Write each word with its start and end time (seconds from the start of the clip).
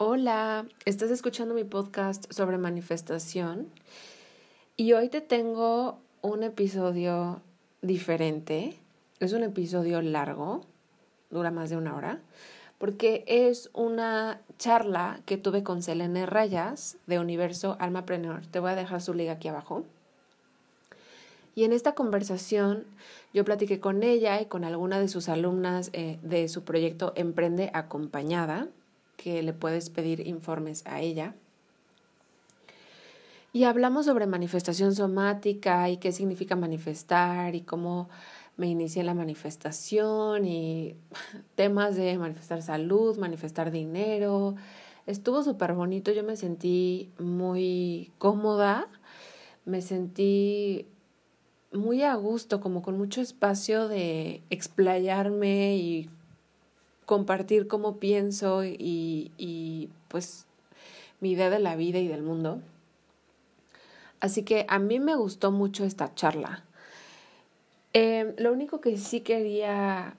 Hola, 0.00 0.64
estás 0.84 1.10
escuchando 1.10 1.56
mi 1.56 1.64
podcast 1.64 2.32
sobre 2.32 2.56
manifestación 2.56 3.66
y 4.76 4.92
hoy 4.92 5.08
te 5.08 5.20
tengo 5.20 5.98
un 6.22 6.44
episodio 6.44 7.42
diferente. 7.82 8.78
Es 9.18 9.32
un 9.32 9.42
episodio 9.42 10.00
largo, 10.00 10.60
dura 11.30 11.50
más 11.50 11.68
de 11.68 11.78
una 11.78 11.96
hora, 11.96 12.20
porque 12.78 13.24
es 13.26 13.70
una 13.72 14.40
charla 14.56 15.18
que 15.26 15.36
tuve 15.36 15.64
con 15.64 15.82
Selene 15.82 16.26
Rayas 16.26 16.96
de 17.08 17.18
Universo 17.18 17.76
Almapreneur. 17.80 18.46
Te 18.46 18.60
voy 18.60 18.70
a 18.70 18.76
dejar 18.76 19.02
su 19.02 19.14
liga 19.14 19.32
aquí 19.32 19.48
abajo. 19.48 19.82
Y 21.56 21.64
en 21.64 21.72
esta 21.72 21.96
conversación 21.96 22.84
yo 23.34 23.44
platiqué 23.44 23.80
con 23.80 24.04
ella 24.04 24.40
y 24.40 24.46
con 24.46 24.62
alguna 24.62 25.00
de 25.00 25.08
sus 25.08 25.28
alumnas 25.28 25.90
eh, 25.92 26.20
de 26.22 26.46
su 26.46 26.62
proyecto 26.62 27.12
Emprende 27.16 27.72
Acompañada 27.74 28.68
que 29.18 29.42
le 29.42 29.52
puedes 29.52 29.90
pedir 29.90 30.26
informes 30.26 30.86
a 30.86 31.02
ella. 31.02 31.34
Y 33.52 33.64
hablamos 33.64 34.06
sobre 34.06 34.26
manifestación 34.26 34.94
somática 34.94 35.90
y 35.90 35.98
qué 35.98 36.12
significa 36.12 36.54
manifestar 36.56 37.54
y 37.54 37.62
cómo 37.62 38.08
me 38.56 38.68
inicié 38.68 39.02
la 39.02 39.14
manifestación 39.14 40.46
y 40.46 40.94
temas 41.56 41.96
de 41.96 42.16
manifestar 42.16 42.62
salud, 42.62 43.18
manifestar 43.18 43.70
dinero. 43.70 44.54
Estuvo 45.06 45.42
súper 45.42 45.74
bonito, 45.74 46.12
yo 46.12 46.22
me 46.22 46.36
sentí 46.36 47.10
muy 47.18 48.12
cómoda, 48.18 48.88
me 49.64 49.82
sentí 49.82 50.86
muy 51.72 52.02
a 52.02 52.14
gusto, 52.14 52.60
como 52.60 52.82
con 52.82 52.96
mucho 52.96 53.20
espacio 53.20 53.88
de 53.88 54.42
explayarme 54.50 55.76
y 55.76 56.10
compartir 57.08 57.68
cómo 57.68 57.96
pienso 57.96 58.66
y, 58.66 59.32
y 59.38 59.88
pues 60.08 60.44
mi 61.20 61.30
idea 61.30 61.48
de 61.48 61.58
la 61.58 61.74
vida 61.74 61.98
y 62.00 62.06
del 62.06 62.22
mundo. 62.22 62.60
Así 64.20 64.42
que 64.42 64.66
a 64.68 64.78
mí 64.78 65.00
me 65.00 65.16
gustó 65.16 65.50
mucho 65.50 65.86
esta 65.86 66.14
charla. 66.14 66.64
Em, 67.94 68.34
lo 68.36 68.52
único 68.52 68.82
que 68.82 68.98
sí 68.98 69.22
quería 69.22 70.18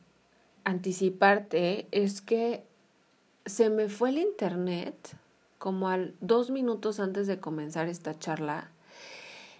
anticiparte 0.63 1.87
es 1.91 2.21
que 2.21 2.63
se 3.45 3.69
me 3.69 3.87
fue 3.87 4.09
el 4.09 4.17
internet 4.17 4.95
como 5.59 5.89
al 5.89 6.15
dos 6.21 6.49
minutos 6.49 6.99
antes 6.99 7.27
de 7.27 7.39
comenzar 7.39 7.87
esta 7.87 8.17
charla 8.17 8.71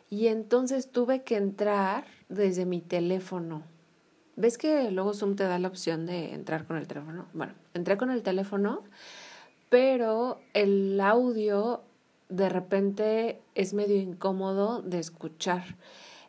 y 0.09 0.29
entonces 0.29 0.89
tuve 0.91 1.21
que 1.21 1.37
entrar 1.37 2.05
desde 2.27 2.65
mi 2.65 2.81
teléfono. 2.81 3.61
¿Ves 4.39 4.57
que 4.57 4.89
luego 4.89 5.13
Zoom 5.13 5.35
te 5.35 5.43
da 5.43 5.59
la 5.59 5.67
opción 5.67 6.05
de 6.05 6.33
entrar 6.33 6.65
con 6.65 6.77
el 6.77 6.87
teléfono? 6.87 7.25
Bueno, 7.33 7.51
entré 7.73 7.97
con 7.97 8.09
el 8.09 8.23
teléfono, 8.23 8.83
pero 9.69 10.39
el 10.53 10.97
audio 11.01 11.81
de 12.29 12.47
repente 12.47 13.41
es 13.55 13.73
medio 13.73 13.97
incómodo 13.97 14.81
de 14.81 14.97
escuchar. 14.97 15.75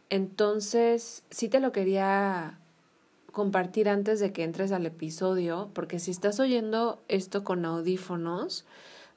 Entonces, 0.09 1.23
sí 1.31 1.49
te 1.49 1.61
lo 1.61 1.71
quería 1.71 2.59
compartir 3.31 3.89
antes 3.89 4.19
de 4.19 4.33
que 4.33 4.43
entres 4.43 4.73
al 4.73 4.87
episodio, 4.87 5.71
porque 5.73 6.01
si 6.01 6.11
estás 6.11 6.41
oyendo 6.41 7.01
esto 7.07 7.45
con 7.45 7.65
audífonos, 7.65 8.65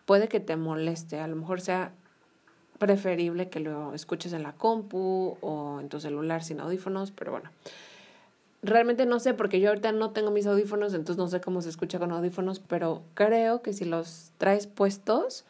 puede 0.05 0.27
que 0.27 0.39
te 0.39 0.55
moleste. 0.55 1.19
A 1.19 1.25
lo 1.25 1.35
mejor 1.35 1.61
sea 1.61 1.93
preferible 2.77 3.49
que 3.49 3.59
lo 3.59 3.95
escuches 3.95 4.33
en 4.33 4.43
la 4.43 4.53
compu 4.53 5.35
o 5.41 5.79
en 5.79 5.89
tu 5.89 5.99
celular 5.99 6.43
sin 6.43 6.59
audífonos, 6.59 7.09
pero 7.09 7.31
bueno 7.31 7.49
realmente 8.63 9.05
no 9.05 9.19
sé, 9.19 9.33
porque 9.33 9.59
yo 9.59 9.69
ahorita 9.69 9.91
no 9.91 10.11
tengo 10.11 10.31
mis 10.31 10.47
audífonos, 10.47 10.93
entonces 10.93 11.17
no 11.17 11.27
sé 11.27 11.41
cómo 11.41 11.61
se 11.61 11.69
escucha 11.69 11.99
con 11.99 12.11
audífonos, 12.11 12.59
pero 12.59 13.03
creo 13.13 13.61
que 13.61 13.73
si 13.73 13.85
los 13.85 14.31
traes 14.37 14.67
puestos, 14.67 15.45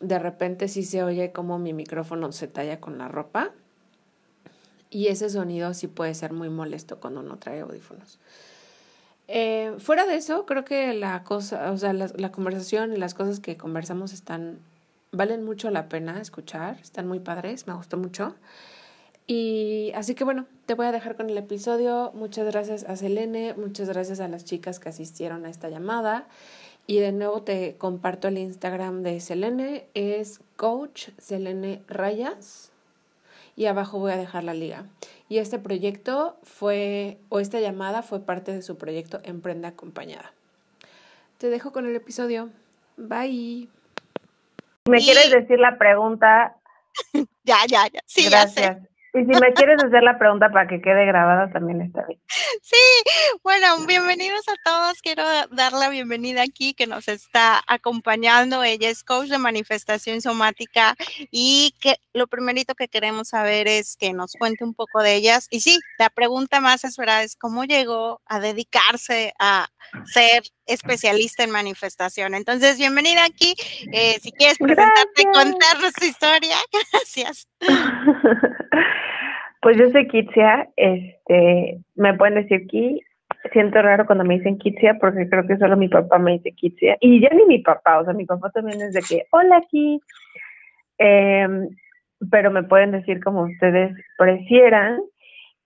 de 0.00 0.18
repente 0.18 0.68
sí 0.68 0.82
se 0.82 1.02
oye 1.02 1.32
como 1.32 1.58
mi 1.58 1.72
micrófono 1.72 2.32
se 2.32 2.48
talla 2.48 2.80
con 2.80 2.98
la 2.98 3.08
ropa. 3.08 3.52
Y 4.92 5.06
ese 5.06 5.30
sonido 5.30 5.72
sí 5.72 5.86
puede 5.86 6.14
ser 6.14 6.32
muy 6.32 6.48
molesto 6.48 6.98
cuando 6.98 7.20
uno 7.20 7.38
trae 7.38 7.60
audífonos. 7.60 8.18
Eh, 9.28 9.76
fuera 9.78 10.06
de 10.06 10.16
eso, 10.16 10.44
creo 10.44 10.64
que 10.64 10.92
la 10.92 11.22
cosa, 11.22 11.70
o 11.70 11.76
sea, 11.76 11.92
la, 11.92 12.32
conversación 12.32 12.92
y 12.92 12.96
las 12.96 13.14
cosas 13.14 13.38
que 13.38 13.56
conversamos 13.56 14.12
están, 14.12 14.58
valen 15.12 15.44
mucho 15.44 15.70
la 15.70 15.88
pena 15.88 16.20
escuchar, 16.20 16.78
están 16.82 17.06
muy 17.06 17.20
padres, 17.20 17.68
me 17.68 17.74
gustó 17.74 17.96
mucho. 17.96 18.34
Y 19.26 19.92
así 19.94 20.14
que 20.14 20.24
bueno, 20.24 20.46
te 20.66 20.74
voy 20.74 20.86
a 20.86 20.92
dejar 20.92 21.16
con 21.16 21.30
el 21.30 21.38
episodio. 21.38 22.10
Muchas 22.14 22.46
gracias 22.46 22.84
a 22.84 22.96
Selene, 22.96 23.54
muchas 23.54 23.88
gracias 23.88 24.20
a 24.20 24.28
las 24.28 24.44
chicas 24.44 24.80
que 24.80 24.88
asistieron 24.88 25.44
a 25.44 25.50
esta 25.50 25.68
llamada. 25.68 26.26
Y 26.86 26.98
de 26.98 27.12
nuevo 27.12 27.42
te 27.42 27.76
comparto 27.76 28.28
el 28.28 28.38
Instagram 28.38 29.02
de 29.02 29.20
Selene, 29.20 29.86
es 29.94 30.40
Coach 30.56 31.10
Selene 31.18 31.82
Rayas. 31.86 32.72
Y 33.54 33.66
abajo 33.66 33.98
voy 33.98 34.12
a 34.12 34.16
dejar 34.16 34.44
la 34.44 34.54
liga. 34.54 34.86
Y 35.28 35.38
este 35.38 35.58
proyecto 35.60 36.36
fue, 36.42 37.18
o 37.28 37.38
esta 37.38 37.60
llamada 37.60 38.02
fue 38.02 38.20
parte 38.20 38.52
de 38.52 38.62
su 38.62 38.78
proyecto 38.78 39.20
Emprende 39.22 39.68
Acompañada. 39.68 40.32
Te 41.38 41.48
dejo 41.48 41.70
con 41.70 41.86
el 41.86 41.94
episodio. 41.94 42.50
Bye. 42.96 43.68
¿Me 44.88 44.98
quieres 44.98 45.30
decir 45.30 45.60
la 45.60 45.78
pregunta? 45.78 46.56
ya, 47.44 47.58
ya, 47.68 47.86
ya. 47.86 48.00
Sí, 48.06 48.28
ya 48.28 48.48
sé. 48.48 48.78
Y 49.12 49.18
si 49.20 49.40
me 49.40 49.52
quieres 49.54 49.82
hacer 49.82 50.02
la 50.04 50.18
pregunta 50.18 50.50
para 50.50 50.68
que 50.68 50.80
quede 50.80 51.04
grabada, 51.04 51.50
también 51.50 51.80
está 51.82 52.04
bien. 52.06 52.20
Sí, 52.62 52.76
bueno, 53.42 53.86
bienvenidos 53.86 54.48
a 54.48 54.54
todos. 54.64 55.00
Quiero 55.02 55.24
dar 55.50 55.72
la 55.72 55.88
bienvenida 55.88 56.42
aquí 56.42 56.74
que 56.74 56.86
nos 56.86 57.08
está 57.08 57.60
acompañando. 57.66 58.62
Ella 58.62 58.88
es 58.88 59.02
coach 59.02 59.28
de 59.28 59.38
manifestación 59.38 60.20
somática 60.20 60.94
y 61.30 61.74
que 61.80 61.96
lo 62.12 62.28
primerito 62.28 62.74
que 62.74 62.88
queremos 62.88 63.28
saber 63.28 63.66
es 63.66 63.96
que 63.96 64.12
nos 64.12 64.32
cuente 64.34 64.62
un 64.62 64.74
poco 64.74 65.02
de 65.02 65.16
ellas. 65.16 65.48
Y 65.50 65.60
sí, 65.60 65.78
la 65.98 66.10
pregunta 66.10 66.60
más 66.60 66.84
esperada 66.84 67.22
es 67.22 67.34
cómo 67.34 67.64
llegó 67.64 68.20
a 68.26 68.38
dedicarse 68.38 69.32
a 69.40 69.68
ser 70.04 70.42
especialista 70.70 71.44
en 71.44 71.50
manifestación. 71.50 72.34
Entonces, 72.34 72.78
bienvenida 72.78 73.24
aquí. 73.24 73.54
Eh, 73.92 74.18
si 74.20 74.32
quieres 74.32 74.58
presentarte 74.58 75.22
y 75.22 75.24
contarnos 75.24 75.92
tu 75.94 76.04
historia, 76.04 76.56
gracias. 76.92 77.48
Pues 79.62 79.76
yo 79.76 79.90
soy 79.90 80.08
Kitsia, 80.08 80.70
este, 80.76 81.80
me 81.94 82.14
pueden 82.14 82.36
decir 82.36 82.66
Ki, 82.66 82.98
siento 83.52 83.82
raro 83.82 84.06
cuando 84.06 84.24
me 84.24 84.38
dicen 84.38 84.58
Kitsia 84.58 84.96
porque 84.98 85.28
creo 85.28 85.46
que 85.46 85.58
solo 85.58 85.76
mi 85.76 85.88
papá 85.88 86.18
me 86.18 86.32
dice 86.32 86.52
Kitsia 86.52 86.96
y 86.98 87.20
ya 87.20 87.28
ni 87.28 87.44
mi 87.44 87.58
papá, 87.58 87.98
o 87.98 88.04
sea, 88.04 88.14
mi 88.14 88.24
papá 88.24 88.48
también 88.52 88.80
es 88.80 88.94
de 88.94 89.02
que, 89.02 89.26
hola 89.32 89.62
Ki, 89.70 90.00
em, 90.96 91.68
pero 92.30 92.50
me 92.50 92.62
pueden 92.62 92.92
decir 92.92 93.22
como 93.22 93.42
ustedes 93.42 93.94
prefieran 94.16 94.98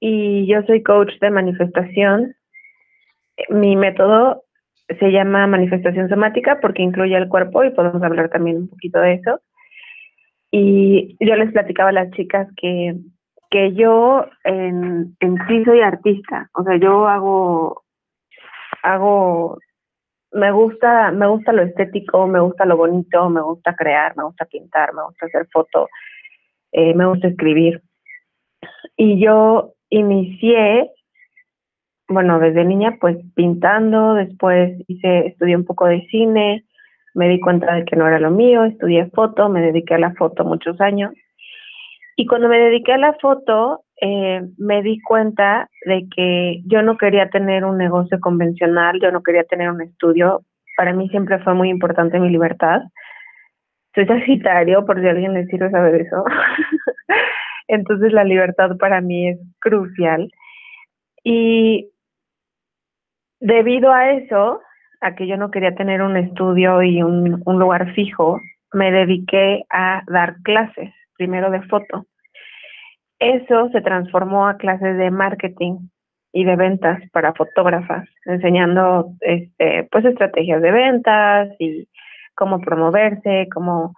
y 0.00 0.46
yo 0.48 0.62
soy 0.66 0.82
coach 0.82 1.12
de 1.20 1.30
manifestación. 1.30 2.34
Mi 3.48 3.76
método 3.76 4.42
se 4.88 5.10
llama 5.10 5.46
manifestación 5.46 6.08
somática 6.08 6.60
porque 6.60 6.82
incluye 6.82 7.16
el 7.16 7.28
cuerpo 7.28 7.64
y 7.64 7.70
podemos 7.70 8.02
hablar 8.02 8.28
también 8.28 8.58
un 8.58 8.68
poquito 8.68 9.00
de 9.00 9.14
eso. 9.14 9.40
Y 10.50 11.16
yo 11.20 11.34
les 11.36 11.52
platicaba 11.52 11.88
a 11.88 11.92
las 11.92 12.10
chicas 12.12 12.48
que 12.56 12.94
que 13.54 13.72
yo 13.72 14.26
en, 14.42 15.16
en 15.20 15.38
sí 15.46 15.64
soy 15.64 15.80
artista, 15.80 16.50
o 16.54 16.64
sea, 16.64 16.76
yo 16.76 17.06
hago, 17.06 17.84
hago, 18.82 19.58
me 20.32 20.50
gusta, 20.50 21.12
me 21.12 21.28
gusta 21.28 21.52
lo 21.52 21.62
estético, 21.62 22.26
me 22.26 22.40
gusta 22.40 22.64
lo 22.64 22.76
bonito, 22.76 23.30
me 23.30 23.40
gusta 23.42 23.76
crear, 23.76 24.16
me 24.16 24.24
gusta 24.24 24.44
pintar, 24.46 24.92
me 24.92 25.04
gusta 25.04 25.26
hacer 25.26 25.46
fotos, 25.52 25.88
eh, 26.72 26.94
me 26.94 27.06
gusta 27.06 27.28
escribir. 27.28 27.80
Y 28.96 29.24
yo 29.24 29.74
inicié, 29.88 30.90
bueno, 32.14 32.38
desde 32.38 32.64
niña, 32.64 32.96
pues 33.00 33.18
pintando, 33.34 34.14
después 34.14 34.78
hice, 34.88 35.26
estudié 35.26 35.56
un 35.56 35.66
poco 35.66 35.86
de 35.86 36.06
cine, 36.10 36.64
me 37.14 37.28
di 37.28 37.38
cuenta 37.40 37.74
de 37.74 37.84
que 37.84 37.96
no 37.96 38.08
era 38.08 38.18
lo 38.18 38.30
mío, 38.30 38.64
estudié 38.64 39.10
foto, 39.10 39.48
me 39.50 39.60
dediqué 39.60 39.94
a 39.94 39.98
la 39.98 40.14
foto 40.14 40.44
muchos 40.44 40.80
años 40.80 41.12
y 42.16 42.26
cuando 42.26 42.48
me 42.48 42.58
dediqué 42.58 42.92
a 42.92 42.98
la 42.98 43.14
foto, 43.14 43.82
eh, 44.00 44.42
me 44.56 44.82
di 44.82 45.00
cuenta 45.00 45.68
de 45.84 46.06
que 46.14 46.62
yo 46.64 46.82
no 46.82 46.96
quería 46.96 47.28
tener 47.28 47.64
un 47.64 47.76
negocio 47.76 48.20
convencional, 48.20 49.00
yo 49.00 49.10
no 49.10 49.22
quería 49.22 49.44
tener 49.44 49.70
un 49.70 49.82
estudio. 49.82 50.42
Para 50.76 50.92
mí 50.92 51.08
siempre 51.08 51.40
fue 51.40 51.54
muy 51.54 51.70
importante 51.70 52.20
mi 52.20 52.30
libertad. 52.30 52.82
Soy 53.94 54.06
sagitario, 54.06 54.84
por 54.86 55.00
si 55.00 55.08
alguien 55.08 55.34
le 55.34 55.46
sirve 55.46 55.70
saber 55.70 56.02
eso. 56.02 56.24
Entonces 57.68 58.12
la 58.12 58.24
libertad 58.24 58.76
para 58.78 59.00
mí 59.00 59.30
es 59.30 59.38
crucial. 59.58 60.30
Y 61.24 61.90
debido 63.44 63.92
a 63.92 64.12
eso, 64.12 64.62
a 65.02 65.14
que 65.14 65.26
yo 65.26 65.36
no 65.36 65.50
quería 65.50 65.74
tener 65.74 66.00
un 66.00 66.16
estudio 66.16 66.82
y 66.82 67.02
un, 67.02 67.42
lugar 67.44 67.92
fijo, 67.92 68.40
me 68.72 68.90
dediqué 68.90 69.64
a 69.68 70.02
dar 70.06 70.36
clases 70.42 70.92
primero 71.18 71.50
de 71.50 71.60
foto. 71.62 72.06
Eso 73.18 73.68
se 73.70 73.82
transformó 73.82 74.48
a 74.48 74.56
clases 74.56 74.96
de 74.96 75.10
marketing 75.10 75.76
y 76.32 76.44
de 76.44 76.56
ventas 76.56 77.02
para 77.12 77.34
fotógrafas, 77.34 78.08
enseñando 78.24 79.10
este, 79.20 79.88
pues 79.92 80.06
estrategias 80.06 80.62
de 80.62 80.72
ventas 80.72 81.50
y 81.58 81.86
cómo 82.34 82.60
promoverse, 82.62 83.48
cómo 83.52 83.94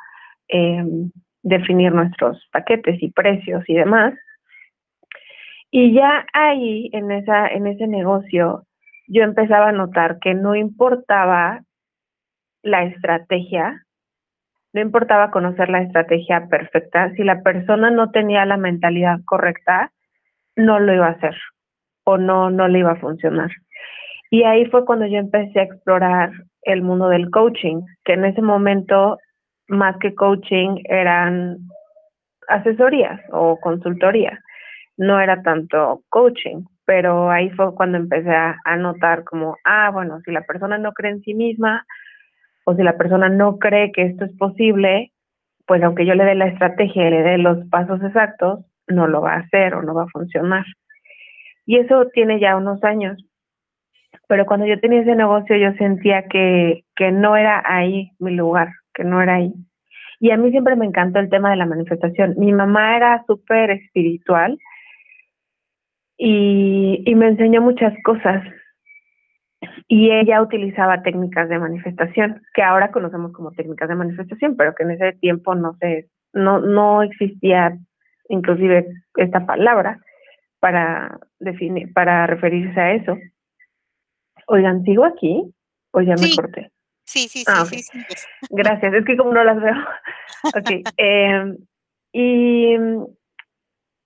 em, 0.48 1.12
definir 1.44 1.92
nuestros 1.92 2.44
paquetes 2.50 3.00
y 3.00 3.12
precios 3.12 3.62
y 3.68 3.74
demás. 3.74 4.12
Y 5.70 5.94
ya 5.94 6.26
ahí, 6.32 6.90
en 6.92 7.12
ese 7.12 7.86
negocio, 7.86 8.66
yo 9.08 9.22
empezaba 9.22 9.68
a 9.68 9.72
notar 9.72 10.18
que 10.20 10.34
no 10.34 10.54
importaba 10.54 11.62
la 12.62 12.84
estrategia, 12.84 13.84
no 14.72 14.80
importaba 14.80 15.30
conocer 15.30 15.68
la 15.68 15.82
estrategia 15.82 16.48
perfecta, 16.48 17.12
si 17.14 17.22
la 17.22 17.42
persona 17.42 17.90
no 17.90 18.10
tenía 18.10 18.44
la 18.44 18.56
mentalidad 18.56 19.20
correcta, 19.24 19.92
no 20.56 20.80
lo 20.80 20.94
iba 20.94 21.06
a 21.06 21.12
hacer 21.12 21.36
o 22.04 22.18
no, 22.18 22.50
no 22.50 22.68
le 22.68 22.80
iba 22.80 22.92
a 22.92 23.00
funcionar. 23.00 23.50
Y 24.30 24.42
ahí 24.44 24.66
fue 24.66 24.84
cuando 24.84 25.06
yo 25.06 25.18
empecé 25.18 25.60
a 25.60 25.64
explorar 25.64 26.30
el 26.62 26.82
mundo 26.82 27.08
del 27.08 27.30
coaching, 27.30 27.82
que 28.04 28.14
en 28.14 28.24
ese 28.24 28.42
momento, 28.42 29.18
más 29.68 29.96
que 29.98 30.14
coaching, 30.14 30.82
eran 30.84 31.58
asesorías 32.48 33.20
o 33.30 33.58
consultoría. 33.60 34.40
No 34.96 35.20
era 35.20 35.42
tanto 35.42 36.02
coaching, 36.08 36.64
pero 36.86 37.30
ahí 37.30 37.50
fue 37.50 37.74
cuando 37.74 37.98
empecé 37.98 38.30
a, 38.30 38.76
notar 38.78 39.24
como, 39.24 39.56
ah, 39.64 39.90
bueno, 39.92 40.20
si 40.24 40.30
la 40.30 40.42
persona 40.42 40.78
no 40.78 40.92
cree 40.92 41.12
en 41.12 41.22
sí 41.22 41.34
misma, 41.34 41.84
o 42.64 42.74
si 42.74 42.82
la 42.82 42.96
persona 42.96 43.28
no 43.28 43.58
cree 43.58 43.92
que 43.92 44.02
esto 44.02 44.24
es 44.24 44.36
posible, 44.38 45.12
pues 45.66 45.82
aunque 45.82 46.06
yo 46.06 46.14
le 46.14 46.24
dé 46.24 46.36
la 46.36 46.46
estrategia 46.46 47.08
y 47.08 47.10
le 47.10 47.22
dé 47.22 47.38
los 47.38 47.66
pasos 47.68 48.00
exactos, 48.02 48.64
no 48.86 49.08
lo 49.08 49.20
va 49.20 49.34
a 49.34 49.40
hacer 49.40 49.74
o 49.74 49.82
no 49.82 49.94
va 49.94 50.04
a 50.04 50.12
funcionar. 50.12 50.64
Y 51.66 51.78
eso 51.78 52.06
tiene 52.14 52.38
ya 52.38 52.56
unos 52.56 52.82
años. 52.84 53.16
Pero 54.28 54.46
cuando 54.46 54.66
yo 54.66 54.78
tenía 54.80 55.00
ese 55.00 55.16
negocio 55.16 55.56
yo 55.56 55.72
sentía 55.74 56.26
que, 56.28 56.84
que 56.94 57.10
no 57.10 57.36
era 57.36 57.62
ahí 57.66 58.12
mi 58.20 58.34
lugar, 58.34 58.68
que 58.94 59.02
no 59.02 59.20
era 59.20 59.34
ahí. 59.34 59.52
Y 60.20 60.30
a 60.30 60.36
mí 60.36 60.50
siempre 60.50 60.76
me 60.76 60.86
encantó 60.86 61.18
el 61.18 61.30
tema 61.30 61.50
de 61.50 61.56
la 61.56 61.66
manifestación. 61.66 62.34
Mi 62.38 62.52
mamá 62.52 62.96
era 62.96 63.24
súper 63.26 63.70
espiritual 63.70 64.56
y, 66.16 67.02
y 67.04 67.14
me 67.14 67.28
enseñó 67.28 67.60
muchas 67.60 67.94
cosas 68.04 68.42
y 69.88 70.10
ella 70.10 70.42
utilizaba 70.42 71.02
técnicas 71.02 71.48
de 71.48 71.58
manifestación, 71.58 72.42
que 72.54 72.62
ahora 72.62 72.90
conocemos 72.90 73.32
como 73.32 73.52
técnicas 73.52 73.88
de 73.88 73.94
manifestación, 73.94 74.56
pero 74.56 74.74
que 74.74 74.82
en 74.82 74.92
ese 74.92 75.12
tiempo 75.12 75.54
no 75.54 75.76
se, 75.80 76.08
no, 76.32 76.60
no 76.60 77.02
existía 77.02 77.78
inclusive 78.28 78.86
esta 79.16 79.46
palabra 79.46 80.00
para 80.58 81.18
definir, 81.38 81.92
para 81.92 82.26
referirse 82.26 82.80
a 82.80 82.94
eso. 82.94 83.16
Oigan, 84.48 84.82
¿sigo 84.82 85.04
aquí? 85.04 85.54
¿O 85.92 86.00
ya 86.00 86.14
me 86.16 86.34
corté? 86.34 86.70
Sí, 87.04 87.28
sí, 87.28 87.38
sí, 87.38 87.44
ah, 87.46 87.64
sí, 87.64 87.78
sí, 87.78 87.98
Gracias, 88.50 88.92
es 88.92 89.04
que 89.04 89.16
como 89.16 89.32
no 89.32 89.44
las 89.44 89.60
veo. 89.60 89.74
ok. 90.44 90.70
Eh, 90.96 91.56
y, 92.12 92.76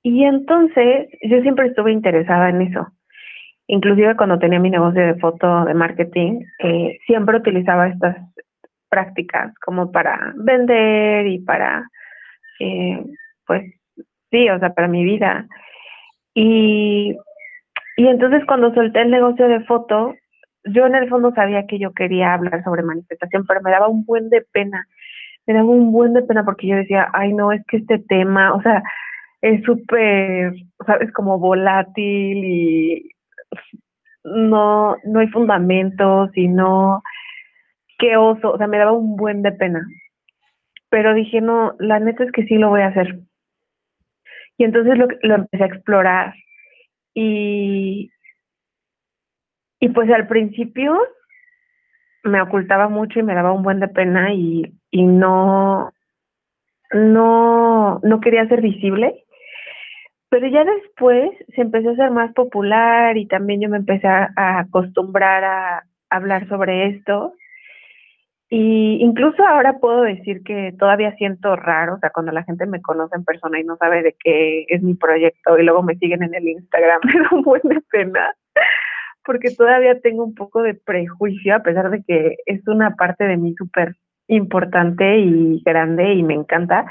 y 0.02 0.25
entonces 0.25 1.09
yo 1.23 1.40
siempre 1.42 1.69
estuve 1.69 1.92
interesada 1.92 2.49
en 2.49 2.62
eso 2.62 2.92
Inclusive 3.73 4.16
cuando 4.16 4.40
tenía 4.40 4.59
mi 4.59 4.69
negocio 4.69 5.00
de 5.00 5.14
foto 5.21 5.64
de 5.64 5.75
marketing, 5.75 6.40
eh, 6.59 6.99
siempre 7.07 7.37
utilizaba 7.37 7.87
estas 7.87 8.16
prácticas 8.88 9.54
como 9.64 9.92
para 9.92 10.33
vender 10.35 11.28
y 11.28 11.38
para, 11.38 11.88
eh, 12.59 13.00
pues 13.47 13.73
sí, 14.33 14.50
o 14.50 14.59
sea, 14.59 14.75
para 14.75 14.88
mi 14.88 15.04
vida. 15.04 15.47
Y, 16.35 17.16
y 17.97 18.07
entonces 18.09 18.45
cuando 18.45 18.75
solté 18.75 19.02
el 19.02 19.11
negocio 19.12 19.47
de 19.47 19.61
foto, 19.61 20.16
yo 20.64 20.87
en 20.87 20.97
el 20.97 21.09
fondo 21.09 21.33
sabía 21.33 21.69
que 21.69 21.78
yo 21.78 21.92
quería 21.92 22.35
hablar 22.35 22.64
sobre 22.64 22.83
manifestación, 22.83 23.47
pero 23.47 23.61
me 23.61 23.71
daba 23.71 23.87
un 23.87 24.04
buen 24.04 24.30
de 24.30 24.45
pena, 24.50 24.88
me 25.47 25.54
daba 25.54 25.69
un 25.69 25.92
buen 25.92 26.12
de 26.12 26.23
pena 26.23 26.45
porque 26.45 26.66
yo 26.66 26.75
decía, 26.75 27.09
ay 27.12 27.33
no, 27.35 27.52
es 27.52 27.64
que 27.66 27.76
este 27.76 28.00
tema, 28.00 28.52
o 28.52 28.61
sea, 28.62 28.83
es 29.42 29.62
súper, 29.64 30.54
sabes, 30.87 31.12
como 31.12 31.38
volátil 31.38 32.44
y 32.44 33.11
no, 34.25 34.97
no 35.04 35.20
hay 35.20 35.28
fundamentos 35.28 36.30
y 36.35 36.49
no, 36.49 37.02
qué 37.99 38.16
oso, 38.16 38.52
o 38.52 38.59
sea, 38.59 38.66
me 38.66 38.78
daba 38.78 38.92
un 38.92 39.16
buen 39.16 39.42
de 39.42 39.52
pena. 39.52 39.87
Pero 40.90 41.14
dije, 41.14 41.40
no, 41.40 41.75
la 41.78 42.00
neta 42.00 42.25
es 42.25 42.32
que 42.32 42.44
sí 42.44 42.56
lo 42.56 42.70
voy 42.70 42.82
a 42.82 42.88
hacer. 42.88 43.20
Y 44.59 44.64
entonces 44.64 44.99
lo, 44.99 45.06
lo 45.23 45.35
empecé 45.37 45.64
a 45.64 45.68
explorar. 45.68 46.35
Y, 47.14 48.11
y 49.80 49.88
pues 49.88 50.11
al 50.11 50.26
principio 50.26 50.99
me 52.25 52.42
ocultaba 52.42 52.88
mucho 52.88 53.18
y 53.18 53.23
me 53.23 53.35
daba 53.35 53.52
un 53.52 53.62
buen 53.62 53.80
de 53.80 53.88
pena 53.88 54.35
y, 54.35 54.75
y 54.90 55.02
no, 55.04 55.92
no, 56.92 58.00
no 58.02 58.20
quería 58.20 58.47
ser 58.49 58.61
visible. 58.61 59.25
Pero 60.30 60.46
ya 60.46 60.64
después 60.64 61.32
se 61.54 61.60
empezó 61.60 61.90
a 61.90 61.96
ser 61.96 62.10
más 62.12 62.32
popular 62.34 63.16
y 63.18 63.26
también 63.26 63.60
yo 63.60 63.68
me 63.68 63.78
empecé 63.78 64.06
a, 64.06 64.30
acostumbrar 64.37 65.44
a 65.44 65.84
hablar 66.08 66.49
sobre 66.49 66.87
esto. 66.88 67.34
y 68.49 68.99
incluso 69.02 69.44
ahora 69.46 69.78
puedo 69.78 70.02
decir 70.02 70.42
que 70.44 70.75
todavía 70.78 71.14
siento 71.16 71.56
raro, 71.56 71.94
o 71.94 71.99
sea, 71.99 72.10
cuando 72.10 72.32
la 72.32 72.44
gente 72.44 72.66
me 72.66 72.80
conoce 72.82 73.16
en 73.16 73.25
persona 73.25 73.60
y 73.60 73.64
no 73.64 73.76
sabe 73.76 74.02
de 74.02 74.16
qué 74.18 74.64
es 74.68 74.82
mi 74.82 74.94
proyecto 74.94 75.58
y 75.58 75.64
luego 75.64 75.82
me 75.82 75.96
siguen 75.96 76.22
en 76.22 76.34
el 76.34 76.49
Instagram, 76.49 77.00
me 77.04 77.20
da 77.20 77.28
buena 77.44 77.80
pena, 77.90 78.34
porque 79.25 79.50
todavía 79.50 80.00
tengo 80.00 80.25
un 80.25 80.34
poco 80.34 80.62
de 80.62 80.75
prejuicio, 80.75 81.56
a 81.56 81.60
pesar 81.62 81.90
de 81.90 82.02
que 82.04 82.37
es 82.46 82.66
una 82.68 82.96
parte 82.96 83.25
de 83.25 83.37
mí 83.37 83.54
súper 83.56 83.96
importante 84.28 85.18
y 85.18 85.62
grande 85.64 86.14
y 86.14 86.22
me 86.22 86.34
encanta. 86.34 86.87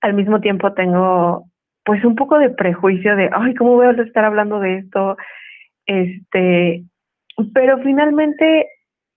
Al 0.00 0.14
mismo 0.14 0.40
tiempo 0.40 0.72
tengo 0.72 1.51
pues 1.84 2.04
un 2.04 2.14
poco 2.14 2.38
de 2.38 2.50
prejuicio 2.50 3.16
de, 3.16 3.30
ay, 3.32 3.54
¿cómo 3.54 3.74
voy 3.74 3.86
a 3.86 3.90
estar 3.90 4.24
hablando 4.24 4.60
de 4.60 4.78
esto? 4.78 5.16
Este, 5.86 6.84
pero 7.54 7.78
finalmente 7.78 8.68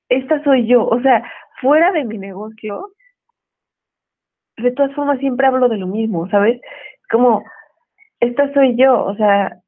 esta 0.09 0.43
soy 0.43 0.67
yo, 0.67 0.85
o 0.85 1.01
sea, 1.01 1.23
fuera 1.61 1.91
de 1.91 2.05
mi 2.05 2.17
negocio, 2.17 2.89
de 4.57 4.71
todas 4.71 4.93
formas 4.95 5.19
siempre 5.19 5.47
hablo 5.47 5.69
de 5.69 5.77
lo 5.77 5.87
mismo, 5.87 6.29
¿sabes? 6.29 6.61
Como, 7.09 7.43
esta 8.19 8.51
soy 8.53 8.75
yo, 8.75 9.03
o 9.03 9.15
sea, 9.15 9.59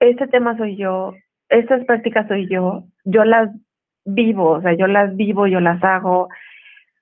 este 0.00 0.26
tema 0.28 0.56
soy 0.56 0.76
yo, 0.76 1.14
estas 1.48 1.84
prácticas 1.86 2.28
soy 2.28 2.48
yo, 2.48 2.84
yo 3.04 3.24
las 3.24 3.50
vivo, 4.04 4.50
o 4.50 4.60
sea, 4.60 4.74
yo 4.74 4.86
las 4.86 5.16
vivo, 5.16 5.46
yo 5.46 5.60
las 5.60 5.82
hago, 5.82 6.28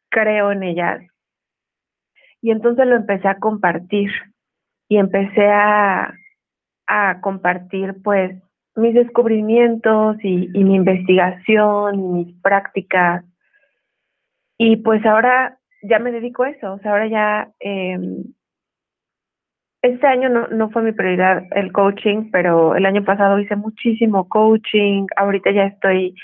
creo 0.08 0.52
en 0.52 0.62
ellas. 0.62 1.02
Y 2.40 2.50
entonces 2.50 2.86
lo 2.86 2.96
empecé 2.96 3.28
a 3.28 3.38
compartir 3.38 4.10
y 4.92 4.98
empecé 4.98 5.46
a, 5.46 6.12
a 6.86 7.20
compartir 7.22 7.94
pues 8.04 8.36
mis 8.76 8.92
descubrimientos 8.92 10.18
y, 10.22 10.48
mi 10.48 10.74
investigación 10.74 11.94
y 11.94 12.02
mis 12.02 12.42
prácticas. 12.42 13.24
Y 14.58 14.76
pues 14.76 15.02
ahora 15.06 15.56
ya 15.82 15.98
me 15.98 16.12
dedico 16.12 16.42
a 16.42 16.50
eso, 16.50 16.74
o 16.74 16.78
sea, 16.80 16.90
ahora 16.90 17.06
ya, 17.06 17.48
eh, 17.60 17.98
este 19.80 20.06
año 20.06 20.28
no, 20.28 20.48
no 20.48 20.68
fue 20.68 20.82
mi 20.82 20.92
prioridad 20.92 21.42
el 21.52 21.72
coaching, 21.72 22.30
pero 22.30 22.76
el 22.76 22.84
año 22.84 23.02
pasado 23.02 23.38
hice 23.38 23.56
muchísimo 23.56 24.28
coaching, 24.28 25.06
ahorita 25.16 25.52
ya 25.52 25.64
estoy 25.64 26.14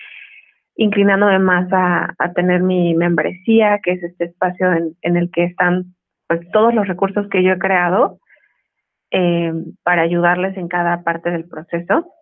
inclinándome 0.76 1.38
más 1.38 1.72
a, 1.72 2.14
a 2.18 2.32
tener 2.34 2.60
mi 2.60 2.94
membresía, 2.94 3.80
que 3.82 3.92
es 3.92 4.02
este 4.02 4.26
espacio 4.26 4.70
en, 4.74 4.94
en 5.00 5.16
el 5.16 5.30
que 5.30 5.44
están 5.44 5.94
pues 6.26 6.46
todos 6.50 6.74
los 6.74 6.86
recursos 6.86 7.26
que 7.30 7.42
yo 7.42 7.52
he 7.52 7.58
creado 7.58 8.20
eh, 9.10 9.52
para 9.82 10.02
ayudarles 10.02 10.56
en 10.56 10.68
cada 10.68 11.02
parte 11.02 11.30
del 11.30 11.48
proceso. 11.48 12.12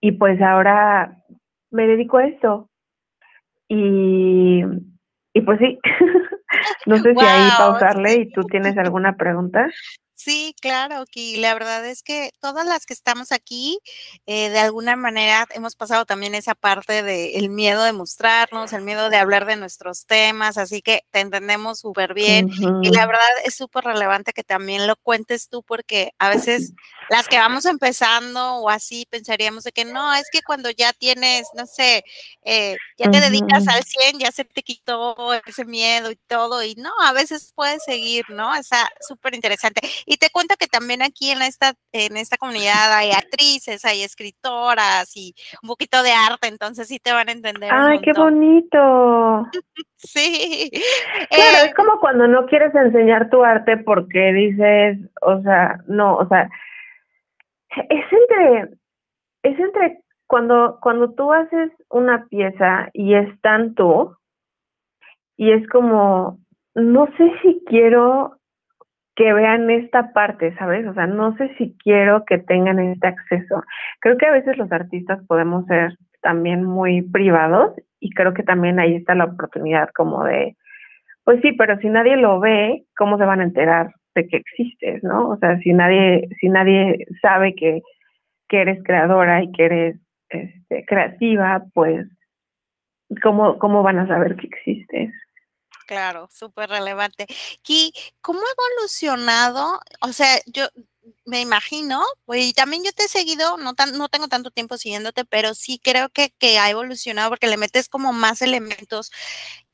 Y 0.00 0.12
pues 0.12 0.40
ahora 0.42 1.18
me 1.70 1.86
dedico 1.86 2.18
a 2.18 2.26
esto. 2.26 2.68
Y 3.68 4.64
y 5.34 5.40
pues 5.40 5.58
sí, 5.58 5.78
no 6.86 6.98
sé 6.98 7.14
si 7.14 7.24
ahí 7.24 7.48
pausarle 7.56 8.14
y 8.14 8.30
tú 8.30 8.42
tienes 8.44 8.76
alguna 8.76 9.16
pregunta. 9.16 9.68
Sí, 10.24 10.54
claro, 10.60 11.04
que 11.10 11.36
la 11.38 11.52
verdad 11.52 11.84
es 11.84 12.04
que 12.04 12.30
todas 12.40 12.64
las 12.64 12.86
que 12.86 12.92
estamos 12.94 13.32
aquí, 13.32 13.80
eh, 14.26 14.50
de 14.50 14.60
alguna 14.60 14.94
manera 14.94 15.48
hemos 15.50 15.74
pasado 15.74 16.04
también 16.04 16.36
esa 16.36 16.54
parte 16.54 17.02
del 17.02 17.50
miedo 17.50 17.82
de 17.82 17.92
mostrarnos, 17.92 18.72
el 18.72 18.82
miedo 18.82 19.10
de 19.10 19.16
hablar 19.16 19.46
de 19.46 19.56
nuestros 19.56 20.06
temas, 20.06 20.58
así 20.58 20.80
que 20.80 21.04
te 21.10 21.18
entendemos 21.18 21.80
súper 21.80 22.14
bien. 22.14 22.48
Y 22.82 22.90
la 22.90 23.04
verdad 23.06 23.26
es 23.44 23.56
súper 23.56 23.82
relevante 23.82 24.32
que 24.32 24.44
también 24.44 24.86
lo 24.86 24.94
cuentes 24.94 25.48
tú, 25.48 25.64
porque 25.64 26.12
a 26.20 26.28
veces 26.28 26.72
las 27.10 27.26
que 27.26 27.38
vamos 27.38 27.64
empezando 27.64 28.58
o 28.58 28.70
así 28.70 29.06
pensaríamos 29.10 29.64
de 29.64 29.72
que 29.72 29.84
no, 29.84 30.14
es 30.14 30.28
que 30.30 30.42
cuando 30.42 30.70
ya 30.70 30.92
tienes, 30.92 31.48
no 31.54 31.66
sé, 31.66 32.04
eh, 32.44 32.76
ya 32.96 33.10
te 33.10 33.20
dedicas 33.20 33.66
al 33.66 33.82
100, 33.82 34.20
ya 34.20 34.30
se 34.30 34.44
te 34.44 34.62
quitó 34.62 35.34
ese 35.46 35.64
miedo 35.64 36.12
y 36.12 36.16
todo, 36.28 36.62
y 36.62 36.76
no, 36.76 36.92
a 37.02 37.12
veces 37.12 37.52
puedes 37.56 37.82
seguir, 37.84 38.24
¿no? 38.28 38.54
Está 38.54 38.88
súper 39.00 39.34
interesante. 39.34 39.80
Y 40.12 40.18
te 40.18 40.28
cuento 40.30 40.56
que 40.60 40.66
también 40.66 41.00
aquí 41.00 41.30
en 41.30 41.40
esta, 41.40 41.72
en 41.90 42.18
esta 42.18 42.36
comunidad 42.36 42.92
hay 42.92 43.12
actrices, 43.12 43.82
hay 43.86 44.02
escritoras 44.02 45.10
y 45.16 45.34
un 45.62 45.68
poquito 45.68 46.02
de 46.02 46.12
arte, 46.12 46.48
entonces 46.48 46.86
sí 46.86 46.98
te 46.98 47.14
van 47.14 47.30
a 47.30 47.32
entender. 47.32 47.70
¡Ay, 47.72 47.98
qué 48.02 48.12
bonito! 48.12 49.46
sí. 49.96 50.70
Claro, 51.30 51.64
es 51.64 51.70
eh, 51.70 51.74
como 51.74 51.98
cuando 51.98 52.28
no 52.28 52.44
quieres 52.44 52.74
enseñar 52.74 53.30
tu 53.30 53.42
arte 53.42 53.78
porque 53.78 54.34
dices, 54.34 54.98
o 55.22 55.40
sea, 55.40 55.78
no, 55.86 56.16
o 56.16 56.28
sea, 56.28 56.50
es 57.88 58.04
entre, 58.12 58.76
es 59.44 59.58
entre 59.58 60.02
cuando, 60.26 60.78
cuando 60.82 61.14
tú 61.14 61.32
haces 61.32 61.70
una 61.88 62.26
pieza 62.26 62.90
y 62.92 63.14
es 63.14 63.40
tanto, 63.40 64.18
y 65.38 65.52
es 65.52 65.66
como, 65.70 66.38
no 66.74 67.06
sé 67.16 67.32
si 67.40 67.62
quiero 67.64 68.36
que 69.14 69.32
vean 69.32 69.70
esta 69.70 70.12
parte, 70.12 70.54
¿sabes? 70.56 70.86
O 70.86 70.94
sea, 70.94 71.06
no 71.06 71.36
sé 71.36 71.54
si 71.58 71.76
quiero 71.82 72.24
que 72.24 72.38
tengan 72.38 72.78
este 72.78 73.08
acceso. 73.08 73.62
Creo 74.00 74.16
que 74.16 74.26
a 74.26 74.32
veces 74.32 74.56
los 74.56 74.72
artistas 74.72 75.20
podemos 75.26 75.66
ser 75.66 75.96
también 76.22 76.64
muy 76.64 77.02
privados 77.02 77.74
y 78.00 78.10
creo 78.10 78.32
que 78.32 78.42
también 78.42 78.78
ahí 78.78 78.96
está 78.96 79.14
la 79.14 79.24
oportunidad 79.24 79.90
como 79.94 80.24
de, 80.24 80.56
pues 81.24 81.40
sí, 81.42 81.52
pero 81.52 81.78
si 81.78 81.88
nadie 81.88 82.16
lo 82.16 82.40
ve, 82.40 82.84
¿cómo 82.96 83.18
se 83.18 83.24
van 83.24 83.40
a 83.40 83.44
enterar 83.44 83.92
de 84.14 84.26
que 84.26 84.38
existes, 84.38 85.02
no? 85.02 85.30
O 85.30 85.36
sea, 85.38 85.58
si 85.58 85.72
nadie, 85.72 86.28
si 86.40 86.48
nadie 86.48 87.06
sabe 87.20 87.54
que, 87.54 87.82
que 88.48 88.62
eres 88.62 88.82
creadora 88.82 89.42
y 89.42 89.52
que 89.52 89.64
eres 89.64 89.96
este, 90.28 90.84
creativa, 90.86 91.64
pues, 91.74 92.06
¿cómo, 93.22 93.58
¿cómo 93.58 93.82
van 93.82 93.98
a 93.98 94.06
saber 94.06 94.36
que 94.36 94.46
existes? 94.46 95.12
Claro, 95.92 96.26
súper 96.32 96.70
relevante. 96.70 97.26
¿Y 97.68 97.92
cómo 98.22 98.40
ha 98.40 98.78
evolucionado? 98.78 99.78
O 100.00 100.10
sea, 100.14 100.40
yo 100.46 100.66
me 101.26 101.42
imagino, 101.42 102.02
y 102.28 102.54
también 102.54 102.82
yo 102.82 102.92
te 102.92 103.04
he 103.04 103.08
seguido, 103.08 103.58
no, 103.58 103.74
tan, 103.74 103.98
no 103.98 104.08
tengo 104.08 104.26
tanto 104.26 104.50
tiempo 104.50 104.78
siguiéndote, 104.78 105.26
pero 105.26 105.52
sí 105.52 105.78
creo 105.78 106.08
que, 106.08 106.30
que 106.38 106.58
ha 106.58 106.70
evolucionado 106.70 107.28
porque 107.28 107.46
le 107.46 107.58
metes 107.58 107.90
como 107.90 108.14
más 108.14 108.40
elementos. 108.40 109.10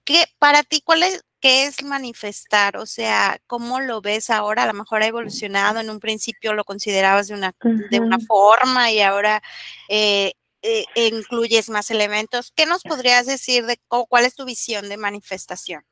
¿Qué, 0.03 0.25
para 0.41 0.65
ti, 0.65 0.81
cuál 0.85 1.05
es, 1.05 1.25
qué 1.39 1.67
es 1.67 1.85
manifestar? 1.85 2.79
O 2.79 2.87
sea, 2.87 3.39
¿cómo 3.47 3.79
lo 3.79 4.01
ves 4.01 4.29
ahora? 4.29 4.65
A 4.65 4.67
lo 4.67 4.75
mejor 4.75 5.05
ha 5.05 5.07
evolucionado, 5.07 5.79
en 5.79 5.89
un 5.89 6.01
principio 6.01 6.53
lo 6.53 6.65
considerabas 6.65 7.29
de 7.29 7.35
una, 7.35 7.55
de 7.63 8.01
una 8.01 8.19
forma 8.19 8.91
y 8.91 9.03
ahora 9.03 9.41
eh, 9.89 10.33
eh, 10.63 10.85
incluyes 10.97 11.69
más 11.69 11.93
elementos. 11.93 12.53
¿Qué 12.57 12.67
nos 12.67 12.83
podrías 12.83 13.27
decir 13.27 13.67
de 13.67 13.81
cuál 13.87 14.25
es 14.25 14.35
tu 14.35 14.45
visión 14.45 14.89
de 14.89 14.97
manifestación? 14.97 15.85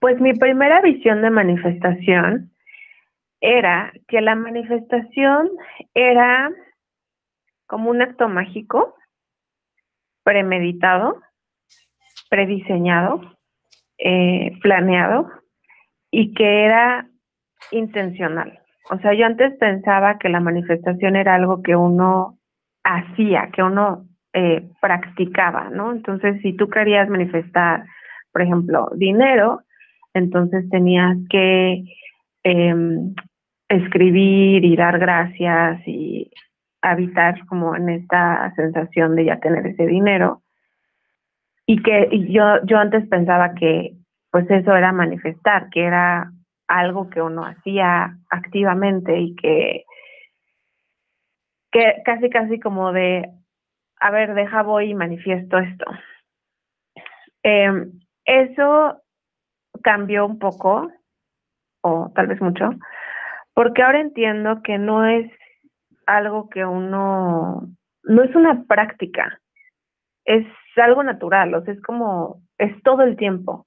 Pues 0.00 0.20
mi 0.20 0.32
primera 0.32 0.80
visión 0.80 1.20
de 1.20 1.30
manifestación 1.30 2.50
era 3.40 3.92
que 4.08 4.20
la 4.20 4.34
manifestación 4.34 5.50
era 5.94 6.50
como 7.66 7.90
un 7.90 8.02
acto 8.02 8.28
mágico, 8.28 8.94
premeditado, 10.24 11.20
prediseñado, 12.30 13.20
eh, 13.98 14.52
planeado 14.62 15.30
y 16.10 16.34
que 16.34 16.64
era 16.64 17.06
intencional. 17.70 18.60
O 18.90 18.98
sea, 18.98 19.14
yo 19.14 19.26
antes 19.26 19.56
pensaba 19.58 20.18
que 20.18 20.28
la 20.28 20.40
manifestación 20.40 21.16
era 21.16 21.34
algo 21.34 21.62
que 21.62 21.76
uno 21.76 22.38
hacía, 22.82 23.50
que 23.52 23.62
uno 23.62 24.06
eh, 24.32 24.68
practicaba, 24.80 25.70
¿no? 25.70 25.92
Entonces, 25.92 26.40
si 26.42 26.56
tú 26.56 26.68
querías 26.68 27.08
manifestar 27.08 27.84
por 28.32 28.42
ejemplo, 28.42 28.88
dinero, 28.94 29.62
entonces 30.14 30.68
tenías 30.70 31.16
que 31.28 31.84
em, 32.42 33.14
escribir 33.68 34.64
y 34.64 34.76
dar 34.76 34.98
gracias 34.98 35.80
y 35.86 36.30
habitar 36.82 37.46
como 37.46 37.76
en 37.76 37.88
esta 37.90 38.52
sensación 38.56 39.14
de 39.16 39.26
ya 39.26 39.38
tener 39.38 39.66
ese 39.66 39.86
dinero. 39.86 40.42
Y 41.66 41.82
que 41.82 42.08
yo, 42.28 42.64
yo 42.64 42.78
antes 42.78 43.06
pensaba 43.08 43.54
que 43.54 43.94
pues 44.30 44.48
eso 44.50 44.74
era 44.74 44.92
manifestar, 44.92 45.68
que 45.70 45.84
era 45.84 46.32
algo 46.68 47.10
que 47.10 47.20
uno 47.20 47.44
hacía 47.44 48.16
activamente 48.30 49.18
y 49.18 49.34
que, 49.34 49.84
que 51.72 52.02
casi 52.04 52.30
casi 52.30 52.60
como 52.60 52.92
de, 52.92 53.28
a 53.98 54.10
ver, 54.10 54.34
deja 54.34 54.62
voy 54.62 54.90
y 54.90 54.94
manifiesto 54.94 55.58
esto. 55.58 55.84
Eh, 57.42 57.90
eso 58.30 59.02
cambió 59.82 60.24
un 60.24 60.38
poco, 60.38 60.88
o 61.82 62.12
tal 62.14 62.28
vez 62.28 62.40
mucho, 62.40 62.70
porque 63.54 63.82
ahora 63.82 64.00
entiendo 64.00 64.62
que 64.62 64.78
no 64.78 65.04
es 65.04 65.30
algo 66.06 66.48
que 66.48 66.64
uno, 66.64 67.68
no 68.04 68.22
es 68.22 68.34
una 68.36 68.64
práctica, 68.64 69.40
es 70.24 70.46
algo 70.76 71.02
natural, 71.02 71.54
o 71.54 71.64
sea, 71.64 71.74
es 71.74 71.82
como, 71.82 72.40
es 72.58 72.80
todo 72.84 73.02
el 73.02 73.16
tiempo. 73.16 73.66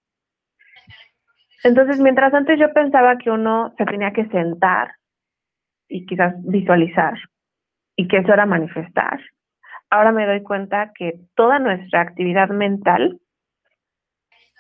Entonces, 1.66 2.00
mientras 2.00 2.34
antes 2.34 2.58
yo 2.58 2.72
pensaba 2.74 3.18
que 3.18 3.32
uno 3.32 3.74
se 3.78 3.86
tenía 3.86 4.12
que 4.12 4.28
sentar 4.28 4.92
y 5.90 6.06
quizás 6.06 6.36
visualizar 6.44 7.16
y 7.98 8.08
que 8.08 8.18
eso 8.18 8.34
era 8.34 8.46
manifestar, 8.46 9.20
ahora 9.90 10.14
me 10.14 10.26
doy 10.26 10.42
cuenta 10.42 10.92
que 10.96 11.20
toda 11.36 11.60
nuestra 11.60 12.02
actividad 12.02 12.50
mental 12.50 13.20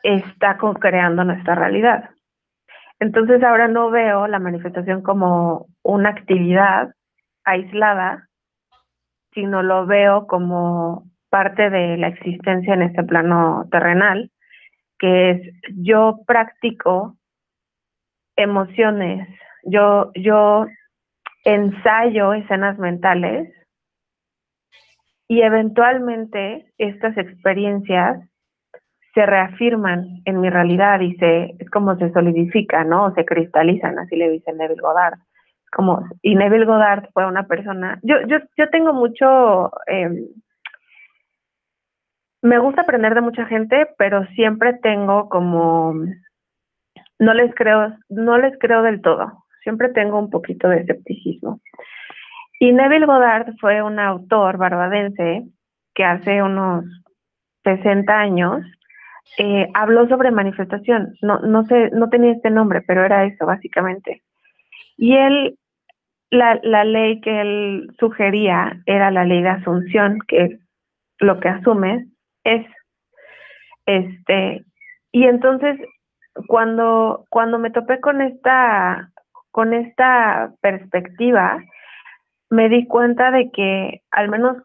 está 0.03 0.57
creando 0.79 1.23
nuestra 1.23 1.55
realidad. 1.55 2.09
Entonces 2.99 3.43
ahora 3.43 3.67
no 3.67 3.89
veo 3.89 4.27
la 4.27 4.39
manifestación 4.39 5.01
como 5.01 5.67
una 5.81 6.09
actividad 6.09 6.93
aislada, 7.43 8.29
sino 9.33 9.63
lo 9.63 9.85
veo 9.85 10.27
como 10.27 11.05
parte 11.29 11.69
de 11.69 11.97
la 11.97 12.07
existencia 12.07 12.75
en 12.75 12.83
este 12.83 13.03
plano 13.03 13.67
terrenal, 13.71 14.29
que 14.99 15.31
es 15.31 15.41
yo 15.75 16.19
practico 16.27 17.17
emociones, 18.35 19.27
yo, 19.63 20.11
yo 20.15 20.67
ensayo 21.43 22.33
escenas 22.33 22.77
mentales 22.77 23.51
y 25.27 25.41
eventualmente 25.41 26.71
estas 26.77 27.17
experiencias 27.17 28.19
se 29.13 29.25
reafirman 29.25 30.21
en 30.25 30.41
mi 30.41 30.49
realidad 30.49 30.99
y 31.01 31.15
se, 31.15 31.55
es 31.59 31.69
como 31.69 31.95
se 31.97 32.11
solidifican, 32.11 32.89
¿no? 32.89 33.05
O 33.05 33.13
se 33.13 33.25
cristalizan, 33.25 33.99
así 33.99 34.15
le 34.15 34.29
dice 34.29 34.51
Neville 34.53 34.81
Goddard. 34.81 35.19
Como, 35.71 36.07
y 36.21 36.35
Neville 36.35 36.65
Goddard 36.65 37.09
fue 37.13 37.25
una 37.25 37.47
persona, 37.47 37.99
yo, 38.03 38.15
yo, 38.27 38.37
yo 38.57 38.69
tengo 38.69 38.93
mucho, 38.93 39.71
eh, 39.87 40.27
me 42.41 42.59
gusta 42.59 42.81
aprender 42.81 43.15
de 43.15 43.21
mucha 43.21 43.45
gente, 43.45 43.87
pero 43.97 44.25
siempre 44.35 44.73
tengo 44.73 45.29
como, 45.29 45.95
no 47.19 47.33
les 47.33 47.53
creo, 47.55 47.95
no 48.09 48.37
les 48.37 48.57
creo 48.59 48.83
del 48.83 49.01
todo, 49.01 49.45
siempre 49.63 49.89
tengo 49.89 50.19
un 50.19 50.29
poquito 50.29 50.69
de 50.69 50.81
escepticismo. 50.81 51.59
Y 52.59 52.71
Neville 52.71 53.07
Goddard 53.07 53.55
fue 53.59 53.81
un 53.81 53.99
autor 53.99 54.57
barbadense 54.57 55.43
que 55.95 56.03
hace 56.03 56.43
unos 56.43 56.85
60 57.63 58.13
años 58.13 58.63
eh, 59.37 59.69
habló 59.73 60.07
sobre 60.07 60.31
manifestación. 60.31 61.15
No, 61.21 61.39
no 61.39 61.63
sé, 61.65 61.89
no 61.91 62.09
tenía 62.09 62.31
este 62.31 62.49
nombre, 62.49 62.81
pero 62.81 63.03
era 63.03 63.25
eso, 63.25 63.45
básicamente. 63.45 64.21
Y 64.97 65.15
él, 65.15 65.57
la, 66.29 66.59
la 66.63 66.83
ley 66.83 67.19
que 67.21 67.41
él 67.41 67.91
sugería 67.99 68.81
era 68.85 69.11
la 69.11 69.25
ley 69.25 69.41
de 69.41 69.49
asunción, 69.49 70.19
que 70.27 70.59
lo 71.19 71.39
que 71.39 71.49
asumes 71.49 72.07
es. 72.43 72.65
Este, 73.85 74.63
y 75.11 75.25
entonces, 75.25 75.79
cuando, 76.47 77.25
cuando 77.29 77.59
me 77.59 77.71
topé 77.71 77.99
con 77.99 78.21
esta, 78.21 79.11
con 79.51 79.73
esta 79.73 80.53
perspectiva, 80.61 81.63
me 82.49 82.69
di 82.69 82.85
cuenta 82.87 83.31
de 83.31 83.49
que, 83.51 84.01
al 84.11 84.29
menos 84.29 84.57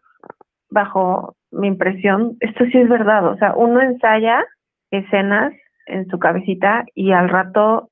bajo 0.69 1.35
mi 1.51 1.67
impresión, 1.67 2.37
esto 2.39 2.65
sí 2.65 2.77
es 2.77 2.89
verdad, 2.89 3.25
o 3.27 3.37
sea, 3.37 3.53
uno 3.55 3.81
ensaya 3.81 4.45
escenas 4.91 5.53
en 5.87 6.07
su 6.09 6.19
cabecita 6.19 6.85
y 6.93 7.11
al 7.11 7.29
rato 7.29 7.89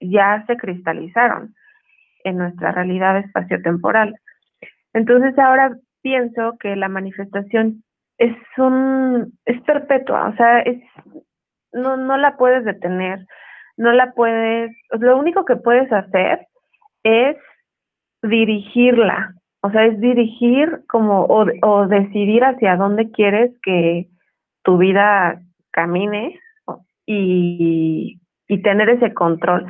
ya 0.00 0.44
se 0.46 0.56
cristalizaron 0.56 1.54
en 2.24 2.38
nuestra 2.38 2.72
realidad 2.72 3.18
espaciotemporal. 3.18 4.14
Entonces 4.92 5.38
ahora 5.38 5.76
pienso 6.02 6.56
que 6.60 6.76
la 6.76 6.88
manifestación 6.88 7.82
es 8.18 8.36
un 8.56 9.32
es 9.44 9.60
perpetua, 9.62 10.28
o 10.28 10.36
sea, 10.36 10.60
es 10.60 10.82
no 11.72 11.96
no 11.96 12.16
la 12.16 12.36
puedes 12.36 12.64
detener, 12.64 13.24
no 13.76 13.92
la 13.92 14.12
puedes, 14.12 14.72
lo 14.90 15.16
único 15.16 15.44
que 15.44 15.56
puedes 15.56 15.90
hacer 15.92 16.46
es 17.04 17.36
dirigirla, 18.22 19.34
o 19.68 19.70
sea, 19.70 19.84
es 19.84 20.00
dirigir 20.00 20.80
como 20.88 21.26
o, 21.26 21.86
decidir 21.86 22.42
hacia 22.42 22.76
dónde 22.76 23.10
quieres 23.10 23.52
que 23.62 24.08
tu 24.62 24.78
vida 24.78 25.42
camine 25.70 26.40
y, 27.04 28.18
y 28.48 28.62
tener 28.62 28.88
ese 28.88 29.12
control. 29.12 29.66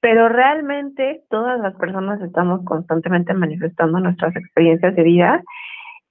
Pero 0.00 0.30
realmente 0.30 1.24
todas 1.28 1.60
las 1.60 1.74
personas 1.76 2.22
estamos 2.22 2.64
constantemente 2.64 3.34
manifestando 3.34 4.00
nuestras 4.00 4.34
experiencias 4.34 4.96
de 4.96 5.02
vida 5.02 5.42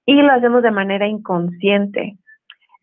y 0.06 0.22
lo 0.22 0.32
hacemos 0.32 0.62
de 0.62 0.70
manera 0.70 1.08
inconsciente. 1.08 2.18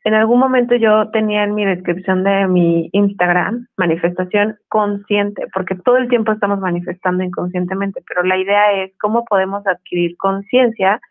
En 0.05 0.13
algún 0.13 0.39
momento 0.39 0.75
yo 0.75 1.09
tenía 1.09 1.43
en 1.43 1.55
mi 1.55 1.65
descripción 1.65 2.23
de 2.23 2.47
mi 2.47 2.89
Instagram 2.93 3.67
manifestación 3.75 4.55
consciente, 4.69 5.47
porque 5.51 5.73
todo 5.73 5.97
el 5.97 6.09
tiempo 6.09 6.31
estamos 6.31 6.59
manifestando 6.59 7.23
inconscientemente, 7.23 8.03
pero 8.07 8.21
la 8.21 8.37
idea 8.37 8.83
es 8.83 8.91
cómo 9.01 9.25
podemos 9.25 9.65
adquirir 9.65 10.15
conciencia 10.17 11.01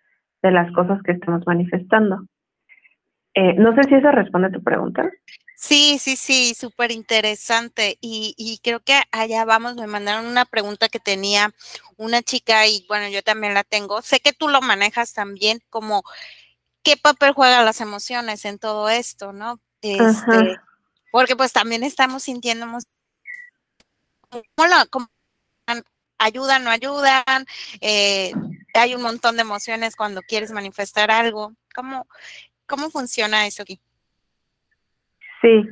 de 0.42 0.52
las 0.52 0.72
cosas 0.72 1.02
que 1.02 1.10
estamos 1.10 1.42
manifestando. 1.44 2.20
Eh, 3.34 3.54
no 3.54 3.74
sé 3.74 3.82
si 3.88 3.96
eso 3.96 4.12
responde 4.12 4.46
a 4.46 4.52
tu 4.52 4.62
pregunta. 4.62 5.10
Sí, 5.56 5.98
sí, 5.98 6.14
sí, 6.14 6.54
súper 6.54 6.92
interesante. 6.92 7.98
Y, 8.00 8.34
y, 8.38 8.60
creo 8.62 8.78
que 8.78 8.94
allá 9.10 9.44
vamos, 9.44 9.74
me 9.74 9.88
mandaron 9.88 10.26
una 10.26 10.44
pregunta 10.44 10.88
que 10.88 11.00
tenía 11.00 11.50
una 11.96 12.22
chica 12.22 12.68
y 12.68 12.84
bueno, 12.88 13.08
yo 13.08 13.22
también 13.22 13.54
la 13.54 13.64
tengo. 13.64 14.02
Sé 14.02 14.20
que 14.20 14.32
tú 14.32 14.48
lo 14.48 14.60
manejas 14.60 15.14
también 15.14 15.58
como 15.68 16.04
qué 16.84 16.96
papel 16.96 17.32
juegan 17.32 17.64
las 17.64 17.80
emociones 17.80 18.44
en 18.44 18.58
todo 18.58 18.88
esto, 18.88 19.32
¿no? 19.32 19.58
Este, 19.80 20.58
porque 21.10 21.34
pues 21.34 21.52
también 21.52 21.82
estamos 21.82 22.22
sintiendo 22.22 22.66
cómo, 24.90 25.06
ayudan, 26.18 26.64
no 26.64 26.70
ayudan, 26.70 27.44
eh, 27.80 28.32
hay 28.74 28.94
un 28.94 29.02
montón 29.02 29.36
de 29.36 29.42
emociones 29.42 29.96
cuando 29.96 30.22
quieres 30.22 30.52
manifestar 30.52 31.10
algo. 31.10 31.52
¿Cómo, 31.74 32.06
cómo 32.66 32.90
funciona 32.90 33.46
eso 33.46 33.62
aquí? 33.62 33.80
Sí, 35.40 35.68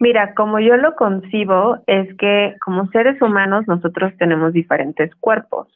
mira, 0.00 0.34
como 0.34 0.58
yo 0.60 0.76
lo 0.76 0.96
concibo, 0.96 1.82
es 1.86 2.16
que 2.16 2.56
como 2.64 2.88
seres 2.90 3.20
humanos 3.22 3.64
nosotros 3.66 4.12
tenemos 4.18 4.52
diferentes 4.52 5.14
cuerpos. 5.16 5.68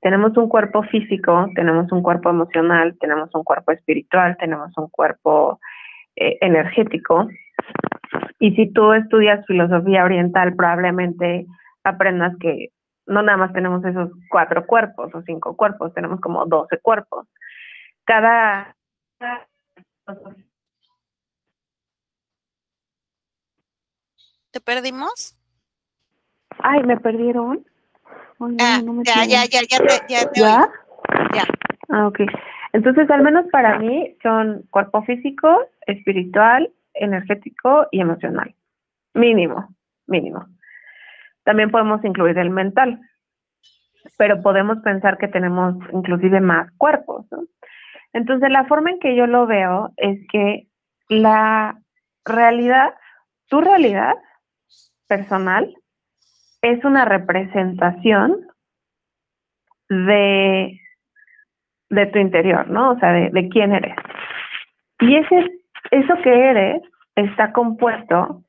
Tenemos 0.00 0.36
un 0.36 0.48
cuerpo 0.48 0.82
físico, 0.84 1.48
tenemos 1.54 1.90
un 1.92 2.02
cuerpo 2.02 2.30
emocional, 2.30 2.96
tenemos 2.98 3.30
un 3.34 3.44
cuerpo 3.44 3.72
espiritual, 3.72 4.36
tenemos 4.38 4.76
un 4.78 4.88
cuerpo 4.88 5.60
eh, 6.16 6.38
energético. 6.40 7.28
Y 8.38 8.54
si 8.54 8.72
tú 8.72 8.92
estudias 8.92 9.44
filosofía 9.46 10.04
oriental, 10.04 10.54
probablemente 10.56 11.46
aprendas 11.84 12.34
que 12.40 12.70
no 13.06 13.22
nada 13.22 13.36
más 13.36 13.52
tenemos 13.52 13.84
esos 13.84 14.10
cuatro 14.30 14.66
cuerpos 14.66 15.14
o 15.14 15.22
cinco 15.22 15.56
cuerpos, 15.56 15.92
tenemos 15.92 16.20
como 16.20 16.46
doce 16.46 16.78
cuerpos. 16.78 17.26
Cada 18.04 18.74
¿Te 24.50 24.60
perdimos? 24.60 25.36
Ay, 26.58 26.82
¿me 26.82 26.98
perdieron? 26.98 27.64
Ah, 28.40 28.80
ya, 29.04 29.24
ya, 29.24 29.44
ya, 29.44 29.60
ya, 29.68 29.78
te, 29.78 29.94
ya, 30.08 30.30
te 30.30 30.40
¿Ya? 30.40 30.68
Ya. 31.34 31.44
Ah, 31.90 32.06
ok. 32.06 32.20
Entonces, 32.72 33.10
al 33.10 33.22
menos 33.22 33.46
para 33.50 33.78
mí, 33.78 34.16
son 34.22 34.62
cuerpo 34.70 35.02
físico, 35.02 35.66
espiritual, 35.86 36.70
energético 36.94 37.86
y 37.90 38.00
emocional. 38.00 38.54
Mínimo, 39.14 39.74
mínimo. 40.06 40.46
También 41.44 41.70
podemos 41.70 42.04
incluir 42.04 42.38
el 42.38 42.50
mental, 42.50 43.00
pero 44.16 44.40
podemos 44.42 44.78
pensar 44.78 45.18
que 45.18 45.28
tenemos 45.28 45.74
inclusive 45.92 46.40
más 46.40 46.70
cuerpos, 46.78 47.26
¿no? 47.30 47.44
Entonces, 48.12 48.50
la 48.50 48.64
forma 48.64 48.90
en 48.90 49.00
que 49.00 49.16
yo 49.16 49.26
lo 49.26 49.46
veo 49.46 49.92
es 49.96 50.18
que 50.30 50.68
la 51.08 51.80
realidad, 52.24 52.94
tu 53.48 53.60
realidad, 53.60 54.14
personal 55.06 55.74
es 56.62 56.84
una 56.84 57.04
representación 57.04 58.46
de, 59.88 60.80
de 61.88 62.06
tu 62.06 62.18
interior, 62.18 62.68
¿no? 62.68 62.92
O 62.92 62.98
sea, 62.98 63.12
de, 63.12 63.30
de 63.30 63.48
quién 63.48 63.72
eres. 63.72 63.94
Y 65.00 65.16
ese, 65.16 65.60
eso 65.90 66.14
que 66.22 66.50
eres 66.50 66.82
está 67.16 67.52
compuesto 67.52 68.42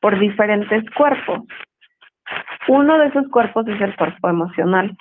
por 0.00 0.18
diferentes 0.18 0.84
cuerpos. 0.96 1.42
Uno 2.68 2.98
de 2.98 3.06
esos 3.06 3.28
cuerpos 3.28 3.66
es 3.68 3.80
el 3.80 3.94
cuerpo 3.96 4.28
emocional. 4.28 4.96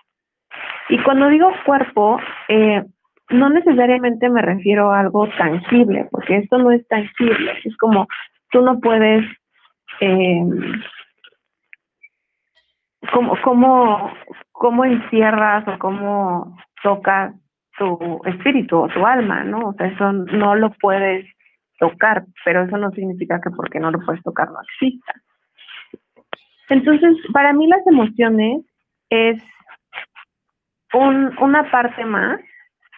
Y 0.90 1.02
cuando 1.04 1.28
digo 1.28 1.52
cuerpo, 1.66 2.20
eh, 2.48 2.84
no 3.30 3.50
necesariamente 3.50 4.30
me 4.30 4.42
refiero 4.42 4.92
a 4.92 5.00
algo 5.00 5.28
tangible, 5.38 6.08
porque 6.12 6.38
esto 6.38 6.58
no 6.58 6.72
es 6.72 6.86
tangible. 6.88 7.54
Es 7.64 7.76
como 7.78 8.08
tú 8.52 8.62
no 8.62 8.80
puedes 8.80 9.26
eh, 10.02 10.42
cómo, 13.12 14.12
cómo, 14.52 14.86
encierras 14.86 15.68
o 15.68 15.78
cómo 15.80 16.58
tocas 16.84 17.34
tu 17.78 18.22
espíritu 18.26 18.78
o 18.78 18.88
tu 18.88 19.06
alma, 19.06 19.44
¿no? 19.44 19.70
O 19.70 19.74
sea, 19.74 19.88
eso 19.88 20.12
no 20.12 20.56
lo 20.56 20.72
puedes 20.72 21.26
tocar, 21.80 22.26
pero 22.46 22.64
eso 22.64 22.78
no 22.78 22.92
significa 22.92 23.40
que 23.42 23.50
porque 23.50 23.80
no 23.80 23.92
lo 23.92 24.00
puedes 24.00 24.22
tocar 24.24 24.50
no 24.50 24.62
exista. 24.62 25.14
Entonces, 26.70 27.18
para 27.34 27.54
mí 27.54 27.68
las 27.68 27.86
emociones 27.88 28.64
es 29.10 29.44
un, 30.94 31.38
una 31.40 31.70
parte 31.70 32.06
más 32.06 32.40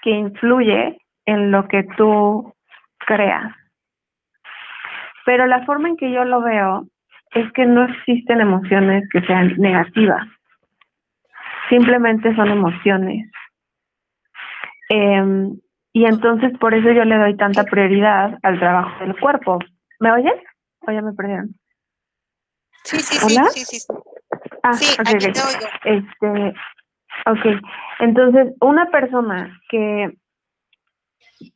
que 0.02 0.12
influye 0.12 0.98
en 1.26 1.52
lo 1.52 1.68
que 1.68 1.84
tú 1.98 2.54
creas. 3.00 3.54
Pero 5.26 5.48
la 5.48 5.66
forma 5.66 5.90
en 5.90 5.98
que 5.98 6.12
yo 6.12 6.26
lo 6.26 6.42
veo 6.42 6.88
es 7.34 7.52
que 7.54 7.66
no 7.66 7.86
existen 7.86 8.42
emociones 8.42 9.08
que 9.10 9.22
sean 9.22 9.56
negativas. 9.58 10.28
Simplemente 11.70 12.36
son 12.36 12.50
emociones. 12.50 13.32
Em, 14.90 15.58
y 15.94 16.06
entonces 16.06 16.52
por 16.60 16.74
eso 16.74 16.92
yo 16.92 17.04
le 17.06 17.18
doy 17.18 17.36
tanta 17.38 17.64
prioridad 17.64 18.38
al 18.44 18.60
trabajo 18.60 19.04
del 19.04 19.20
cuerpo. 19.20 19.60
¿Me 20.00 20.12
oyes? 20.12 20.40
¿O 20.88 20.92
ya 20.92 21.02
me 21.02 21.14
perdieron? 21.14 21.56
Sí, 22.84 23.00
sí, 23.00 23.18
sí, 23.18 23.66
sí, 23.66 23.80
sí. 23.80 23.94
Ah, 24.64 24.74
sí, 24.74 24.86
okay, 25.00 25.16
aquí 25.16 25.32
te 25.32 25.40
oigo. 25.40 25.68
Este, 25.86 26.54
ok. 27.26 27.62
Entonces, 28.00 28.54
una 28.60 28.90
persona 28.92 29.60
que, 29.70 30.18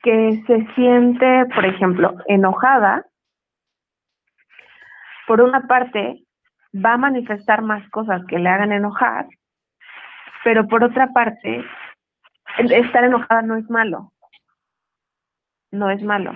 que 0.03 0.43
se 0.47 0.67
siente, 0.75 1.45
por 1.53 1.65
ejemplo, 1.65 2.15
enojada, 2.27 3.05
por 5.27 5.41
una 5.41 5.67
parte, 5.67 6.23
va 6.73 6.93
a 6.93 6.97
manifestar 6.97 7.61
más 7.61 7.87
cosas 7.89 8.25
que 8.27 8.39
le 8.39 8.49
hagan 8.49 8.71
enojar, 8.71 9.27
pero 10.43 10.67
por 10.67 10.83
otra 10.83 11.11
parte, 11.13 11.63
estar 12.57 13.03
enojada 13.03 13.41
no 13.41 13.57
es 13.57 13.69
malo. 13.69 14.13
No 15.71 15.89
es 15.91 16.01
malo. 16.01 16.33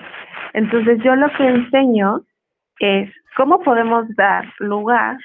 Entonces 0.53 1.01
yo 1.03 1.15
lo 1.15 1.31
que 1.33 1.47
enseño 1.47 2.21
es 2.79 3.09
cómo 3.37 3.61
podemos 3.61 4.05
dar 4.15 4.45
lugar 4.59 5.17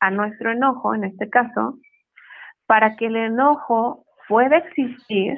a 0.00 0.10
nuestro 0.10 0.50
enojo, 0.50 0.94
en 0.94 1.04
este 1.04 1.30
caso, 1.30 1.78
para 2.66 2.96
que 2.96 3.06
el 3.06 3.16
enojo 3.16 4.04
pueda 4.28 4.58
existir 4.58 5.36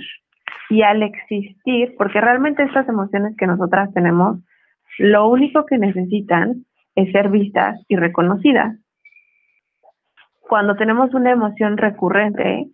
y 0.70 0.82
al 0.82 1.02
existir, 1.02 1.94
porque 1.96 2.20
realmente 2.20 2.64
estas 2.64 2.88
emociones 2.88 3.36
que 3.36 3.46
nosotras 3.46 3.92
tenemos, 3.94 4.38
lo 4.98 5.28
único 5.28 5.66
que 5.66 5.78
necesitan 5.78 6.64
es 6.94 7.10
ser 7.12 7.28
vistas 7.28 7.80
y 7.88 7.96
reconocidas. 7.96 8.76
Cuando 10.40 10.76
tenemos 10.76 11.12
una 11.14 11.30
emoción 11.30 11.76
recurrente, 11.76 12.68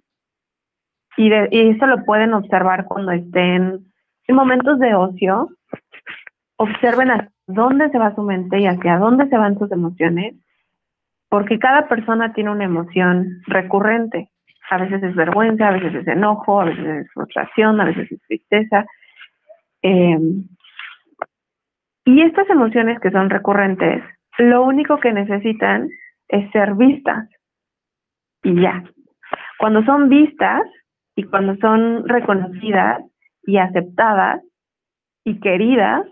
y, 1.17 1.29
de, 1.29 1.49
eso 1.51 1.87
lo 1.87 2.05
pueden 2.05 2.35
observar 2.35 2.87
cuando 2.87 3.13
estén 3.13 3.87
en 4.27 4.35
momentos 4.35 4.79
de 4.79 4.95
ocio, 4.95 5.49
observen 6.57 7.11
a 7.11 7.29
dónde 7.47 7.91
se 7.91 7.99
va 7.99 8.15
su 8.15 8.23
mente 8.23 8.61
y 8.61 8.67
hacia 8.67 8.99
dónde 8.99 9.29
se 9.29 9.37
van 9.37 9.59
sus 9.59 9.71
emociones, 9.73 10.35
porque 11.29 11.59
cada 11.59 11.89
persona 11.89 12.33
tiene 12.33 12.51
una 12.51 12.65
emoción 12.65 13.43
recurrente. 13.47 14.31
A 14.71 14.79
veces 14.79 15.03
es 15.03 15.17
vergüenza, 15.17 15.69
a 15.69 15.73
veces 15.73 15.95
es 15.95 16.07
enojo, 16.07 16.61
a 16.61 16.67
veces 16.67 16.87
es 16.87 17.13
frustración, 17.13 17.81
a 17.81 17.85
veces 17.87 18.11
es 18.13 18.23
tristeza. 18.23 18.87
Eh, 19.83 20.19
y 22.05 22.23
estas 22.23 22.49
emociones 22.51 22.99
que 23.01 23.11
son 23.11 23.31
recurrentes, 23.31 24.03
lo 24.39 24.65
único 24.65 24.99
que 25.01 25.13
necesitan 25.13 25.89
es 26.29 26.51
ser 26.51 26.75
vistas. 26.75 27.29
Y 28.43 28.61
ya. 28.61 28.83
Cuando 29.59 29.85
son 29.85 30.09
vistas 30.09 30.63
y 31.15 31.25
cuando 31.25 31.57
son 31.57 32.09
reconocidas 32.09 33.03
y 33.43 33.59
aceptadas 33.59 34.43
y 35.25 35.39
queridas, 35.41 36.07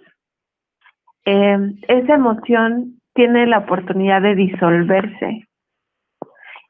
eh, 1.24 1.74
esa 1.88 2.14
emoción 2.14 3.00
tiene 3.14 3.46
la 3.46 3.58
oportunidad 3.58 4.22
de 4.22 4.34
disolverse. 4.34 5.44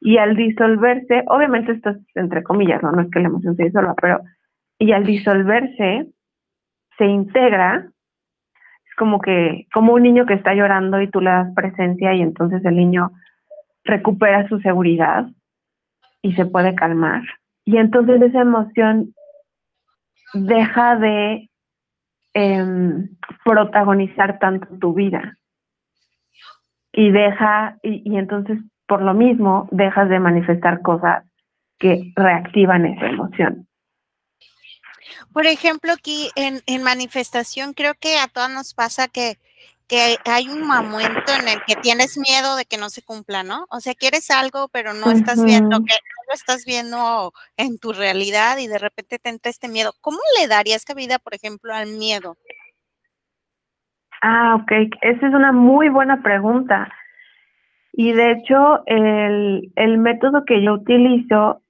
Y 0.01 0.19
al 0.19 0.37
disolverse, 0.37 1.25
obviamente 1.27 1.73
esto 1.73 1.91
es 1.91 1.99
entre 2.15 2.45
comillas, 2.45 2.83
¿no? 2.83 2.93
No 2.93 3.03
es 3.03 3.11
que 3.11 3.21
la 3.21 3.29
emoción 3.29 3.57
se 3.57 3.65
disuelva, 3.65 3.95
pero 4.01 4.21
y 4.79 4.93
al 4.93 5.05
disolverse 5.05 6.07
se 6.97 7.05
integra, 7.05 7.91
como 8.99 9.21
que, 9.21 9.67
como 9.73 9.95
un 9.95 10.03
niño 10.03 10.27
que 10.27 10.35
está 10.35 10.55
llorando 10.55 11.01
y 11.01 11.09
tú 11.09 11.21
le 11.21 11.31
das 11.31 11.55
presencia 11.55 12.15
y 12.15 12.21
entonces 12.21 12.65
el 12.65 12.77
niño 12.77 13.13
recupera 13.85 14.49
su 14.49 14.59
seguridad 14.61 15.27
y 16.21 16.35
se 16.35 16.45
puede 16.45 16.75
calmar. 16.75 17.23
Y 17.65 17.77
entonces 17.77 18.21
esa 18.21 18.41
emoción 18.41 19.15
deja 20.35 20.97
de 20.97 21.49
eh, 22.35 23.09
protagonizar 23.45 24.39
tanto 24.39 24.67
tu 24.79 24.95
vida 24.95 25.39
y 26.93 27.11
deja, 27.11 27.79
y 27.83 28.17
entonces 28.17 28.59
por 28.89 29.03
lo 29.03 29.15
mismo 29.15 29.69
dejas 29.71 30.09
de 30.09 30.19
manifestar 30.19 30.83
cosas 30.83 31.25
que 31.79 32.13
reactivan 32.17 32.87
esa 32.87 33.07
emoción. 33.07 33.68
Por 35.33 35.47
ejemplo, 35.47 35.93
aquí 35.93 36.31
en, 36.37 36.61
en 36.67 36.83
manifestación 36.83 37.75
creo 37.75 37.95
que 37.95 38.19
a 38.19 38.29
todas 38.29 38.51
nos 38.51 38.75
pasa 38.75 39.09
que, 39.09 39.39
que 39.87 40.17
hay 40.25 40.49
un 40.49 40.67
momento 40.67 41.33
en 41.41 41.49
el 41.49 41.63
que 41.67 41.77
tienes 41.77 42.19
miedo 42.19 42.57
de 42.57 42.67
que 42.67 42.77
no 42.77 42.91
se 42.91 43.03
cumpla, 43.03 43.43
¿no? 43.43 43.67
O 43.71 43.81
sea, 43.81 43.95
quieres 43.95 44.31
algo, 44.31 44.69
pero 44.69 44.95
no 44.95 45.11
estás 45.11 45.43
viendo 45.43 45.79
que 45.79 45.95
no 45.95 46.23
lo 46.29 46.35
estás 46.35 46.65
viendo 46.67 47.33
en 47.57 47.79
tu 47.79 47.93
realidad 47.93 48.59
y 48.59 48.67
de 48.67 48.79
repente 48.79 49.19
te 49.19 49.31
entra 49.31 49.51
este 49.51 49.69
miedo. 49.69 49.93
¿Cómo 50.01 50.19
le 50.39 50.47
darías 50.47 50.85
cabida, 50.85 51.19
por 51.19 51.35
ejemplo, 51.35 51.75
al 51.75 51.89
miedo? 51.89 52.37
Ah, 54.21 54.57
ok. 54.57 54.73
Esa 55.01 55.27
es 55.27 55.35
una 55.35 55.53
muy 55.53 55.89
buena 55.89 56.23
pregunta. 56.23 56.93
Y 57.93 58.13
de 58.13 58.33
hecho, 58.33 58.83
el, 58.87 59.73
el 59.77 59.99
método 59.99 60.45
que 60.45 60.63
yo 60.63 60.75
utilizo 60.75 61.63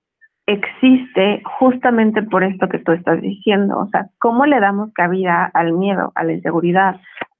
existe 0.48 1.42
justamente 1.58 2.22
por 2.22 2.42
esto 2.42 2.68
que 2.68 2.78
tú 2.78 2.92
estás 2.92 3.20
diciendo. 3.20 3.78
O 3.78 3.88
sea, 3.88 4.06
¿cómo 4.18 4.46
le 4.46 4.58
damos 4.61 4.90
cabida 4.94 5.44
al 5.44 5.74
miedo, 5.74 6.11
a 6.14 6.24
la 6.24 6.32
inseguridad, 6.32 6.96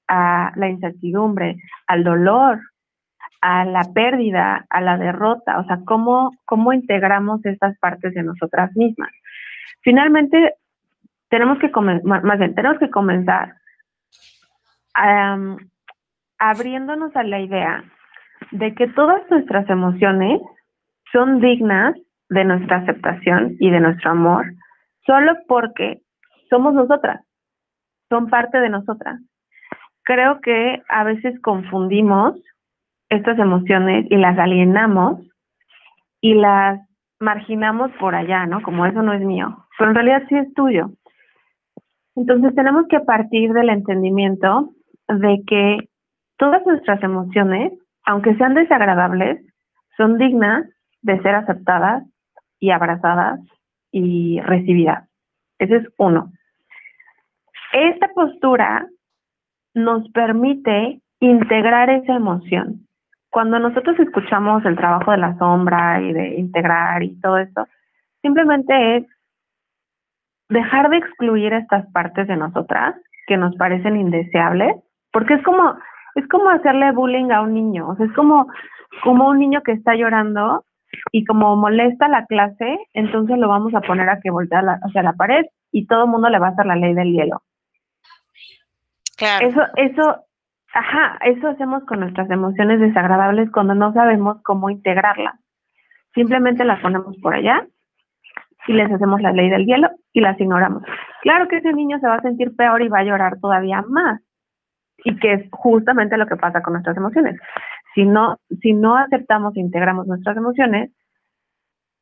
a 0.07 0.51
la 0.55 0.69
incertidumbre, 0.69 1.57
al 1.87 2.03
dolor, 2.03 2.59
a 3.41 3.65
la 3.65 3.81
pérdida, 3.95 4.67
a 4.69 4.81
la 4.81 4.97
derrota? 4.97 5.57
O 5.57 5.65
sea, 5.65 5.79
¿cómo, 5.85 6.33
cómo 6.45 6.71
integramos 6.71 7.43
estas 7.45 7.75
partes 7.79 8.13
de 8.13 8.21
nosotras 8.21 8.69
mismas? 8.75 9.09
Finalmente, 9.81 10.53
tenemos 11.29 11.57
que, 11.57 11.71
más 12.03 12.37
bien, 12.37 12.53
tenemos 12.53 12.77
que 12.77 12.91
comenzar 12.91 13.55
abriéndonos 16.37 17.15
a 17.15 17.23
la 17.23 17.39
idea 17.39 17.83
de 18.51 18.75
que 18.75 18.87
todas 18.87 19.21
nuestras 19.31 19.67
emociones 19.67 20.41
son 21.11 21.39
dignas 21.39 21.95
de 22.29 22.45
nuestra 22.45 22.77
aceptación 22.77 23.55
y 23.59 23.69
de 23.69 23.79
nuestro 23.79 24.11
amor 24.11 24.45
solo 25.05 25.33
porque 25.47 26.01
somos 26.49 26.73
nosotras, 26.73 27.25
son 28.09 28.29
parte 28.29 28.59
de 28.59 28.69
nosotras. 28.69 29.19
Creo 30.03 30.39
que 30.41 30.81
a 30.87 31.03
veces 31.03 31.39
confundimos 31.41 32.35
estas 33.09 33.39
emociones 33.39 34.05
y 34.09 34.17
las 34.17 34.37
alienamos 34.37 35.19
y 36.21 36.35
las 36.35 36.79
marginamos 37.19 37.91
por 37.99 38.15
allá, 38.15 38.45
¿no? 38.45 38.61
Como 38.61 38.85
eso 38.85 39.01
no 39.01 39.13
es 39.13 39.21
mío, 39.21 39.65
pero 39.77 39.89
en 39.89 39.95
realidad 39.95 40.23
sí 40.29 40.35
es 40.35 40.53
tuyo. 40.53 40.91
Entonces 42.15 42.53
tenemos 42.53 42.87
que 42.87 42.99
partir 42.99 43.51
del 43.53 43.69
entendimiento 43.69 44.71
de 45.07 45.41
que 45.47 45.89
todas 46.37 46.65
nuestras 46.65 47.01
emociones, 47.03 47.73
aunque 48.05 48.35
sean 48.35 48.53
desagradables, 48.53 49.41
son 49.97 50.17
dignas 50.17 50.65
de 51.01 51.21
ser 51.21 51.35
aceptadas 51.35 52.03
y 52.59 52.71
abrazadas 52.71 53.39
y 53.91 54.39
recibidas. 54.41 55.07
Ese 55.57 55.77
es 55.77 55.87
uno. 55.97 56.31
Esta 57.73 58.07
postura 58.09 58.87
nos 59.73 60.09
permite 60.11 61.01
integrar 61.19 61.89
esa 61.89 62.15
emoción. 62.15 62.87
Cuando 63.29 63.59
nosotros 63.59 63.99
escuchamos 63.99 64.65
el 64.65 64.75
trabajo 64.75 65.11
de 65.11 65.17
la 65.17 65.37
sombra 65.37 66.01
y 66.01 66.13
de 66.13 66.35
integrar 66.39 67.03
y 67.03 67.19
todo 67.19 67.37
esto, 67.37 67.67
simplemente 68.21 68.97
es 68.97 69.05
dejar 70.49 70.89
de 70.89 70.97
excluir 70.97 71.53
estas 71.53 71.85
partes 71.91 72.27
de 72.27 72.35
nosotras 72.35 72.95
que 73.27 73.37
nos 73.37 73.55
parecen 73.55 73.97
indeseables 73.97 74.75
porque 75.11 75.35
es 75.35 75.43
como, 75.43 75.75
es 76.15 76.27
como 76.27 76.49
hacerle 76.49 76.91
bullying 76.91 77.31
a 77.31 77.41
un 77.41 77.53
niño, 77.53 77.89
o 77.89 77.95
sea, 77.95 78.05
es 78.05 78.13
como, 78.13 78.47
como 79.03 79.29
un 79.29 79.39
niño 79.39 79.61
que 79.61 79.73
está 79.73 79.95
llorando 79.95 80.63
y 81.11 81.25
como 81.25 81.55
molesta 81.55 82.07
la 82.07 82.25
clase, 82.25 82.79
entonces 82.93 83.37
lo 83.37 83.47
vamos 83.47 83.73
a 83.75 83.81
poner 83.81 84.09
a 84.09 84.19
que 84.19 84.31
voltee 84.31 84.59
hacia 84.83 85.03
la 85.03 85.13
pared 85.13 85.45
y 85.71 85.85
todo 85.87 86.05
el 86.05 86.09
mundo 86.09 86.29
le 86.29 86.39
va 86.39 86.47
a 86.47 86.51
hacer 86.51 86.65
la 86.65 86.75
ley 86.75 86.93
del 86.93 87.13
hielo. 87.13 87.41
Claro. 89.17 89.47
Eso, 89.47 89.61
eso, 89.75 90.25
ajá, 90.73 91.17
eso 91.25 91.47
hacemos 91.49 91.83
con 91.85 91.99
nuestras 91.99 92.29
emociones 92.31 92.79
desagradables 92.79 93.51
cuando 93.51 93.75
no 93.75 93.93
sabemos 93.93 94.41
cómo 94.43 94.69
integrarlas. 94.69 95.35
Simplemente 96.13 96.63
las 96.63 96.79
ponemos 96.81 97.15
por 97.17 97.35
allá 97.35 97.67
y 98.67 98.73
les 98.73 98.91
hacemos 98.91 99.21
la 99.21 99.31
ley 99.31 99.49
del 99.49 99.65
hielo 99.65 99.89
y 100.13 100.21
las 100.21 100.39
ignoramos. 100.39 100.83
Claro 101.21 101.47
que 101.47 101.57
ese 101.57 101.73
niño 101.73 101.99
se 101.99 102.07
va 102.07 102.15
a 102.15 102.21
sentir 102.21 102.55
peor 102.55 102.81
y 102.81 102.87
va 102.87 102.99
a 102.99 103.03
llorar 103.03 103.39
todavía 103.39 103.83
más, 103.87 104.21
y 105.03 105.15
que 105.17 105.33
es 105.33 105.49
justamente 105.51 106.17
lo 106.17 106.27
que 106.27 106.35
pasa 106.35 106.61
con 106.61 106.73
nuestras 106.73 106.97
emociones. 106.97 107.39
Si 107.95 108.05
no, 108.05 108.37
si 108.61 108.73
no 108.73 108.95
aceptamos 108.95 109.55
e 109.55 109.61
integramos 109.61 110.07
nuestras 110.07 110.37
emociones, 110.37 110.91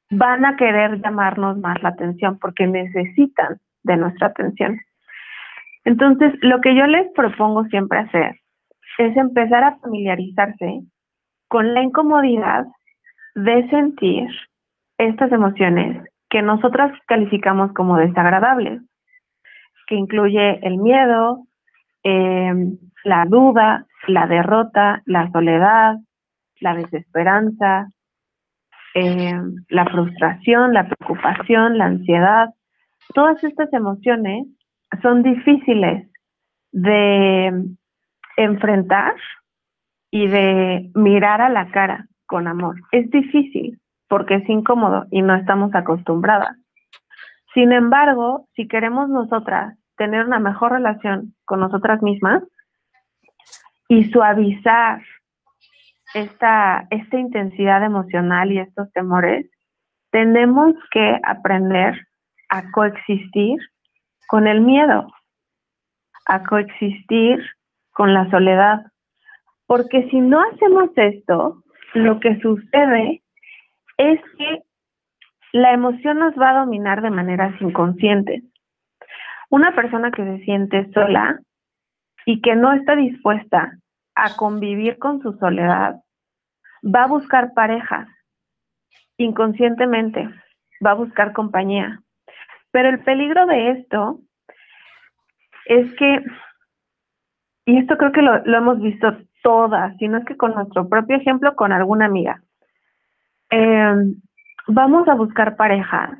van 0.09 0.45
a 0.45 0.55
querer 0.55 1.01
llamarnos 1.01 1.57
más 1.57 1.81
la 1.81 1.89
atención 1.89 2.37
porque 2.39 2.67
necesitan 2.67 3.57
de 3.83 3.97
nuestra 3.97 4.27
atención. 4.27 4.79
Entonces, 5.85 6.33
lo 6.41 6.59
que 6.61 6.75
yo 6.75 6.85
les 6.85 7.11
propongo 7.13 7.65
siempre 7.65 7.99
hacer 7.99 8.39
es 8.97 9.15
empezar 9.15 9.63
a 9.63 9.77
familiarizarse 9.77 10.81
con 11.47 11.73
la 11.73 11.81
incomodidad 11.81 12.65
de 13.35 13.69
sentir 13.69 14.27
estas 14.97 15.31
emociones 15.31 16.03
que 16.29 16.41
nosotras 16.41 16.91
calificamos 17.07 17.71
como 17.73 17.97
desagradables, 17.97 18.81
que 19.87 19.95
incluye 19.95 20.59
el 20.67 20.77
miedo, 20.77 21.45
em, 22.03 22.77
la 23.03 23.25
duda, 23.25 23.85
la 24.07 24.25
derrota, 24.25 25.01
la 25.05 25.29
soledad, 25.31 25.97
la 26.59 26.75
desesperanza, 26.75 27.89
em, 28.93 29.55
la 29.69 29.85
frustración, 29.85 30.73
la 30.73 30.87
preocupación, 30.87 31.77
la 31.77 31.85
ansiedad. 31.85 32.49
Todas 33.13 33.43
estas 33.43 33.71
emociones 33.73 34.47
son 35.01 35.23
difíciles 35.23 36.09
de 36.71 37.51
enfrentar 38.37 39.13
y 40.11 40.27
de 40.27 40.89
mirar 40.95 41.41
a 41.41 41.49
la 41.49 41.69
cara 41.69 42.07
con 42.25 42.47
amor. 42.47 42.75
Es 42.91 43.09
difícil 43.11 43.79
porque 44.07 44.35
es 44.35 44.49
incómodo 44.49 45.05
y 45.11 45.21
no 45.21 45.35
estamos 45.35 45.73
acostumbradas. 45.75 46.55
Sin 47.53 47.71
embargo, 47.71 48.47
si 48.55 48.67
queremos 48.67 49.09
nosotras 49.09 49.77
tener 49.97 50.25
una 50.25 50.39
mejor 50.39 50.71
relación 50.71 51.33
con 51.45 51.59
nosotras 51.59 52.01
mismas 52.01 52.43
y 53.87 54.05
suavizar 54.11 55.01
esta, 56.13 56.87
esta 56.89 57.19
intensidad 57.19 57.83
emocional 57.83 58.51
y 58.51 58.59
estos 58.59 58.91
temores, 58.93 59.49
tenemos 60.11 60.73
que 60.91 61.19
aprender 61.23 62.07
a 62.49 62.71
coexistir 62.71 63.59
con 64.27 64.47
el 64.47 64.61
miedo, 64.61 65.07
a 66.25 66.43
coexistir 66.43 67.43
con 67.91 68.13
la 68.13 68.29
soledad. 68.29 68.85
Porque 69.65 70.09
si 70.09 70.19
no 70.19 70.41
hacemos 70.41 70.89
esto, 70.95 71.63
lo 71.93 72.19
que 72.19 72.39
sucede 72.39 73.21
es 73.97 74.19
que 74.37 74.63
la 75.53 75.73
emoción 75.73 76.19
nos 76.19 76.35
va 76.35 76.51
a 76.51 76.59
dominar 76.59 77.01
de 77.01 77.09
maneras 77.09 77.53
inconscientes. 77.61 78.43
Una 79.49 79.73
persona 79.75 80.11
que 80.11 80.23
se 80.23 80.43
siente 80.43 80.91
sola 80.93 81.39
y 82.27 82.41
que 82.41 82.57
no 82.57 82.73
está 82.73 82.97
dispuesta 82.97 83.79
a 84.13 84.35
convivir 84.35 84.99
con 84.99 85.21
su 85.21 85.31
soledad, 85.37 85.95
va 86.83 87.03
a 87.03 87.07
buscar 87.07 87.53
parejas 87.53 88.09
inconscientemente, 89.15 90.29
va 90.85 90.91
a 90.91 90.95
buscar 90.95 91.31
compañía. 91.31 92.01
Pero 92.71 92.89
el 92.89 92.99
peligro 92.99 93.45
de 93.45 93.71
esto 93.71 94.19
es 95.67 95.95
que, 95.95 96.21
y 97.65 97.77
esto 97.77 97.97
creo 97.97 98.11
que 98.11 98.21
lo, 98.21 98.43
hemos 98.57 98.81
visto 98.81 99.07
todas, 99.41 99.95
si 99.95 100.09
no 100.09 100.17
es 100.17 100.25
que 100.25 100.35
con 100.35 100.53
nuestro 100.53 100.89
propio 100.89 101.15
ejemplo, 101.15 101.55
con 101.55 101.71
alguna 101.71 102.07
amiga. 102.07 102.43
Em, 103.49 104.21
vamos 104.67 105.07
a 105.07 105.13
buscar 105.13 105.55
parejas 105.55 106.19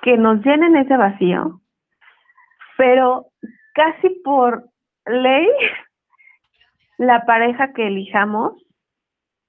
que 0.00 0.16
nos 0.16 0.42
llenen 0.42 0.76
ese 0.76 0.96
vacío, 0.96 1.60
pero 2.78 3.29
casi 3.74 4.10
por 4.24 4.64
ley, 5.06 5.48
la 6.98 7.24
pareja 7.24 7.72
que 7.72 7.86
elijamos 7.86 8.54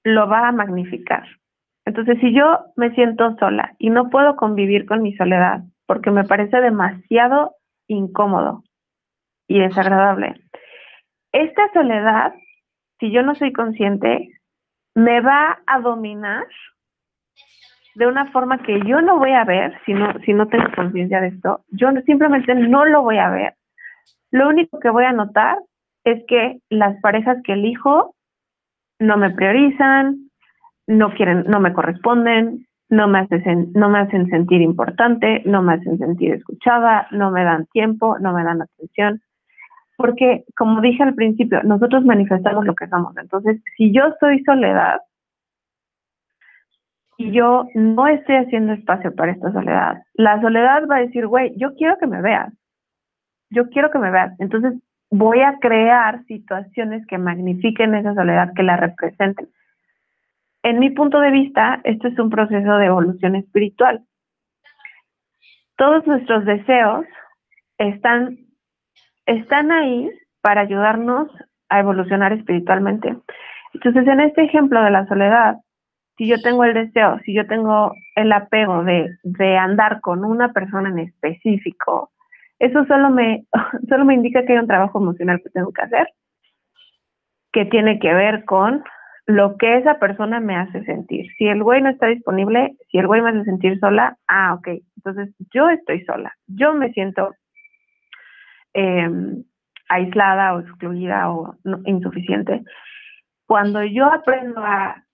lo 0.04 0.28
va 0.28 0.48
a 0.48 0.52
magnificar. 0.52 1.24
Entonces, 1.84 2.18
si 2.20 2.32
yo 2.32 2.60
me 2.76 2.94
siento 2.94 3.36
sola 3.38 3.74
y 3.78 3.90
no 3.90 4.10
puedo 4.10 4.36
convivir 4.36 4.86
con 4.86 5.02
mi 5.02 5.14
soledad 5.16 5.62
porque 5.86 6.10
me 6.10 6.24
parece 6.24 6.60
demasiado 6.60 7.56
incómodo 7.88 8.62
y 9.48 9.58
desagradable, 9.58 10.34
esta 11.32 11.72
soledad, 11.72 12.34
si 13.00 13.10
yo 13.10 13.22
no 13.22 13.34
soy 13.34 13.52
consciente, 13.52 14.28
me 14.94 15.20
va 15.20 15.58
a 15.66 15.80
dominar 15.80 16.46
de 17.94 18.06
una 18.06 18.30
forma 18.30 18.62
que 18.62 18.80
yo 18.86 19.00
no 19.02 19.18
voy 19.18 19.32
a 19.32 19.44
ver 19.44 19.78
si 19.84 19.92
no, 19.92 20.12
si 20.24 20.32
no 20.32 20.48
tengo 20.48 20.64
conciencia 20.74 21.20
de 21.20 21.28
esto. 21.28 21.64
Yo 21.68 21.90
simplemente 22.06 22.54
no 22.54 22.84
lo 22.84 23.02
voy 23.02 23.18
a 23.18 23.30
ver. 23.30 23.54
Lo 24.32 24.48
único 24.48 24.80
que 24.80 24.90
voy 24.90 25.04
a 25.04 25.12
notar 25.12 25.58
es 26.04 26.24
que 26.26 26.58
las 26.70 27.00
parejas 27.00 27.38
que 27.44 27.52
elijo 27.52 28.16
no 28.98 29.16
me 29.16 29.30
priorizan, 29.30 30.30
no 30.86 31.12
quieren, 31.14 31.44
no 31.46 31.60
me 31.60 31.72
corresponden, 31.72 32.66
no 32.88 33.08
me, 33.08 33.20
hacen, 33.20 33.72
no 33.74 33.88
me 33.88 34.00
hacen 34.00 34.28
sentir 34.28 34.60
importante, 34.60 35.42
no 35.44 35.62
me 35.62 35.74
hacen 35.74 35.98
sentir 35.98 36.34
escuchada, 36.34 37.06
no 37.10 37.30
me 37.30 37.44
dan 37.44 37.66
tiempo, 37.66 38.18
no 38.18 38.32
me 38.32 38.42
dan 38.42 38.62
atención. 38.62 39.20
Porque, 39.96 40.44
como 40.56 40.80
dije 40.80 41.02
al 41.02 41.14
principio, 41.14 41.62
nosotros 41.62 42.04
manifestamos 42.04 42.64
lo 42.64 42.74
que 42.74 42.88
somos. 42.88 43.16
Entonces, 43.16 43.62
si 43.76 43.92
yo 43.92 44.02
soy 44.18 44.42
soledad 44.44 45.00
y 47.16 47.32
yo 47.32 47.66
no 47.74 48.08
estoy 48.08 48.36
haciendo 48.36 48.72
espacio 48.72 49.14
para 49.14 49.32
esta 49.32 49.52
soledad, 49.52 50.02
la 50.14 50.40
soledad 50.40 50.82
va 50.90 50.96
a 50.96 51.00
decir, 51.00 51.26
güey, 51.26 51.54
yo 51.56 51.74
quiero 51.74 51.96
que 51.98 52.06
me 52.06 52.20
veas. 52.20 52.52
Yo 53.52 53.68
quiero 53.70 53.90
que 53.90 53.98
me 53.98 54.10
veas. 54.10 54.38
Entonces, 54.40 54.74
voy 55.10 55.40
a 55.40 55.58
crear 55.60 56.24
situaciones 56.24 57.06
que 57.06 57.18
magnifiquen 57.18 57.94
esa 57.94 58.14
soledad, 58.14 58.52
que 58.54 58.62
la 58.62 58.76
representen 58.76 59.48
en 60.62 60.78
mi 60.78 60.90
punto 60.90 61.20
de 61.20 61.30
vista, 61.30 61.80
esto 61.84 62.08
es 62.08 62.18
un 62.18 62.30
proceso 62.30 62.76
de 62.76 62.86
evolución 62.86 63.34
espiritual. 63.34 64.02
Todos 65.76 66.06
nuestros 66.06 66.44
deseos 66.44 67.04
están, 67.78 68.38
están 69.26 69.72
ahí 69.72 70.10
para 70.40 70.60
ayudarnos 70.60 71.28
a 71.68 71.80
evolucionar 71.80 72.32
espiritualmente. 72.32 73.16
Entonces, 73.74 74.06
en 74.06 74.20
este 74.20 74.44
ejemplo 74.44 74.82
de 74.82 74.90
la 74.90 75.06
soledad, 75.06 75.56
si 76.16 76.28
yo 76.28 76.40
tengo 76.40 76.62
el 76.64 76.74
deseo, 76.74 77.18
si 77.24 77.34
yo 77.34 77.46
tengo 77.46 77.92
el 78.14 78.30
apego 78.32 78.84
de, 78.84 79.08
de 79.24 79.56
andar 79.56 80.00
con 80.00 80.24
una 80.24 80.52
persona 80.52 80.90
en 80.90 81.00
específico, 81.00 82.10
eso 82.62 82.84
solo 82.86 83.10
me, 83.10 83.44
solo 83.88 84.04
me 84.04 84.14
indica 84.14 84.44
que 84.44 84.52
hay 84.52 84.58
un 84.60 84.68
trabajo 84.68 85.00
emocional 85.00 85.40
que 85.42 85.50
tengo 85.50 85.72
que 85.72 85.82
hacer, 85.82 86.08
que 87.52 87.64
tiene 87.64 87.98
que 87.98 88.14
ver 88.14 88.44
con 88.44 88.84
lo 89.26 89.56
que 89.56 89.78
esa 89.78 89.98
persona 89.98 90.38
me 90.38 90.56
hace 90.56 90.84
sentir. 90.84 91.26
Si 91.38 91.46
el 91.46 91.62
güey 91.62 91.82
no 91.82 91.90
está 91.90 92.06
disponible, 92.06 92.76
si 92.90 92.98
el 92.98 93.08
güey 93.08 93.20
me 93.20 93.30
hace 93.30 93.44
sentir 93.44 93.80
sola, 93.80 94.16
ah, 94.28 94.54
ok, 94.54 94.68
entonces 94.96 95.34
yo 95.52 95.68
estoy 95.70 96.04
sola, 96.04 96.32
yo 96.46 96.72
me 96.74 96.92
siento 96.92 97.34
em, 98.74 99.42
aislada 99.88 100.54
o 100.54 100.60
excluida 100.60 101.32
o 101.32 101.56
insuficiente. 101.84 102.62
Cuando 103.46 103.82
yo 103.82 104.06
aprendo 104.06 104.60
a 104.64 105.04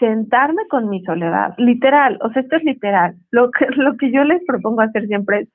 sentarme 0.00 0.66
con 0.68 0.88
mi 0.88 1.04
soledad, 1.04 1.54
literal, 1.56 2.18
o 2.20 2.32
sea, 2.32 2.42
esto 2.42 2.56
es 2.56 2.64
literal, 2.64 3.14
lo 3.30 3.52
que, 3.52 3.66
lo 3.76 3.96
que 3.96 4.10
yo 4.10 4.24
les 4.24 4.44
propongo 4.44 4.80
hacer 4.80 5.06
siempre 5.06 5.42
es, 5.42 5.48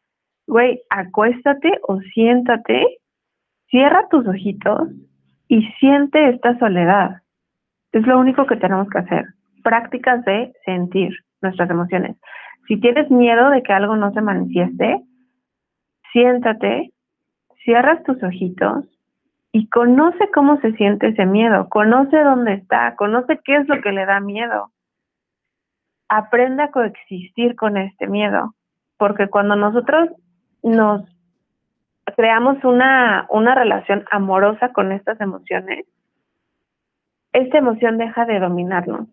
güey, 0.48 0.82
acuéstate 0.90 1.80
o 1.84 2.00
siéntate, 2.14 3.00
cierra 3.70 4.08
tus 4.10 4.28
ojitos 4.28 4.90
y 5.48 5.64
siente 5.80 6.30
esta 6.30 6.58
soledad. 6.60 7.22
Es 7.92 8.06
lo 8.08 8.20
único 8.20 8.46
que 8.46 8.56
tenemos 8.56 8.90
que 8.90 9.00
hacer. 9.00 9.26
Prácticas 9.64 10.24
de 10.26 10.54
sentir 10.66 11.14
nuestras 11.42 11.70
emociones. 11.70 12.18
Si 12.68 12.80
tienes 12.80 13.10
miedo 13.12 13.50
de 13.50 13.64
que 13.64 13.74
algo 13.74 13.96
no 13.96 14.14
se 14.14 14.22
manifieste, 14.22 15.02
siéntate, 16.14 16.92
cierras 17.64 18.04
tus 18.04 18.22
ojitos 18.24 18.86
y 19.52 19.68
conoce 19.68 20.30
cómo 20.34 20.60
se 20.62 20.72
siente 20.74 21.08
ese 21.08 21.26
miedo, 21.26 21.68
conoce 21.70 22.18
dónde 22.24 22.54
está, 22.54 22.96
conoce 22.96 23.40
qué 23.44 23.58
es 23.58 23.68
lo 23.68 23.82
que 23.82 23.92
le 23.92 24.06
da 24.06 24.20
miedo. 24.20 24.72
Aprende 26.08 26.64
a 26.64 26.72
coexistir 26.72 27.56
con 27.56 27.78
este 27.78 28.08
miedo, 28.08 28.56
porque 28.98 29.28
cuando 29.28 29.56
nosotros 29.56 30.10
nos 30.64 31.04
creamos 32.16 32.64
una, 32.64 33.26
una 33.30 33.56
relación 33.56 34.06
amorosa 34.12 34.72
con 34.74 34.92
estas 34.92 35.20
emociones, 35.22 35.86
esta 37.34 37.58
emoción 37.58 37.98
deja 37.98 38.26
de 38.26 38.40
dominarnos. 38.40 39.08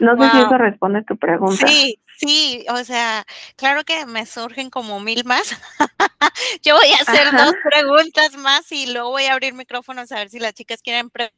No 0.00 0.16
sé 0.16 0.30
si 0.30 0.38
eso 0.38 0.58
responde 0.58 0.98
a 0.98 1.02
tu 1.02 1.16
pregunta. 1.16 1.66
Sí, 1.66 1.98
sí, 2.18 2.66
o 2.68 2.84
sea, 2.84 3.24
claro 3.56 3.82
que 3.84 4.04
me 4.04 4.26
surgen 4.26 4.68
como 4.68 5.00
mil 5.00 5.24
más. 5.24 5.58
Yo 6.62 6.74
voy 6.76 6.92
a 6.92 7.02
hacer 7.02 7.32
dos 7.32 7.54
preguntas 7.64 8.36
más 8.36 8.70
y 8.72 8.92
luego 8.92 9.10
voy 9.10 9.24
a 9.24 9.32
abrir 9.32 9.54
micrófonos 9.54 10.12
a 10.12 10.16
ver 10.16 10.28
si 10.28 10.38
las 10.38 10.52
chicas 10.52 10.82
quieren 10.82 11.08
preguntar. 11.08 11.34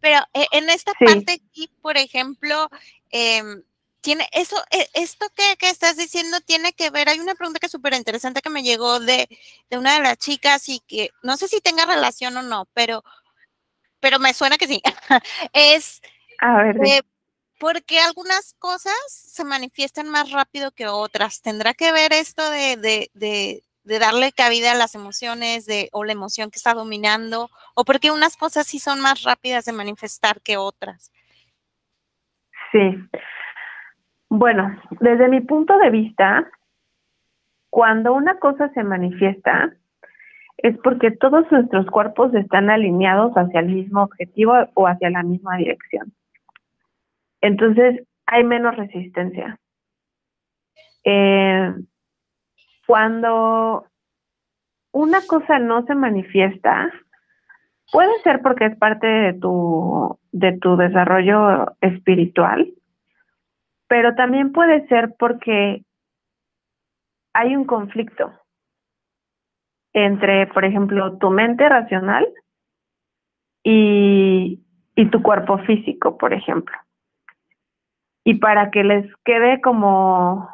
Pero 0.00 0.20
eh, 0.34 0.46
en 0.52 0.68
esta 0.68 0.92
parte 0.92 1.40
aquí, 1.42 1.70
por 1.80 1.96
ejemplo, 1.96 2.68
eh, 3.10 3.42
tiene 4.00 4.28
eso, 4.32 4.56
e, 4.70 4.88
esto 4.94 5.26
que, 5.34 5.56
que, 5.56 5.68
estás 5.68 5.96
diciendo 5.96 6.40
tiene 6.40 6.72
que 6.72 6.90
ver, 6.90 7.08
hay 7.08 7.20
una 7.20 7.34
pregunta 7.34 7.58
que 7.60 7.66
es 7.66 7.72
súper 7.72 7.94
interesante 7.94 8.40
que 8.42 8.50
me 8.50 8.62
llegó 8.62 9.00
de, 9.00 9.28
de, 9.70 9.78
una 9.78 9.94
de 9.94 10.02
las 10.02 10.18
chicas 10.18 10.68
y 10.68 10.80
que 10.80 11.10
no 11.22 11.36
sé 11.36 11.48
si 11.48 11.60
tenga 11.60 11.86
relación 11.86 12.36
o 12.36 12.42
no, 12.42 12.66
pero, 12.74 13.02
pero 14.00 14.18
me 14.18 14.34
suena 14.34 14.58
que 14.58 14.66
sí. 14.66 14.82
es 15.52 16.00
A 16.40 16.62
ver, 16.62 16.76
eh, 16.86 17.02
porque 17.58 17.98
algunas 18.00 18.54
cosas 18.58 18.94
se 19.08 19.44
manifiestan 19.44 20.08
más 20.08 20.30
rápido 20.30 20.70
que 20.70 20.86
otras. 20.86 21.42
¿Tendrá 21.42 21.74
que 21.74 21.90
ver 21.92 22.12
esto 22.12 22.48
de, 22.50 22.76
de, 22.76 23.10
de, 23.14 23.64
de 23.82 23.98
darle 23.98 24.32
cabida 24.32 24.72
a 24.72 24.76
las 24.76 24.94
emociones 24.94 25.66
de, 25.66 25.88
o 25.92 26.04
la 26.04 26.12
emoción 26.12 26.50
que 26.50 26.58
está 26.58 26.74
dominando, 26.74 27.50
o 27.74 27.84
porque 27.84 28.10
unas 28.10 28.36
cosas 28.36 28.66
sí 28.66 28.78
son 28.78 29.00
más 29.00 29.22
rápidas 29.22 29.64
de 29.64 29.72
manifestar 29.72 30.40
que 30.40 30.56
otras. 30.56 31.10
Sí. 32.70 32.78
Bueno, 34.30 34.76
desde 35.00 35.28
mi 35.28 35.40
punto 35.40 35.78
de 35.78 35.90
vista, 35.90 36.50
cuando 37.70 38.12
una 38.12 38.38
cosa 38.38 38.68
se 38.70 38.82
manifiesta, 38.82 39.72
es 40.58 40.76
porque 40.78 41.12
todos 41.12 41.50
nuestros 41.50 41.86
cuerpos 41.86 42.34
están 42.34 42.68
alineados 42.68 43.32
hacia 43.34 43.60
el 43.60 43.66
mismo 43.66 44.02
objetivo 44.02 44.54
o 44.74 44.86
hacia 44.86 45.10
la 45.10 45.22
misma 45.22 45.56
dirección. 45.56 46.12
Entonces, 47.40 48.06
hay 48.26 48.44
menos 48.44 48.76
resistencia. 48.76 49.58
Eh, 51.04 51.74
cuando 52.86 53.86
una 54.92 55.20
cosa 55.26 55.58
no 55.58 55.84
se 55.86 55.94
manifiesta, 55.94 56.90
puede 57.92 58.20
ser 58.22 58.42
porque 58.42 58.66
es 58.66 58.76
parte 58.76 59.06
de 59.06 59.34
tu, 59.34 60.18
de 60.32 60.58
tu 60.58 60.76
desarrollo 60.76 61.76
espiritual, 61.80 62.72
pero 63.88 64.14
también 64.14 64.52
puede 64.52 64.86
ser 64.88 65.14
porque 65.18 65.82
hay 67.32 67.56
un 67.56 67.64
conflicto 67.64 68.32
entre, 69.94 70.46
por 70.48 70.64
ejemplo, 70.64 71.18
tu 71.18 71.30
mente 71.30 71.68
racional 71.68 72.28
y, 73.64 74.60
y 74.94 75.10
tu 75.10 75.22
cuerpo 75.22 75.58
físico, 75.58 76.18
por 76.18 76.32
ejemplo. 76.32 76.76
Y 78.24 78.34
para 78.34 78.70
que 78.70 78.84
les 78.84 79.10
quede 79.24 79.60
como, 79.60 80.48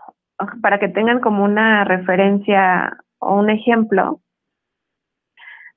para 0.62 0.78
que 0.78 0.88
tengan 0.88 1.20
como 1.20 1.44
una 1.44 1.84
referencia 1.84 2.96
o 3.18 3.34
un 3.36 3.50
ejemplo, 3.50 4.20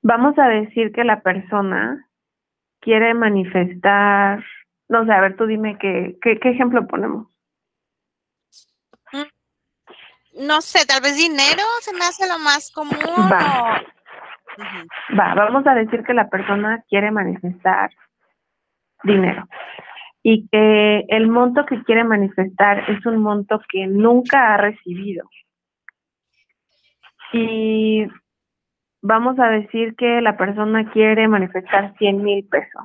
vamos 0.02 0.38
a 0.38 0.48
decir 0.48 0.92
que 0.92 1.04
la 1.04 1.22
persona 1.22 2.08
quiere 2.80 3.14
manifestar, 3.14 4.44
no 4.88 5.04
sé, 5.04 5.12
a 5.12 5.20
ver, 5.20 5.36
tú 5.36 5.46
dime 5.46 5.76
qué, 5.78 6.16
qué, 6.22 6.38
qué 6.38 6.50
ejemplo 6.50 6.86
ponemos. 6.86 7.26
No 10.38 10.60
sé, 10.60 10.86
tal 10.86 11.02
vez 11.02 11.16
dinero 11.16 11.62
se 11.80 11.92
me 11.92 12.00
hace 12.00 12.28
lo 12.28 12.38
más 12.38 12.70
común. 12.70 12.98
Va. 13.30 13.82
Va, 15.18 15.34
vamos 15.34 15.66
a 15.66 15.74
decir 15.74 16.02
que 16.02 16.14
la 16.14 16.28
persona 16.28 16.82
quiere 16.88 17.10
manifestar 17.10 17.90
dinero 19.04 19.46
y 20.22 20.48
que 20.48 21.04
el 21.08 21.28
monto 21.28 21.64
que 21.64 21.82
quiere 21.84 22.04
manifestar 22.04 22.90
es 22.90 23.04
un 23.06 23.22
monto 23.22 23.60
que 23.68 23.86
nunca 23.86 24.54
ha 24.54 24.56
recibido. 24.56 25.28
Y 27.32 28.06
vamos 29.00 29.38
a 29.38 29.48
decir 29.48 29.94
que 29.96 30.20
la 30.20 30.36
persona 30.36 30.90
quiere 30.90 31.28
manifestar 31.28 31.94
100 31.98 32.22
mil 32.22 32.46
pesos, 32.48 32.82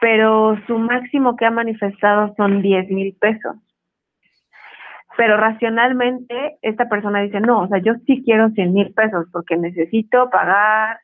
pero 0.00 0.56
su 0.66 0.78
máximo 0.78 1.34
que 1.36 1.46
ha 1.46 1.50
manifestado 1.50 2.34
son 2.36 2.62
10 2.62 2.90
mil 2.90 3.16
pesos 3.18 3.56
pero 5.18 5.36
racionalmente 5.36 6.58
esta 6.62 6.88
persona 6.88 7.20
dice, 7.22 7.40
no, 7.40 7.62
o 7.62 7.66
sea, 7.66 7.78
yo 7.78 7.94
sí 8.06 8.22
quiero 8.24 8.50
100 8.50 8.72
mil 8.72 8.94
pesos 8.94 9.26
porque 9.32 9.56
necesito 9.56 10.30
pagar, 10.30 11.00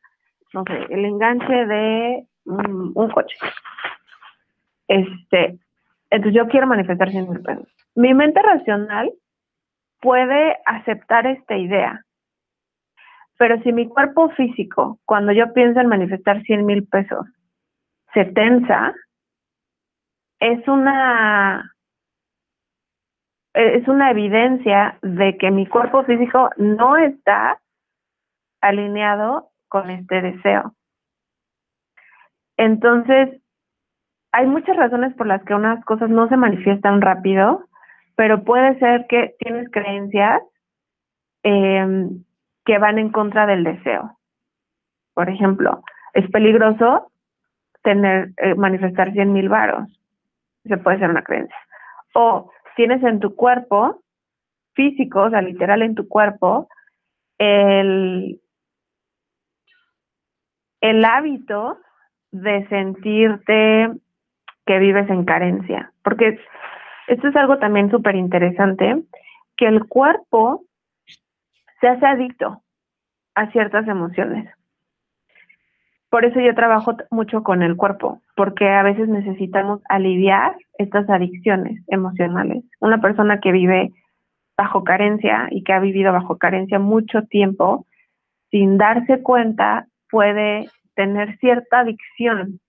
no 0.52 0.62
sé, 0.68 0.86
el 0.88 1.04
enganche 1.04 1.66
de 1.66 2.24
un 2.44 3.10
coche. 3.10 3.36
Este, 4.86 5.58
entonces 6.10 6.32
yo 6.32 6.46
quiero 6.46 6.68
manifestar 6.68 7.10
100 7.10 7.28
mil 7.28 7.42
pesos. 7.42 7.66
Mi 7.96 8.14
mente 8.14 8.40
racional 8.40 9.10
puede 10.00 10.58
aceptar 10.64 11.26
esta 11.26 11.56
idea, 11.56 12.04
pero 13.36 13.60
si 13.62 13.72
mi 13.72 13.88
cuerpo 13.88 14.30
físico, 14.30 15.00
cuando 15.06 15.32
yo 15.32 15.52
pienso 15.52 15.80
en 15.80 15.88
manifestar 15.88 16.40
100 16.44 16.64
mil 16.64 16.86
pesos, 16.86 17.26
se 18.12 18.26
tensa, 18.26 18.94
es 20.38 20.68
una 20.68 21.73
es 23.54 23.86
una 23.86 24.10
evidencia 24.10 24.98
de 25.02 25.38
que 25.38 25.50
mi 25.50 25.66
cuerpo 25.66 26.02
físico 26.04 26.50
no 26.56 26.96
está 26.96 27.60
alineado 28.60 29.50
con 29.68 29.90
este 29.90 30.20
deseo. 30.20 30.74
Entonces, 32.56 33.40
hay 34.32 34.46
muchas 34.46 34.76
razones 34.76 35.14
por 35.14 35.26
las 35.26 35.42
que 35.44 35.54
unas 35.54 35.84
cosas 35.84 36.10
no 36.10 36.28
se 36.28 36.36
manifiestan 36.36 37.00
rápido, 37.00 37.68
pero 38.16 38.42
puede 38.42 38.78
ser 38.78 39.06
que 39.08 39.34
tienes 39.38 39.70
creencias 39.70 40.42
em, 41.44 42.24
que 42.64 42.78
van 42.78 42.98
en 42.98 43.10
contra 43.10 43.46
del 43.46 43.62
deseo. 43.62 44.18
Por 45.14 45.28
ejemplo, 45.30 45.82
es 46.12 46.28
peligroso 46.30 47.12
tener 47.82 48.30
eh, 48.38 48.54
manifestar 48.56 49.12
100 49.12 49.32
mil 49.32 49.48
varos. 49.48 49.88
Se 50.64 50.76
puede 50.78 50.98
ser 50.98 51.10
una 51.10 51.22
creencia. 51.22 51.56
O 52.14 52.50
tienes 52.76 53.02
en 53.02 53.20
tu 53.20 53.34
cuerpo 53.34 54.02
físico, 54.74 55.22
o 55.22 55.30
sea, 55.30 55.42
literal 55.42 55.82
en 55.82 55.94
tu 55.94 56.08
cuerpo, 56.08 56.68
el, 57.38 58.40
el 60.80 61.04
hábito 61.04 61.78
de 62.30 62.66
sentirte 62.68 63.90
que 64.66 64.78
vives 64.78 65.08
en 65.08 65.24
carencia. 65.24 65.92
Porque 66.02 66.38
esto 67.06 67.28
es 67.28 67.36
algo 67.36 67.58
también 67.58 67.90
súper 67.90 68.16
interesante, 68.16 69.02
que 69.56 69.66
el 69.66 69.86
cuerpo 69.86 70.64
se 71.80 71.88
hace 71.88 72.06
adicto 72.06 72.62
a 73.34 73.50
ciertas 73.50 73.86
emociones. 73.88 74.52
Por 76.14 76.24
eso 76.24 76.38
yo 76.38 76.54
trabajo 76.54 76.96
mucho 77.10 77.42
con 77.42 77.64
el 77.64 77.74
cuerpo, 77.76 78.22
porque 78.36 78.68
a 78.68 78.84
veces 78.84 79.08
necesitamos 79.08 79.80
aliviar 79.88 80.54
estas 80.78 81.10
adicciones 81.10 81.82
emocionales. 81.88 82.62
Una 82.78 83.00
persona 83.00 83.40
que 83.40 83.50
vive 83.50 83.90
bajo 84.56 84.84
carencia 84.84 85.48
y 85.50 85.64
que 85.64 85.72
ha 85.72 85.80
vivido 85.80 86.12
bajo 86.12 86.38
carencia 86.38 86.78
mucho 86.78 87.22
tiempo, 87.22 87.84
sin 88.52 88.78
darse 88.78 89.24
cuenta, 89.24 89.88
puede 90.08 90.70
tener 90.94 91.36
cierta 91.38 91.80
adicción 91.80 92.60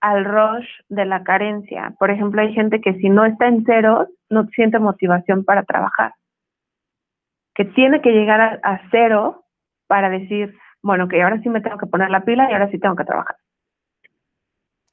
al 0.00 0.24
rush 0.24 0.66
de 0.88 1.04
la 1.04 1.22
carencia. 1.22 1.94
Por 2.00 2.10
ejemplo, 2.10 2.42
hay 2.42 2.52
gente 2.52 2.80
que 2.80 2.94
si 2.94 3.10
no 3.10 3.24
está 3.24 3.46
en 3.46 3.64
ceros, 3.64 4.08
no 4.28 4.48
siente 4.48 4.80
motivación 4.80 5.44
para 5.44 5.62
trabajar. 5.62 6.14
Que 7.54 7.64
tiene 7.64 8.00
que 8.00 8.10
llegar 8.10 8.40
a, 8.40 8.58
a 8.64 8.80
cero 8.90 9.44
para 9.86 10.10
decir, 10.10 10.58
bueno, 10.82 11.08
que 11.08 11.22
ahora 11.22 11.40
sí 11.42 11.48
me 11.48 11.60
tengo 11.60 11.78
que 11.78 11.86
poner 11.86 12.10
la 12.10 12.24
pila 12.24 12.50
y 12.50 12.52
ahora 12.52 12.70
sí 12.70 12.78
tengo 12.78 12.96
que 12.96 13.04
trabajar. 13.04 13.36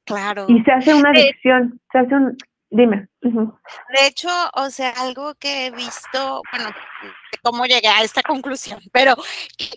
Claro. 0.04 0.46
Y 0.48 0.62
se 0.62 0.72
hace 0.72 0.94
una 0.94 1.10
adicción, 1.10 1.80
se 1.92 1.98
hace 1.98 2.14
un, 2.14 2.36
dime. 2.70 3.08
De 3.20 4.06
hecho, 4.06 4.28
o 4.54 4.70
sea, 4.70 4.90
algo 4.98 5.34
que 5.34 5.66
he 5.66 5.70
visto, 5.70 6.42
bueno, 6.52 6.70
cómo 7.42 7.66
llegué 7.66 7.88
a 7.88 8.02
esta 8.02 8.22
conclusión, 8.22 8.80
pero 8.92 9.14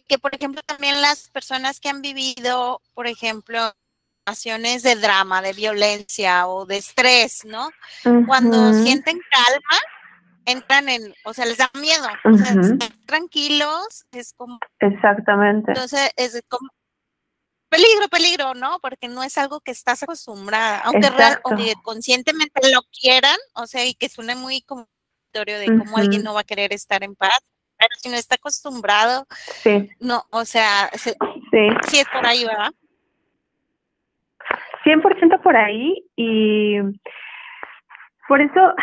que, 0.08 0.18
por 0.18 0.34
ejemplo 0.34 0.62
también 0.66 1.02
las 1.02 1.30
personas 1.30 1.80
que 1.80 1.90
han 1.90 2.02
vivido, 2.02 2.82
por 2.94 3.08
ejemplo, 3.08 3.74
situaciones 4.20 4.84
de 4.84 4.96
drama, 4.96 5.42
de 5.42 5.52
violencia 5.52 6.48
o 6.48 6.66
de 6.66 6.78
estrés, 6.78 7.44
¿no? 7.44 7.70
Cuando 8.26 8.72
sienten 8.74 9.20
calma, 9.30 9.80
entran 10.46 10.90
en, 10.90 11.14
o 11.26 11.34
sea, 11.34 11.46
les 11.46 11.58
da 11.58 11.70
miedo, 11.80 12.08
o 12.26 12.38
sea, 12.38 12.62
estar 12.62 12.90
tranquilos 13.06 14.06
es 14.12 14.34
como... 14.34 14.60
Exactamente. 14.80 15.72
Entonces, 15.72 16.12
es 16.18 16.42
como 16.48 16.70
peligro, 17.70 18.08
peligro, 18.10 18.54
¿no? 18.54 18.80
Porque 18.80 19.08
no 19.08 19.24
es 19.24 19.38
algo 19.38 19.60
que 19.62 19.72
estás 19.72 20.04
acostumbrada, 20.04 20.80
aunque, 20.80 21.10
real, 21.10 21.42
conscientemente 21.82 22.72
lo 22.72 22.82
quieran, 22.92 23.38
o 23.56 23.66
sea, 23.66 23.86
y 23.86 23.96
que 23.96 24.10
suene 24.10 24.36
muy 24.36 24.62
como 24.62 24.88
de 25.34 25.66
cómo 25.66 25.98
alguien 25.98 26.24
no 26.24 26.36
va 26.36 26.42
a 26.42 26.46
querer 26.46 26.72
estar 26.74 27.04
en 27.04 27.16
paz, 27.16 27.40
pero 27.78 27.90
si 28.00 28.10
no 28.10 28.16
está 28.16 28.36
acostumbrado, 28.36 29.26
sí. 29.64 29.90
no, 30.00 30.24
o 30.30 30.46
sea, 30.46 30.92
sí. 30.94 31.12
sí 31.88 32.00
es 32.00 32.08
por 32.14 32.26
ahí, 32.26 32.46
¿verdad? 32.46 32.72
100% 34.86 35.42
por 35.42 35.56
ahí 35.56 36.06
y 36.16 36.78
por 38.28 38.42
eso 38.42 38.76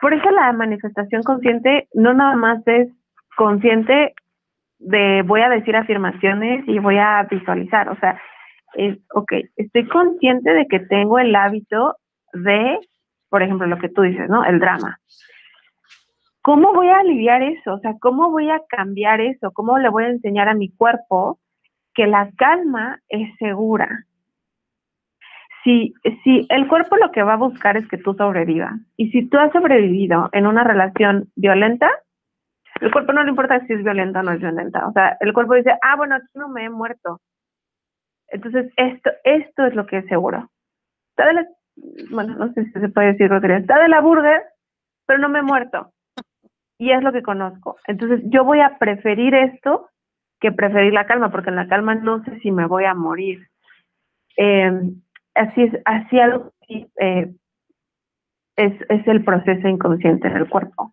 por 0.00 0.14
eso 0.14 0.30
la 0.30 0.52
manifestación 0.52 1.22
consciente 1.22 1.88
no 1.94 2.14
nada 2.14 2.36
más 2.36 2.66
es 2.66 2.88
consciente 3.36 4.14
de 4.78 5.22
voy 5.22 5.40
a 5.40 5.48
decir 5.48 5.76
afirmaciones 5.76 6.64
y 6.66 6.78
voy 6.78 6.98
a 6.98 7.26
visualizar, 7.30 7.88
o 7.88 7.96
sea, 7.96 8.20
es, 8.74 8.98
ok, 9.14 9.32
estoy 9.56 9.88
consciente 9.88 10.52
de 10.52 10.66
que 10.66 10.80
tengo 10.80 11.18
el 11.18 11.34
hábito 11.34 11.96
de, 12.32 12.78
por 13.30 13.42
ejemplo, 13.42 13.66
lo 13.66 13.78
que 13.78 13.88
tú 13.88 14.02
dices, 14.02 14.28
¿no? 14.28 14.44
El 14.44 14.60
drama. 14.60 14.98
¿Cómo 16.42 16.72
voy 16.74 16.88
a 16.88 16.98
aliviar 16.98 17.42
eso? 17.42 17.74
O 17.74 17.78
sea, 17.80 17.94
¿cómo 18.00 18.30
voy 18.30 18.50
a 18.50 18.60
cambiar 18.68 19.20
eso? 19.20 19.50
¿Cómo 19.52 19.78
le 19.78 19.88
voy 19.88 20.04
a 20.04 20.08
enseñar 20.10 20.48
a 20.48 20.54
mi 20.54 20.70
cuerpo 20.70 21.40
que 21.94 22.06
la 22.06 22.30
calma 22.36 23.00
es 23.08 23.34
segura? 23.38 24.04
Si, 25.66 25.94
si 26.22 26.46
el 26.48 26.68
cuerpo 26.68 26.96
lo 26.96 27.10
que 27.10 27.24
va 27.24 27.34
a 27.34 27.38
buscar 27.48 27.76
es 27.76 27.86
que 27.88 27.98
tú 27.98 28.14
sobrevivas, 28.14 28.74
y 28.96 29.10
si 29.10 29.28
tú 29.28 29.36
has 29.36 29.52
sobrevivido 29.52 30.28
en 30.32 30.46
una 30.46 30.62
relación 30.62 31.28
violenta, 31.34 31.90
El 32.80 32.92
cuerpo 32.92 33.12
no 33.12 33.22
le 33.22 33.30
importa 33.30 33.64
si 33.66 33.72
es 33.72 33.82
violenta 33.82 34.20
o 34.20 34.22
no 34.22 34.32
es 34.32 34.40
violenta. 34.40 34.86
O 34.86 34.92
sea, 34.92 35.16
el 35.20 35.32
cuerpo 35.32 35.54
dice, 35.54 35.72
ah, 35.82 35.96
bueno, 35.96 36.16
aquí 36.16 36.26
no 36.34 36.48
me 36.48 36.64
he 36.64 36.70
muerto. 36.70 37.20
Entonces, 38.28 38.70
esto, 38.76 39.10
esto 39.24 39.64
es 39.66 39.74
lo 39.74 39.86
que 39.86 39.98
es 39.98 40.06
seguro. 40.06 40.50
Está 41.10 41.26
de 41.26 41.32
la, 41.32 41.46
bueno, 42.10 42.34
no 42.36 42.52
sé 42.52 42.64
si 42.66 42.72
se 42.72 42.88
puede 42.90 43.12
decir 43.12 43.28
grosería, 43.28 43.56
está 43.56 43.78
de 43.80 43.88
la 43.88 44.00
burger, 44.00 44.42
pero 45.06 45.18
no 45.18 45.30
me 45.30 45.38
he 45.38 45.42
muerto. 45.42 45.90
Y 46.78 46.90
es 46.90 47.02
lo 47.02 47.12
que 47.12 47.22
conozco. 47.22 47.76
Entonces, 47.86 48.20
yo 48.24 48.44
voy 48.44 48.60
a 48.60 48.76
preferir 48.78 49.34
esto 49.34 49.88
que 50.38 50.52
preferir 50.52 50.92
la 50.92 51.06
calma, 51.06 51.30
porque 51.30 51.48
en 51.48 51.56
la 51.56 51.68
calma 51.68 51.94
no 51.94 52.22
sé 52.24 52.38
si 52.40 52.50
me 52.50 52.66
voy 52.66 52.84
a 52.84 52.94
morir. 52.94 53.48
Eh, 54.36 54.70
así 55.36 55.62
es, 55.62 55.72
así 55.84 56.18
algo 56.18 56.52
eh, 56.68 57.32
es, 58.56 58.72
es 58.88 59.06
el 59.06 59.24
proceso 59.24 59.68
inconsciente 59.68 60.28
del 60.28 60.48
cuerpo. 60.48 60.92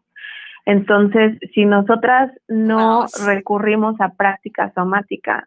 Entonces, 0.66 1.38
si 1.54 1.66
nosotras 1.66 2.32
no 2.48 3.06
recurrimos 3.26 4.00
a 4.00 4.10
prácticas 4.10 4.74
somáticas 4.74 5.44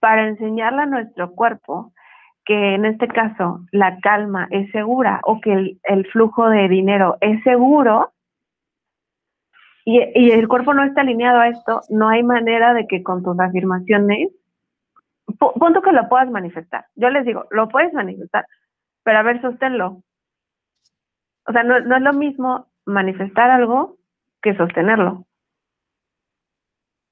para 0.00 0.28
enseñarle 0.28 0.82
a 0.82 0.86
nuestro 0.86 1.32
cuerpo 1.32 1.92
que 2.44 2.74
en 2.74 2.84
este 2.84 3.08
caso 3.08 3.60
la 3.72 3.98
calma 4.00 4.48
es 4.50 4.70
segura 4.70 5.20
o 5.24 5.40
que 5.40 5.52
el, 5.52 5.80
el 5.84 6.06
flujo 6.08 6.48
de 6.50 6.68
dinero 6.68 7.16
es 7.22 7.42
seguro 7.42 8.12
y, 9.86 10.00
y, 10.14 10.30
el 10.30 10.48
cuerpo 10.48 10.72
no 10.72 10.82
está 10.82 11.02
alineado 11.02 11.40
a 11.40 11.48
esto, 11.48 11.80
no 11.90 12.08
hay 12.08 12.22
manera 12.22 12.72
de 12.72 12.86
que 12.86 13.02
con 13.02 13.22
tus 13.22 13.38
afirmaciones, 13.38 14.28
punto 15.38 15.82
que 15.82 15.92
lo 15.92 16.08
puedas 16.08 16.30
manifestar. 16.30 16.86
Yo 16.94 17.10
les 17.10 17.24
digo, 17.24 17.46
lo 17.50 17.68
puedes 17.68 17.92
manifestar, 17.92 18.46
pero 19.02 19.18
a 19.18 19.22
ver, 19.22 19.40
sosténlo. 19.40 20.02
O 21.46 21.52
sea, 21.52 21.62
no, 21.62 21.80
no 21.80 21.96
es 21.96 22.02
lo 22.02 22.12
mismo 22.12 22.68
manifestar 22.86 23.50
algo 23.50 23.96
que 24.42 24.56
sostenerlo. 24.56 25.26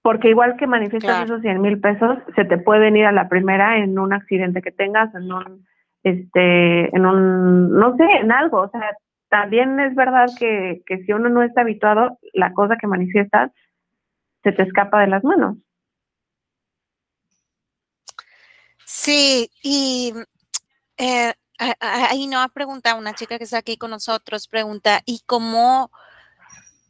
Porque 0.02 0.30
igual 0.30 0.56
que 0.56 0.66
manifiestas 0.66 1.24
esos 1.24 1.42
100 1.42 1.60
mil 1.60 1.80
pesos, 1.80 2.18
se 2.34 2.44
te 2.44 2.58
puede 2.58 2.80
venir 2.80 3.06
a 3.06 3.12
la 3.12 3.28
primera 3.28 3.78
en 3.78 3.98
un 3.98 4.12
accidente 4.12 4.60
que 4.60 4.72
tengas, 4.72 5.14
en 5.14 5.32
un, 5.32 5.64
este, 6.02 6.94
en 6.94 7.06
un, 7.06 7.70
no 7.70 7.96
sé, 7.96 8.04
en 8.20 8.32
algo. 8.32 8.62
O 8.62 8.68
sea, 8.68 8.96
también 9.28 9.78
es 9.78 9.94
verdad 9.94 10.26
que, 10.38 10.82
que 10.86 11.04
si 11.04 11.12
uno 11.12 11.28
no 11.28 11.42
está 11.42 11.60
habituado, 11.60 12.18
la 12.32 12.52
cosa 12.52 12.76
que 12.76 12.88
manifiestas 12.88 13.52
se 14.42 14.52
te 14.52 14.62
escapa 14.64 15.00
de 15.00 15.06
las 15.06 15.22
manos. 15.22 15.56
Sí, 18.94 19.50
y 19.62 20.12
eh, 20.98 21.32
ahí 21.80 22.26
no 22.26 22.40
ha 22.42 22.48
preguntado 22.48 22.98
una 22.98 23.14
chica 23.14 23.38
que 23.38 23.44
está 23.44 23.56
aquí 23.56 23.78
con 23.78 23.90
nosotros, 23.90 24.48
pregunta, 24.48 25.00
¿y 25.06 25.22
cómo 25.24 25.90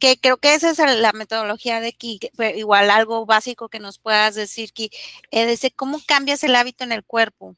que 0.01 0.17
creo 0.21 0.35
que 0.35 0.53
esa 0.53 0.71
es 0.71 0.99
la 0.99 1.13
metodología 1.13 1.79
de 1.79 1.87
aquí, 1.87 2.19
igual 2.57 2.89
algo 2.89 3.25
básico 3.25 3.69
que 3.69 3.79
nos 3.79 3.99
puedas 3.99 4.35
decir, 4.35 4.71
que 4.73 4.89
de 5.31 5.71
cómo 5.77 5.99
cambias 6.05 6.43
el 6.43 6.57
hábito 6.57 6.83
en 6.83 6.91
el 6.91 7.05
cuerpo. 7.05 7.55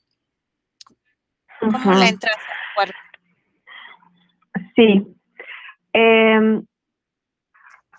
¿Cómo 1.59 1.93
le 1.95 2.09
entras 2.09 2.37
al 2.37 2.75
cuerpo? 2.75 2.99
Sí. 4.75 5.07
Em, 5.91 6.63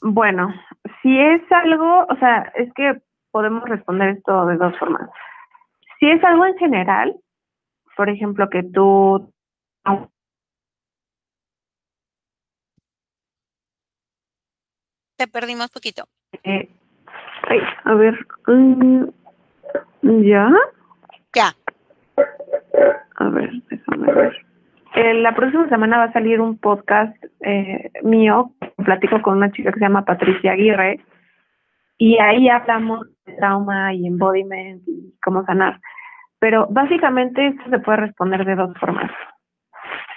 bueno, 0.00 0.54
si 1.02 1.18
es 1.18 1.42
algo, 1.50 2.06
o 2.08 2.16
sea, 2.20 2.52
es 2.54 2.72
que 2.74 3.02
podemos 3.32 3.68
responder 3.68 4.10
esto 4.10 4.46
de 4.46 4.56
dos 4.58 4.78
formas. 4.78 5.10
Si 5.98 6.10
es 6.10 6.22
algo 6.24 6.46
en 6.46 6.56
general, 6.58 7.16
por 7.96 8.10
ejemplo, 8.10 8.48
que 8.50 8.62
tú 8.62 9.30
Te 15.16 15.26
perdimos 15.26 15.70
poquito. 15.70 16.04
Eh, 16.44 16.68
a 17.84 17.94
ver. 17.94 18.14
Mm, 18.46 19.04
¿Ya? 20.02 20.52
Ya. 21.34 21.54
A 23.16 23.28
ver, 23.30 23.50
déjame 23.70 24.12
ver. 24.12 24.46
Eh, 24.94 25.14
la 25.14 25.34
próxima 25.34 25.68
semana 25.68 25.98
va 25.98 26.04
a 26.04 26.12
salir 26.12 26.40
un 26.40 26.58
podcast 26.58 27.16
eh, 27.40 27.90
mío. 28.02 28.52
Platico 28.76 29.22
con 29.22 29.38
una 29.38 29.50
chica 29.52 29.72
que 29.72 29.78
se 29.78 29.84
llama 29.86 30.04
Patricia 30.04 30.52
Aguirre. 30.52 31.00
Y 31.96 32.18
ahí 32.18 32.50
hablamos 32.50 33.06
trauma 33.36 33.92
y 33.94 34.06
embodiment 34.06 34.82
y 34.86 35.14
cómo 35.22 35.44
sanar. 35.44 35.80
Pero 36.38 36.66
básicamente 36.70 37.48
esto 37.48 37.62
se 37.70 37.78
puede 37.80 37.98
responder 37.98 38.44
de 38.44 38.54
dos 38.54 38.76
formas. 38.78 39.10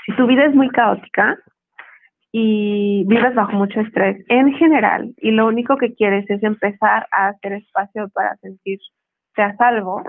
Si 0.05 0.15
tu 0.15 0.27
vida 0.27 0.45
es 0.45 0.55
muy 0.55 0.69
caótica, 0.69 1.37
y 2.31 3.05
vives 3.07 3.33
bajo 3.33 3.53
mucho 3.53 3.81
estrés 3.81 4.23
en 4.29 4.53
general 4.53 5.13
y 5.17 5.31
lo 5.31 5.47
único 5.47 5.77
que 5.77 5.95
quieres 5.95 6.29
es 6.29 6.43
empezar 6.43 7.07
a 7.11 7.29
hacer 7.29 7.53
espacio 7.53 8.07
para 8.09 8.35
sentirte 8.37 8.83
a 9.37 9.55
salvo, 9.57 10.03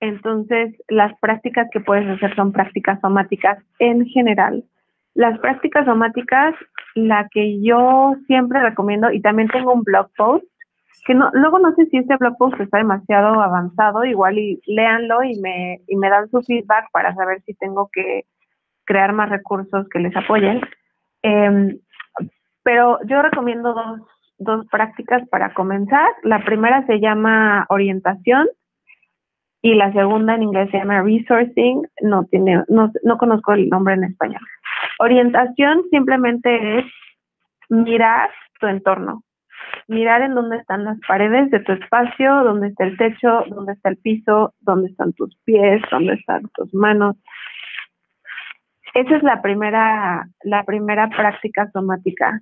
entonces 0.00 0.74
las 0.88 1.12
prácticas 1.20 1.68
que 1.72 1.80
puedes 1.80 2.08
hacer 2.08 2.34
son 2.36 2.52
prácticas 2.52 3.00
somáticas 3.00 3.58
en 3.78 4.06
general. 4.06 4.64
Las 5.14 5.38
prácticas 5.40 5.84
somáticas, 5.84 6.54
la 6.94 7.28
que 7.30 7.60
yo 7.62 8.14
siempre 8.26 8.60
recomiendo, 8.60 9.10
y 9.10 9.20
también 9.20 9.48
tengo 9.48 9.72
un 9.72 9.82
blog 9.82 10.10
post, 10.16 10.44
que 11.06 11.14
no, 11.14 11.30
luego 11.32 11.58
no 11.58 11.74
sé 11.74 11.86
si 11.86 11.98
este 11.98 12.16
blog 12.16 12.36
post 12.38 12.60
está 12.60 12.78
demasiado 12.78 13.40
avanzado, 13.40 14.04
igual 14.04 14.38
y 14.38 14.60
léanlo 14.66 15.22
y 15.24 15.40
me, 15.40 15.80
y 15.88 15.96
me 15.96 16.08
dan 16.08 16.28
su 16.30 16.42
feedback 16.42 16.86
para 16.92 17.14
saber 17.14 17.42
si 17.42 17.54
tengo 17.54 17.90
que 17.92 18.24
crear 18.84 19.12
más 19.12 19.30
recursos 19.30 19.88
que 19.88 19.98
les 19.98 20.14
apoyen 20.16 20.60
Em, 21.22 21.78
pero 22.62 22.98
yo 23.06 23.22
recomiendo 23.22 23.72
dos, 23.72 24.00
dos 24.38 24.66
prácticas 24.68 25.26
para 25.28 25.54
comenzar. 25.54 26.08
La 26.22 26.44
primera 26.44 26.84
se 26.86 27.00
llama 27.00 27.66
orientación 27.68 28.48
y 29.62 29.74
la 29.74 29.92
segunda 29.92 30.34
en 30.34 30.42
inglés 30.42 30.70
se 30.70 30.78
llama 30.78 31.02
resourcing. 31.02 31.86
No 32.02 32.24
tiene, 32.24 32.64
no, 32.68 32.90
no 33.04 33.18
conozco 33.18 33.52
el 33.52 33.68
nombre 33.68 33.94
en 33.94 34.04
español. 34.04 34.42
Orientación 34.98 35.84
simplemente 35.90 36.80
es 36.80 36.84
mirar 37.68 38.30
tu 38.60 38.66
entorno, 38.66 39.22
mirar 39.92 40.22
en 40.22 40.34
dónde 40.34 40.56
están 40.56 40.84
las 40.84 40.98
paredes 41.06 41.50
de 41.50 41.60
tu 41.60 41.72
espacio, 41.72 42.42
dónde 42.42 42.68
está 42.68 42.84
el 42.84 42.96
techo, 42.96 43.44
dónde 43.48 43.72
está 43.72 43.90
el 43.90 43.98
piso, 43.98 44.54
dónde 44.60 44.90
están 44.90 45.12
tus 45.12 45.36
pies, 45.44 45.80
dónde 45.90 46.14
están 46.14 46.42
tus 46.54 46.74
manos, 46.74 47.16
esa 48.94 49.16
es 49.16 49.22
la 49.22 49.40
primera, 49.40 50.26
la 50.42 50.64
primera 50.64 51.08
práctica 51.08 51.70
somática. 51.72 52.40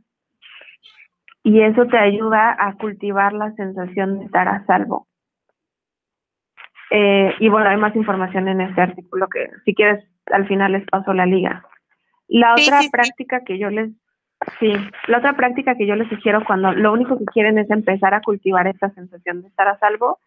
Y 1.43 1.63
eso 1.63 1.87
te 1.87 1.97
ayuda 1.97 2.57
a 2.59 2.77
cultivar 2.77 3.33
la 3.33 3.53
sensación 3.53 4.19
de 4.19 4.25
estar 4.27 4.49
a 4.49 4.65
salvo. 4.67 5.07
Eh, 6.91 7.35
y 7.39 7.49
bueno, 7.49 7.71
hay 7.71 7.77
más 7.77 7.95
información 7.95 8.49
en 8.49 8.61
este 8.61 8.81
artículo 8.81 9.29
que 9.29 9.49
si 9.65 9.75
quieres 9.75 10.05
al 10.27 10.47
final 10.49 10.73
les 10.73 10.85
paso 10.87 11.13
la 11.15 11.25
liga. 11.25 11.65
La 12.27 12.53
otra 12.53 12.81
práctica 12.91 13.43
que 13.45 13.59
yo 13.59 13.71
les 13.71 13.91
sí, 14.59 14.73
la 15.09 15.19
otra 15.19 15.35
práctica 15.35 15.75
que 15.75 15.87
yo 15.87 15.95
les 15.95 16.09
sugiero 16.09 16.43
cuando 16.47 16.73
lo 16.73 16.93
único 16.93 17.19
que 17.19 17.25
quieren 17.27 17.59
es 17.59 17.71
empezar 17.71 18.15
a 18.15 18.23
cultivar 18.23 18.67
esta 18.67 18.91
sensación 18.91 19.43
de 19.43 19.49
estar 19.49 19.69
a 19.69 19.79
salvo 19.79 20.19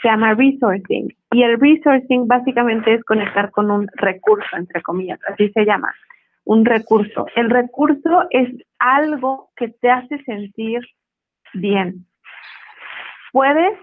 se 0.00 0.08
llama 0.08 0.34
resourcing. 0.34 1.08
Y 1.32 1.42
el 1.42 1.58
resourcing 1.58 2.28
básicamente 2.28 2.94
es 2.94 3.04
conectar 3.04 3.50
con 3.50 3.70
un 3.70 3.88
recurso, 3.94 4.56
entre 4.56 4.82
comillas, 4.82 5.18
así 5.28 5.50
se 5.50 5.64
llama, 5.64 5.94
un 6.44 6.64
recurso. 6.64 7.26
El 7.34 7.50
recurso 7.50 8.26
es 8.30 8.48
algo 8.78 9.50
que 9.56 9.68
te 9.68 9.90
hace 9.90 10.22
sentir 10.24 10.80
bien. 11.54 12.06
Puedes 13.32 13.78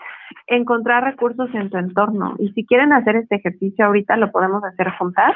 encontrar 0.47 1.03
recursos 1.03 1.49
en 1.53 1.69
tu 1.69 1.78
entorno 1.78 2.36
y 2.39 2.49
si 2.53 2.65
quieren 2.65 2.93
hacer 2.93 3.15
este 3.17 3.36
ejercicio 3.36 3.86
ahorita 3.86 4.17
lo 4.17 4.32
podemos 4.32 4.63
hacer 4.63 4.89
juntas. 4.91 5.34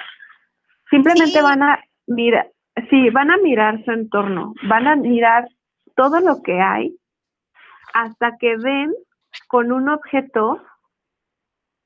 Simplemente 0.90 1.42
van 1.42 1.64
a 1.64 1.84
mirar, 2.08 2.48
sí, 2.90 3.10
van 3.10 3.32
a 3.32 3.38
mirar 3.38 3.84
su 3.84 3.92
entorno, 3.92 4.54
van 4.64 4.88
a 4.88 4.96
mirar 4.96 5.48
todo 5.96 6.20
lo 6.20 6.42
que 6.44 6.62
hay 6.62 6.96
hasta 7.94 8.38
que 8.38 8.58
ven 8.58 8.94
con 9.48 9.72
un 9.72 9.90
objeto 9.90 10.62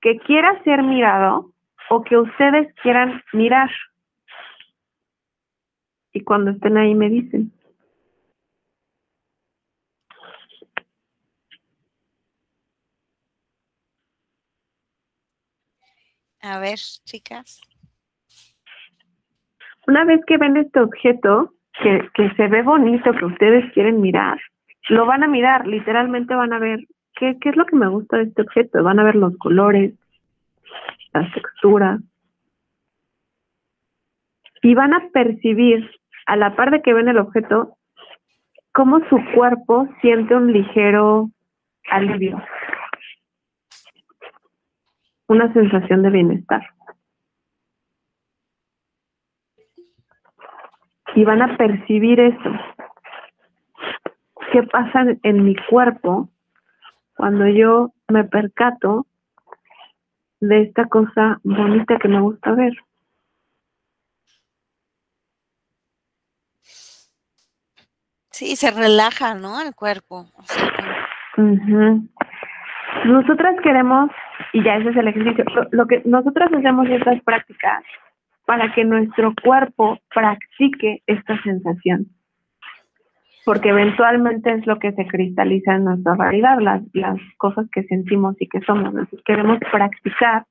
que 0.01 0.17
quiera 0.19 0.61
ser 0.63 0.83
mirado 0.83 1.53
o 1.89 2.03
que 2.03 2.17
ustedes 2.17 2.73
quieran 2.81 3.23
mirar. 3.33 3.69
Y 6.13 6.23
cuando 6.23 6.51
estén 6.51 6.77
ahí 6.77 6.95
me 6.95 7.09
dicen. 7.09 7.53
A 16.41 16.59
ver, 16.59 16.79
chicas. 17.05 17.61
Una 19.87 20.05
vez 20.05 20.21
que 20.25 20.37
ven 20.37 20.57
este 20.57 20.79
objeto, 20.79 21.53
que, 21.81 22.07
que 22.13 22.31
se 22.35 22.47
ve 22.47 22.61
bonito, 22.61 23.11
que 23.13 23.25
ustedes 23.25 23.71
quieren 23.73 24.01
mirar, 24.01 24.39
lo 24.89 25.05
van 25.05 25.23
a 25.23 25.27
mirar, 25.27 25.67
literalmente 25.67 26.35
van 26.35 26.53
a 26.53 26.59
ver 26.59 26.79
¿qué, 27.15 27.49
es 27.49 27.55
lo 27.55 27.65
que 27.65 27.75
me 27.75 27.87
gusta 27.87 28.17
de 28.17 28.23
este 28.23 28.41
objeto? 28.41 28.83
Van 28.83 28.99
a 28.99 29.03
ver 29.03 29.15
los 29.15 29.37
colores, 29.37 29.93
las 31.13 31.31
texturas, 31.33 32.01
y 34.63 34.73
van 34.73 34.93
a 34.93 35.09
percibir, 35.11 35.89
a 36.27 36.35
la 36.35 36.55
par 36.55 36.71
de 36.71 36.81
que 36.81 36.93
ven 36.93 37.07
el 37.07 37.17
objeto, 37.17 37.77
cómo 38.73 38.99
su 39.09 39.19
cuerpo 39.33 39.87
siente 40.01 40.35
un 40.35 40.51
ligero 40.51 41.29
alivio, 41.89 42.41
una 45.27 45.51
sensación 45.53 46.03
de 46.03 46.09
bienestar. 46.09 46.61
Y 51.15 51.23
van 51.23 51.41
a 51.41 51.57
percibir 51.57 52.19
eso. 52.19 52.51
¿Qué 54.51 54.63
pasa 54.63 55.05
en 55.23 55.43
mi 55.43 55.55
cuerpo 55.69 56.29
cuando 57.15 57.47
yo 57.47 57.93
me 58.07 58.23
percato 58.23 59.05
de 60.39 60.63
esta 60.63 60.85
cosa 60.85 61.39
bonita 61.43 61.97
que 61.99 62.07
me 62.07 62.19
gusta 62.19 62.51
ver? 62.53 62.73
Sí, 68.31 68.55
se 68.55 68.71
relaja, 68.71 69.35
¿no? 69.35 69.61
El 69.61 69.75
cuerpo. 69.75 70.25
Nosotras 73.05 73.55
queremos, 73.63 74.09
y 74.51 74.63
ya 74.63 74.77
ese 74.77 74.89
es 74.89 74.97
el 74.97 75.07
ejercicio, 75.07 75.45
lo, 75.71 75.85
que 75.85 76.01
nosotras 76.05 76.51
hacemos 76.51 76.87
estas 76.89 77.21
prácticas 77.23 77.83
para 78.45 78.73
que 78.73 78.83
nuestro 78.83 79.33
cuerpo 79.43 79.99
practique 80.13 81.03
esta 81.07 81.41
sensación. 81.43 82.07
Porque 83.45 83.69
eventualmente 83.69 84.51
es 84.51 84.67
lo 84.67 84.77
que 84.77 84.91
se 84.91 85.07
cristaliza 85.07 85.75
en 85.75 85.85
nuestra 85.85 86.15
realidad, 86.15 86.59
las, 86.59 86.83
las 86.93 87.17
cosas 87.37 87.67
que 87.71 87.83
sentimos 87.83 88.35
y 88.39 88.47
que 88.47 88.61
somos. 88.61 88.89
Entonces 88.89 89.19
queremos 89.25 89.57
practicar 89.71 90.45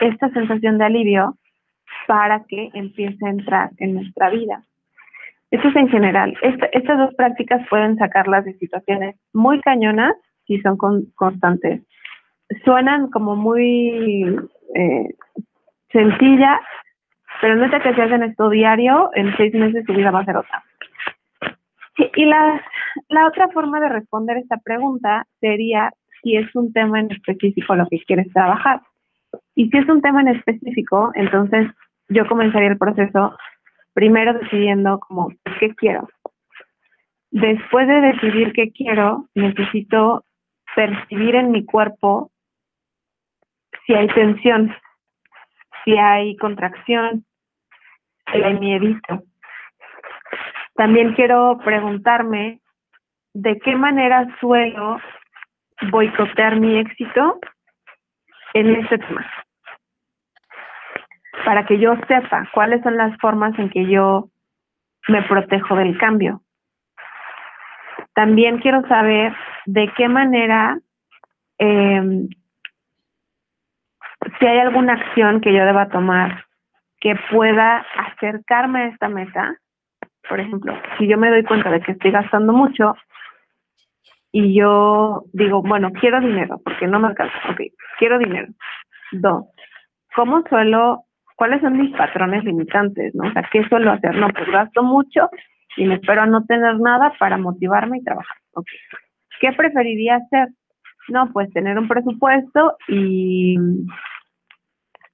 esta 0.00 0.28
sensación 0.30 0.78
de 0.78 0.84
alivio 0.84 1.36
para 2.06 2.44
que 2.44 2.70
empiece 2.74 3.24
a 3.26 3.30
entrar 3.30 3.70
en 3.78 3.94
nuestra 3.94 4.30
vida. 4.30 4.62
Esto 5.50 5.68
es 5.68 5.76
en 5.76 5.88
general. 5.88 6.36
estas 6.72 6.98
dos 6.98 7.14
prácticas 7.14 7.66
pueden 7.68 7.96
sacarlas 7.96 8.44
de 8.44 8.54
situaciones 8.54 9.16
muy 9.32 9.60
cañonas 9.60 10.14
si 10.46 10.60
son 10.60 10.76
constantes. 11.14 11.82
Suenan 12.64 13.10
como 13.10 13.36
muy 13.36 14.36
eh, 14.74 15.08
sencillas, 15.92 16.60
pero 17.40 17.56
no 17.56 17.64
es 17.64 17.82
que 17.82 17.94
si 17.94 18.00
hacen 18.00 18.22
esto 18.22 18.50
diario, 18.50 19.10
en 19.14 19.36
seis 19.36 19.54
meses 19.54 19.84
su 19.86 19.94
vida 19.94 20.10
va 20.10 20.20
a 20.20 20.24
ser 20.24 20.36
otra. 20.36 20.62
Y 22.14 22.24
la, 22.24 22.62
la 23.08 23.26
otra 23.26 23.48
forma 23.48 23.80
de 23.80 23.88
responder 23.88 24.38
esta 24.38 24.56
pregunta 24.58 25.26
sería 25.40 25.92
si 26.22 26.36
es 26.36 26.54
un 26.54 26.72
tema 26.72 27.00
en 27.00 27.10
específico 27.12 27.74
lo 27.74 27.86
que 27.88 28.02
quieres 28.04 28.32
trabajar. 28.32 28.80
Y 29.54 29.68
si 29.70 29.78
es 29.78 29.88
un 29.88 30.00
tema 30.00 30.20
en 30.22 30.28
específico, 30.28 31.12
entonces 31.14 31.68
yo 32.08 32.26
comenzaría 32.26 32.68
el 32.68 32.78
proceso 32.78 33.36
primero 33.92 34.34
decidiendo 34.34 34.98
como 35.00 35.28
qué 35.58 35.74
quiero. 35.74 36.08
Después 37.30 37.86
de 37.86 38.00
decidir 38.00 38.52
qué 38.52 38.72
quiero, 38.72 39.28
necesito 39.34 40.24
percibir 40.74 41.36
en 41.36 41.52
mi 41.52 41.64
cuerpo 41.64 42.30
si 43.86 43.94
hay 43.94 44.08
tensión, 44.08 44.74
si 45.84 45.96
hay 45.96 46.36
contracción, 46.36 47.24
hay 48.32 48.58
miedito. 48.58 49.22
También 50.74 51.14
quiero 51.14 51.58
preguntarme 51.64 52.60
de 53.34 53.58
qué 53.58 53.76
manera 53.76 54.26
suelo 54.40 55.00
boicotear 55.90 56.58
mi 56.58 56.78
éxito 56.78 57.38
en 58.54 58.76
este 58.76 58.98
tema 58.98 59.26
para 61.44 61.64
que 61.66 61.78
yo 61.78 61.94
sepa 62.06 62.48
cuáles 62.52 62.82
son 62.82 62.96
las 62.96 63.16
formas 63.18 63.58
en 63.58 63.70
que 63.70 63.86
yo 63.86 64.28
me 65.08 65.22
protejo 65.22 65.74
del 65.76 65.96
cambio. 65.98 66.42
También 68.14 68.58
quiero 68.58 68.86
saber 68.88 69.34
de 69.66 69.90
qué 69.96 70.08
manera, 70.08 70.78
em, 71.58 72.28
si 74.38 74.46
hay 74.46 74.58
alguna 74.58 74.94
acción 74.94 75.40
que 75.40 75.52
yo 75.52 75.64
deba 75.64 75.88
tomar 75.88 76.44
que 77.00 77.14
pueda 77.30 77.84
acercarme 77.96 78.80
a 78.80 78.86
esta 78.88 79.08
meta. 79.08 79.56
Por 80.28 80.38
ejemplo, 80.38 80.74
si 80.98 81.08
yo 81.08 81.16
me 81.18 81.30
doy 81.30 81.42
cuenta 81.44 81.70
de 81.70 81.80
que 81.80 81.92
estoy 81.92 82.10
gastando 82.10 82.52
mucho 82.52 82.94
y 84.32 84.54
yo 84.54 85.24
digo, 85.32 85.62
bueno, 85.62 85.90
quiero 85.92 86.20
dinero, 86.20 86.60
porque 86.64 86.86
no 86.86 87.00
me 87.00 87.08
alcanza. 87.08 87.34
Ok, 87.50 87.60
quiero 87.98 88.18
dinero. 88.18 88.48
Dos, 89.12 89.46
¿cómo 90.14 90.42
suelo 90.48 91.04
cuáles 91.36 91.62
son 91.62 91.78
mis 91.78 91.96
patrones 91.96 92.44
limitantes, 92.44 93.14
¿no? 93.14 93.28
O 93.28 93.32
sea, 93.32 93.48
¿qué 93.50 93.66
suelo 93.68 93.90
hacer? 93.90 94.14
No, 94.14 94.28
pues 94.28 94.48
gasto 94.50 94.82
mucho 94.82 95.30
y 95.76 95.86
me 95.86 95.94
espero 95.94 96.22
a 96.22 96.26
no 96.26 96.44
tener 96.44 96.78
nada 96.78 97.14
para 97.18 97.38
motivarme 97.38 97.98
y 97.98 98.04
trabajar. 98.04 98.36
¿Qué 99.40 99.52
preferiría 99.52 100.16
hacer? 100.16 100.48
No, 101.08 101.32
pues 101.32 101.50
tener 101.52 101.78
un 101.78 101.88
presupuesto 101.88 102.76
y, 102.88 103.56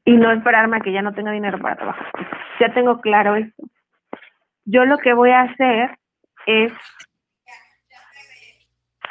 y 0.06 0.16
no 0.16 0.30
esperarme 0.30 0.78
a 0.78 0.80
que 0.80 0.92
ya 0.92 1.02
no 1.02 1.12
tenga 1.12 1.32
dinero 1.32 1.58
para 1.58 1.76
trabajar. 1.76 2.06
Ya 2.60 2.72
tengo 2.72 3.00
claro 3.00 3.34
esto. 3.34 3.64
Yo 4.64 4.84
lo 4.84 4.98
que 4.98 5.12
voy 5.12 5.30
a 5.30 5.42
hacer 5.42 5.98
es 6.46 6.72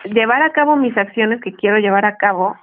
llevar 0.06 0.42
a 0.42 0.52
cabo 0.52 0.78
mis 0.78 0.98
acciones 0.98 1.42
que 1.42 1.54
quiero 1.54 1.80
llevar 1.80 2.06
a 2.06 2.16
cabo 2.16 2.56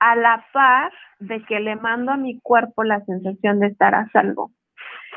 a 0.00 0.16
la 0.16 0.44
par 0.52 0.92
de 1.18 1.42
que 1.44 1.60
le 1.60 1.76
mando 1.76 2.12
a 2.12 2.16
mi 2.16 2.38
cuerpo 2.40 2.84
la 2.84 3.00
sensación 3.00 3.58
de 3.58 3.68
estar 3.68 3.94
a 3.94 4.08
salvo. 4.10 4.52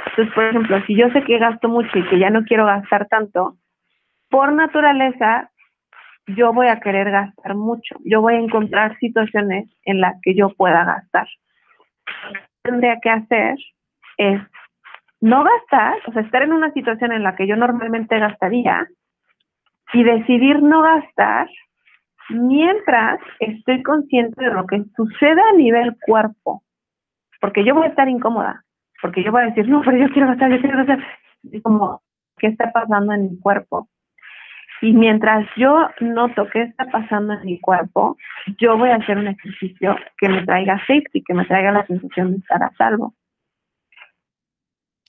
Entonces, 0.07 0.33
por 0.33 0.45
ejemplo, 0.45 0.81
si 0.87 0.95
yo 0.95 1.09
sé 1.09 1.23
que 1.23 1.37
gasto 1.39 1.67
mucho 1.67 1.99
y 1.99 2.07
que 2.07 2.19
ya 2.19 2.29
no 2.29 2.43
quiero 2.45 2.65
gastar 2.65 3.07
tanto, 3.07 3.57
por 4.29 4.53
naturaleza 4.53 5.51
yo 6.27 6.53
voy 6.53 6.67
a 6.67 6.79
querer 6.79 7.11
gastar 7.11 7.55
mucho. 7.55 7.97
Yo 8.05 8.21
voy 8.21 8.35
a 8.35 8.39
encontrar 8.39 8.97
situaciones 8.99 9.69
en 9.83 9.99
las 9.99 10.15
que 10.21 10.35
yo 10.35 10.53
pueda 10.55 10.85
gastar. 10.85 11.27
Tendría 12.63 12.99
que 13.01 13.09
hacer 13.09 13.55
es 14.17 14.41
no 15.19 15.43
gastar, 15.43 15.97
o 16.07 16.13
sea, 16.13 16.21
estar 16.21 16.41
en 16.41 16.53
una 16.53 16.71
situación 16.73 17.11
en 17.11 17.23
la 17.23 17.35
que 17.35 17.47
yo 17.47 17.55
normalmente 17.55 18.19
gastaría 18.19 18.87
y 19.93 20.03
decidir 20.03 20.61
no 20.61 20.81
gastar 20.81 21.47
mientras 22.29 23.19
estoy 23.39 23.83
consciente 23.83 24.43
de 24.43 24.51
lo 24.51 24.65
que 24.65 24.83
sucede 24.95 25.41
a 25.41 25.53
nivel 25.53 25.97
cuerpo, 26.05 26.63
porque 27.39 27.63
yo 27.63 27.75
voy 27.75 27.85
a 27.85 27.89
estar 27.89 28.07
incómoda, 28.07 28.63
porque 29.01 29.23
yo 29.23 29.31
voy 29.31 29.43
a 29.43 29.45
decir, 29.45 29.67
no, 29.67 29.81
pero 29.83 29.97
yo 29.97 30.09
quiero 30.11 30.27
gastar, 30.27 30.51
yo 30.51 30.61
quiero 30.61 30.77
gastar, 30.77 30.99
y 31.43 31.61
como, 31.61 32.01
¿qué 32.37 32.47
está 32.47 32.71
pasando 32.71 33.13
en 33.13 33.31
mi 33.31 33.39
cuerpo? 33.39 33.89
Y 34.81 34.93
mientras 34.93 35.47
yo 35.55 35.89
noto 35.99 36.47
qué 36.51 36.63
está 36.63 36.85
pasando 36.85 37.33
en 37.33 37.45
mi 37.45 37.59
cuerpo, 37.59 38.17
yo 38.57 38.77
voy 38.77 38.89
a 38.89 38.95
hacer 38.95 39.17
un 39.17 39.27
ejercicio 39.27 39.95
que 40.17 40.27
me 40.27 40.43
traiga 40.43 40.79
safety, 40.87 41.23
que 41.23 41.33
me 41.35 41.45
traiga 41.45 41.71
la 41.71 41.85
sensación 41.85 42.31
de 42.31 42.37
estar 42.37 42.63
a 42.63 42.71
salvo. 42.77 43.13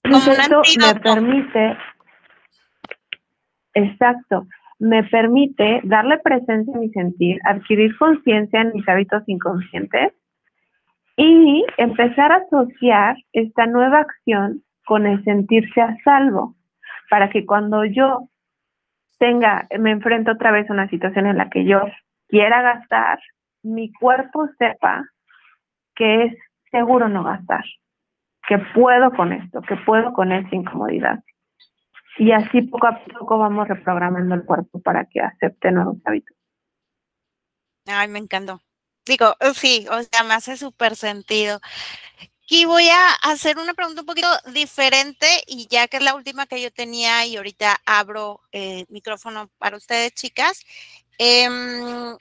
Y 0.04 0.10
eso 0.10 0.62
me 0.78 1.00
permite, 1.00 1.76
exacto, 3.72 4.46
me 4.78 5.04
permite 5.04 5.80
darle 5.84 6.18
presencia 6.18 6.74
a 6.74 6.78
mi 6.78 6.90
sentir, 6.90 7.40
adquirir 7.44 7.96
conciencia 7.96 8.60
en 8.60 8.72
mis 8.74 8.86
hábitos 8.86 9.22
inconscientes 9.26 10.12
y 11.16 11.64
empezar 11.78 12.32
a 12.32 12.42
asociar 12.46 13.16
esta 13.32 13.66
nueva 13.66 14.00
acción 14.00 14.62
con 14.84 15.06
el 15.06 15.22
sentirse 15.24 15.80
a 15.80 15.96
salvo, 16.04 16.56
para 17.08 17.30
que 17.30 17.46
cuando 17.46 17.84
yo 17.84 18.28
tenga, 19.22 19.68
me 19.78 19.92
enfrento 19.92 20.32
otra 20.32 20.50
vez 20.50 20.68
a 20.68 20.72
una 20.72 20.88
situación 20.88 21.26
en 21.26 21.38
la 21.38 21.48
que 21.48 21.64
yo 21.64 21.80
quiera 22.26 22.60
gastar, 22.60 23.20
mi 23.62 23.92
cuerpo 23.92 24.48
sepa 24.58 25.04
que 25.94 26.24
es 26.24 26.34
seguro 26.72 27.08
no 27.08 27.22
gastar, 27.22 27.64
que 28.48 28.58
puedo 28.74 29.12
con 29.12 29.32
esto, 29.32 29.62
que 29.62 29.76
puedo 29.76 30.12
con 30.12 30.32
esta 30.32 30.56
incomodidad. 30.56 31.20
Y 32.18 32.32
así 32.32 32.62
poco 32.62 32.88
a 32.88 32.98
poco 32.98 33.38
vamos 33.38 33.68
reprogramando 33.68 34.34
el 34.34 34.44
cuerpo 34.44 34.82
para 34.82 35.04
que 35.04 35.20
acepte 35.20 35.70
nuevos 35.70 35.98
hábitos. 36.04 36.36
Ay, 37.86 38.08
me 38.08 38.18
encantó. 38.18 38.60
Digo, 39.06 39.36
sí, 39.54 39.86
o 39.88 40.02
sea, 40.02 40.24
me 40.24 40.34
hace 40.34 40.56
súper 40.56 40.96
sentido. 40.96 41.60
Aquí 42.52 42.66
voy 42.66 42.86
a 42.90 43.12
hacer 43.22 43.56
una 43.56 43.72
pregunta 43.72 44.02
un 44.02 44.06
poquito 44.06 44.28
diferente 44.52 45.26
y 45.46 45.68
ya 45.68 45.88
que 45.88 45.96
es 45.96 46.02
la 46.02 46.14
última 46.14 46.44
que 46.46 46.60
yo 46.60 46.70
tenía 46.70 47.24
y 47.24 47.38
ahorita 47.38 47.80
abro 47.86 48.42
eh, 48.52 48.84
micrófono 48.90 49.48
para 49.56 49.78
ustedes, 49.78 50.12
chicas. 50.12 50.60
Em, 51.16 52.14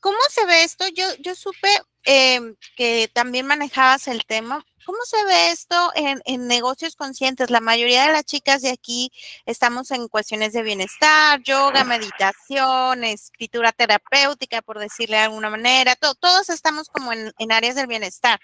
¿Cómo 0.00 0.18
se 0.30 0.44
ve 0.46 0.64
esto? 0.64 0.84
Yo, 0.88 1.04
yo 1.20 1.36
supe 1.36 1.68
em, 2.02 2.56
que 2.76 3.08
también 3.14 3.46
manejabas 3.46 4.08
el 4.08 4.24
tema. 4.26 4.66
¿Cómo 4.84 4.98
se 5.04 5.24
ve 5.24 5.52
esto 5.52 5.92
en, 5.94 6.48
negocios 6.48 6.96
conscientes? 6.96 7.50
La 7.50 7.60
mayoría 7.60 8.06
de 8.06 8.12
las 8.12 8.24
chicas 8.24 8.62
de 8.62 8.70
aquí 8.70 9.12
estamos 9.46 9.92
en 9.92 10.08
cuestiones 10.08 10.54
de 10.54 10.62
bienestar, 10.64 11.40
yoga, 11.44 11.84
meditación, 11.84 13.04
escritura 13.04 13.70
terapéutica, 13.70 14.60
por 14.60 14.80
decirle 14.80 15.18
de 15.18 15.22
alguna 15.22 15.50
manera. 15.50 15.94
todos 15.94 16.48
estamos 16.48 16.88
como 16.88 17.12
en, 17.12 17.52
áreas 17.52 17.76
del 17.76 17.86
bienestar. 17.86 18.40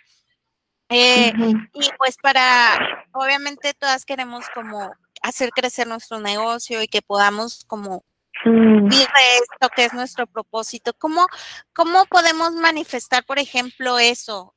Eh, 0.88 1.32
y 1.74 1.90
pues 1.98 2.16
para, 2.22 3.06
obviamente 3.12 3.74
todas 3.74 4.04
queremos 4.04 4.48
como 4.54 4.92
hacer 5.22 5.50
crecer 5.50 5.88
nuestro 5.88 6.20
negocio 6.20 6.80
y 6.82 6.86
que 6.86 7.02
podamos 7.02 7.64
como 7.66 8.04
Mm, 8.44 8.86
esto 8.86 9.68
que 9.74 9.84
es 9.84 9.94
nuestro 9.94 10.26
propósito. 10.26 10.92
¿Cómo, 10.98 11.26
¿Cómo 11.74 12.04
podemos 12.08 12.52
manifestar, 12.54 13.24
por 13.24 13.38
ejemplo, 13.38 13.98
eso? 13.98 14.54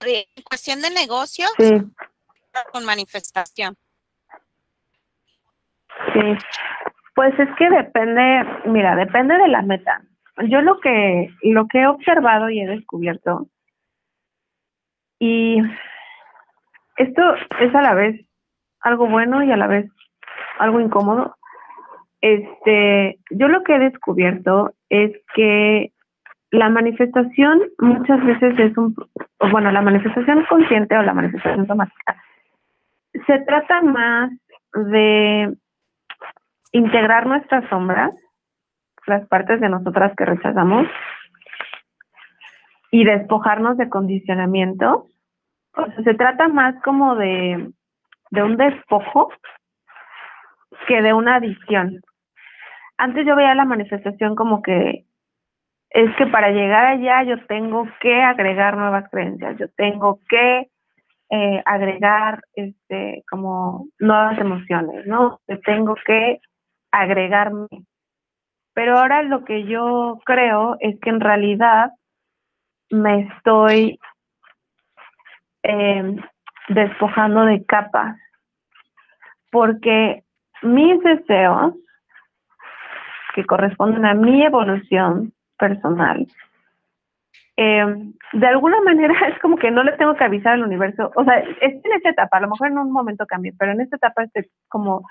En 0.00 0.42
cuestión 0.44 0.80
de 0.82 0.90
negocio, 0.90 1.46
sí, 1.58 1.82
con 2.72 2.84
manifestación. 2.84 3.74
sí. 6.12 6.20
Pues 7.14 7.32
es 7.38 7.48
que 7.58 7.70
depende, 7.70 8.44
mira, 8.66 8.94
depende 8.94 9.38
de 9.38 9.48
la 9.48 9.62
meta. 9.62 10.02
Yo 10.48 10.60
lo 10.60 10.78
que, 10.80 11.30
lo 11.42 11.66
que 11.66 11.80
he 11.80 11.86
observado 11.86 12.50
y 12.50 12.60
he 12.60 12.66
descubierto, 12.66 13.48
y 15.18 15.62
esto 16.96 17.22
es 17.60 17.74
a 17.74 17.82
la 17.82 17.94
vez 17.94 18.20
algo 18.80 19.06
bueno 19.06 19.42
y 19.42 19.52
a 19.52 19.56
la 19.56 19.66
vez 19.66 19.90
algo 20.58 20.80
incómodo, 20.80 21.36
este, 22.20 23.18
yo 23.30 23.48
lo 23.48 23.62
que 23.62 23.76
he 23.76 23.78
descubierto 23.78 24.72
es 24.88 25.12
que 25.34 25.92
la 26.50 26.70
manifestación 26.70 27.60
muchas 27.78 28.24
veces 28.24 28.58
es 28.58 28.76
un, 28.78 28.94
bueno, 29.50 29.70
la 29.72 29.82
manifestación 29.82 30.44
consciente 30.48 30.96
o 30.96 31.02
la 31.02 31.12
manifestación 31.12 31.66
somática 31.66 32.16
se 33.24 33.38
trata 33.40 33.80
más 33.82 34.30
de 34.74 35.54
integrar 36.72 37.26
nuestras 37.26 37.68
sombras, 37.68 38.14
las 39.06 39.26
partes 39.28 39.60
de 39.60 39.68
nosotras 39.68 40.12
que 40.16 40.24
rechazamos, 40.24 40.86
y 42.96 43.04
despojarnos 43.04 43.76
de 43.76 43.90
condicionamiento. 43.90 45.06
O 45.76 45.84
sea, 45.84 46.02
se 46.02 46.14
trata 46.14 46.48
más 46.48 46.74
como 46.82 47.14
de, 47.14 47.70
de 48.30 48.42
un 48.42 48.56
despojo 48.56 49.28
que 50.88 51.02
de 51.02 51.12
una 51.12 51.34
adición. 51.34 52.00
Antes 52.96 53.26
yo 53.26 53.36
veía 53.36 53.54
la 53.54 53.66
manifestación 53.66 54.34
como 54.34 54.62
que 54.62 55.04
es 55.90 56.16
que 56.16 56.26
para 56.28 56.52
llegar 56.52 56.86
allá 56.86 57.22
yo 57.24 57.46
tengo 57.46 57.86
que 58.00 58.22
agregar 58.22 58.78
nuevas 58.78 59.10
creencias, 59.10 59.58
yo 59.58 59.66
tengo 59.76 60.20
que 60.26 60.70
eh, 61.28 61.62
agregar 61.66 62.40
este 62.54 63.24
como 63.30 63.88
nuevas 63.98 64.38
emociones, 64.38 65.06
¿no? 65.06 65.40
Yo 65.48 65.60
tengo 65.60 65.96
que 66.06 66.40
agregarme. 66.90 67.68
Pero 68.72 68.98
ahora 68.98 69.22
lo 69.22 69.44
que 69.44 69.64
yo 69.64 70.18
creo 70.24 70.78
es 70.80 70.98
que 71.00 71.10
en 71.10 71.20
realidad 71.20 71.90
me 72.90 73.28
estoy 73.28 73.98
eh, 75.62 76.16
despojando 76.68 77.44
de 77.44 77.64
capas, 77.64 78.16
porque 79.50 80.22
mis 80.62 81.02
deseos 81.02 81.74
que 83.34 83.44
corresponden 83.44 84.04
a 84.06 84.14
mi 84.14 84.42
evolución 84.42 85.32
personal, 85.58 86.26
eh, 87.56 88.12
de 88.32 88.46
alguna 88.46 88.80
manera 88.82 89.14
es 89.28 89.38
como 89.40 89.56
que 89.56 89.70
no 89.70 89.82
le 89.82 89.92
tengo 89.92 90.14
que 90.14 90.24
avisar 90.24 90.54
al 90.54 90.64
universo, 90.64 91.10
o 91.14 91.24
sea, 91.24 91.38
es 91.38 91.84
en 91.84 91.92
esta 91.92 92.10
etapa, 92.10 92.36
a 92.36 92.40
lo 92.40 92.48
mejor 92.48 92.68
en 92.68 92.78
un 92.78 92.92
momento 92.92 93.26
cambie, 93.26 93.52
pero 93.58 93.72
en 93.72 93.80
esta 93.80 93.96
etapa 93.96 94.24
es 94.34 94.50
como, 94.68 95.02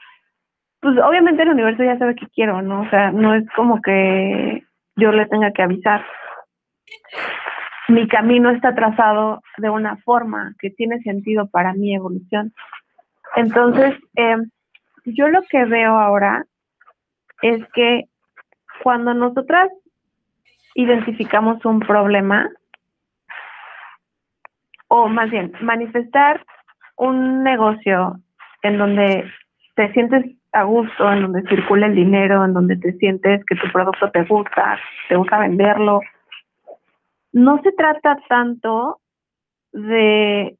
pues 0.79 0.97
obviamente 0.99 1.41
el 1.41 1.49
universo 1.49 1.83
ya 1.83 1.97
sabe 1.97 2.15
qué 2.15 2.27
quiero, 2.27 2.61
¿no? 2.61 2.81
O 2.81 2.89
sea, 2.89 3.11
no 3.11 3.33
es 3.33 3.49
como 3.55 3.81
que 3.81 4.63
yo 4.95 5.11
le 5.11 5.25
tenga 5.25 5.51
que 5.51 5.63
avisar. 5.63 6.05
Mi 7.87 8.07
camino 8.07 8.49
está 8.49 8.73
trazado 8.73 9.41
de 9.57 9.69
una 9.69 9.97
forma 9.97 10.55
que 10.59 10.71
tiene 10.71 10.99
sentido 11.01 11.47
para 11.47 11.73
mi 11.73 11.95
evolución. 11.95 12.53
Entonces, 13.35 13.95
eh, 14.15 14.37
yo 15.05 15.27
lo 15.27 15.41
que 15.43 15.65
veo 15.65 15.97
ahora 15.97 16.45
es 17.41 17.63
que 17.73 18.05
cuando 18.83 19.13
nosotras 19.13 19.69
identificamos 20.73 21.63
un 21.65 21.79
problema, 21.79 22.49
o 24.87 25.07
más 25.07 25.29
bien, 25.29 25.51
manifestar 25.61 26.43
un 26.97 27.43
negocio 27.43 28.19
en 28.63 28.77
donde 28.77 29.31
te 29.75 29.91
sientes 29.93 30.25
a 30.53 30.63
gusto, 30.63 31.11
en 31.11 31.21
donde 31.21 31.43
circula 31.49 31.87
el 31.87 31.95
dinero, 31.95 32.45
en 32.45 32.53
donde 32.53 32.77
te 32.77 32.93
sientes 32.93 33.45
que 33.45 33.55
tu 33.55 33.71
producto 33.71 34.09
te 34.11 34.23
gusta, 34.23 34.79
te 35.09 35.15
gusta 35.15 35.39
venderlo, 35.39 35.99
no 37.35 37.61
se 37.63 37.73
trata 37.73 38.17
tanto 38.29 39.01
de 39.73 40.57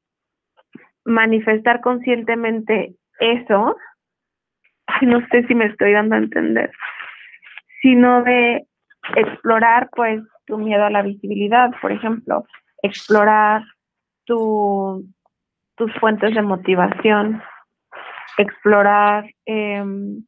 manifestar 1.06 1.80
conscientemente 1.80 2.96
eso, 3.22 3.78
no 5.02 5.26
sé 5.28 5.48
si 5.48 5.56
me 5.56 5.68
estoy 5.68 5.94
dando 5.94 6.16
a 6.16 6.20
entender, 6.20 6.72
sino 7.82 8.24
de 8.24 8.68
explorar 9.16 9.90
pues 9.96 10.22
tu 10.48 10.58
miedo 10.58 10.84
a 10.84 10.90
la 10.90 11.02
visibilidad, 11.02 11.72
por 11.82 11.94
ejemplo, 11.94 12.44
explorar 12.84 13.64
tu, 14.26 15.06
tus 15.78 15.94
fuentes 15.94 16.36
de 16.36 16.42
motivación, 16.42 17.42
explorar 18.38 19.30
em, 19.46 20.26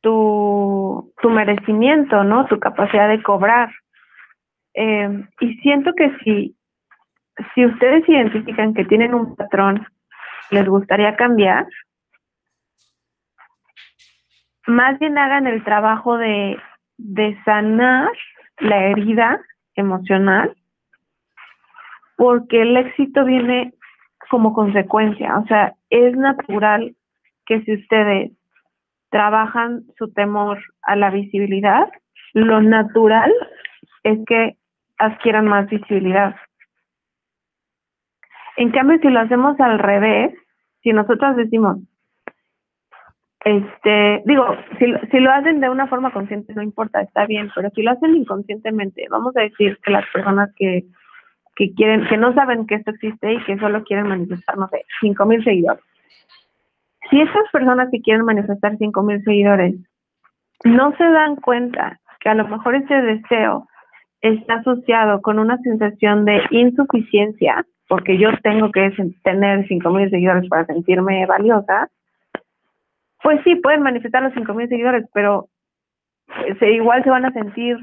tu, 0.00 1.12
tu 1.22 1.30
merecimiento, 1.30 2.24
¿no? 2.24 2.46
Tu 2.46 2.58
capacidad 2.58 3.08
de 3.08 3.22
cobrar. 3.22 3.70
Em, 4.80 5.28
y 5.40 5.54
siento 5.56 5.92
que 5.94 6.16
si, 6.18 6.56
si 7.52 7.66
ustedes 7.66 8.08
identifican 8.08 8.74
que 8.74 8.84
tienen 8.84 9.12
un 9.12 9.34
patrón, 9.34 9.84
les 10.52 10.68
gustaría 10.68 11.16
cambiar, 11.16 11.66
más 14.68 14.96
bien 15.00 15.18
hagan 15.18 15.48
el 15.48 15.64
trabajo 15.64 16.16
de, 16.16 16.56
de 16.96 17.36
sanar 17.44 18.08
la 18.60 18.84
herida 18.84 19.40
emocional, 19.74 20.56
porque 22.16 22.62
el 22.62 22.76
éxito 22.76 23.24
viene 23.24 23.74
como 24.30 24.52
consecuencia. 24.52 25.38
O 25.38 25.46
sea, 25.46 25.74
es 25.90 26.16
natural 26.16 26.94
que 27.46 27.62
si 27.62 27.74
ustedes 27.74 28.30
trabajan 29.10 29.82
su 29.98 30.12
temor 30.12 30.62
a 30.82 30.94
la 30.94 31.10
visibilidad, 31.10 31.90
lo 32.32 32.62
natural 32.62 33.34
es 34.04 34.20
que 34.24 34.57
adquieran 34.98 35.46
más 35.46 35.68
visibilidad. 35.68 36.36
En 38.56 38.70
cambio, 38.72 38.98
si 39.00 39.08
lo 39.08 39.20
hacemos 39.20 39.58
al 39.60 39.78
revés, 39.78 40.34
si 40.82 40.92
nosotros 40.92 41.36
decimos, 41.36 41.78
este, 43.44 44.22
digo, 44.26 44.44
si, 44.78 44.92
si 45.10 45.20
lo 45.20 45.32
hacen 45.32 45.60
de 45.60 45.70
una 45.70 45.86
forma 45.86 46.10
consciente 46.12 46.52
no 46.54 46.62
importa, 46.62 47.00
está 47.00 47.24
bien, 47.24 47.50
pero 47.54 47.70
si 47.70 47.82
lo 47.82 47.92
hacen 47.92 48.16
inconscientemente, 48.16 49.06
vamos 49.10 49.36
a 49.36 49.42
decir 49.42 49.78
que 49.82 49.92
las 49.92 50.04
personas 50.12 50.50
que, 50.56 50.84
que 51.54 51.72
quieren, 51.74 52.06
que 52.08 52.16
no 52.16 52.34
saben 52.34 52.66
que 52.66 52.76
esto 52.76 52.90
existe 52.90 53.32
y 53.32 53.44
que 53.44 53.58
solo 53.58 53.84
quieren 53.84 54.08
manifestar, 54.08 54.58
no 54.58 54.68
sé, 54.68 54.84
cinco 55.00 55.24
mil 55.24 55.42
seguidores. 55.44 55.82
Si 57.10 57.20
esas 57.20 57.48
personas 57.52 57.88
que 57.90 58.00
quieren 58.00 58.24
manifestar 58.24 58.76
cinco 58.76 59.02
mil 59.02 59.22
seguidores 59.24 59.76
no 60.64 60.96
se 60.96 61.04
dan 61.04 61.36
cuenta 61.36 62.00
que 62.20 62.28
a 62.28 62.34
lo 62.34 62.46
mejor 62.48 62.74
ese 62.74 62.94
deseo 62.94 63.68
está 64.20 64.54
asociado 64.54 65.22
con 65.22 65.38
una 65.38 65.58
sensación 65.58 66.24
de 66.24 66.42
insuficiencia, 66.50 67.64
porque 67.88 68.18
yo 68.18 68.30
tengo 68.42 68.70
que 68.72 68.92
tener 69.22 69.66
cinco 69.68 69.90
mil 69.90 70.10
seguidores 70.10 70.48
para 70.48 70.66
sentirme 70.66 71.26
valiosa, 71.26 71.90
pues 73.22 73.40
sí, 73.44 73.56
pueden 73.56 73.82
manifestar 73.82 74.22
los 74.22 74.32
5.000 74.32 74.68
seguidores, 74.68 75.06
pero 75.12 75.48
se, 76.58 76.72
igual 76.72 77.02
se 77.04 77.10
van 77.10 77.24
a 77.24 77.32
sentir 77.32 77.76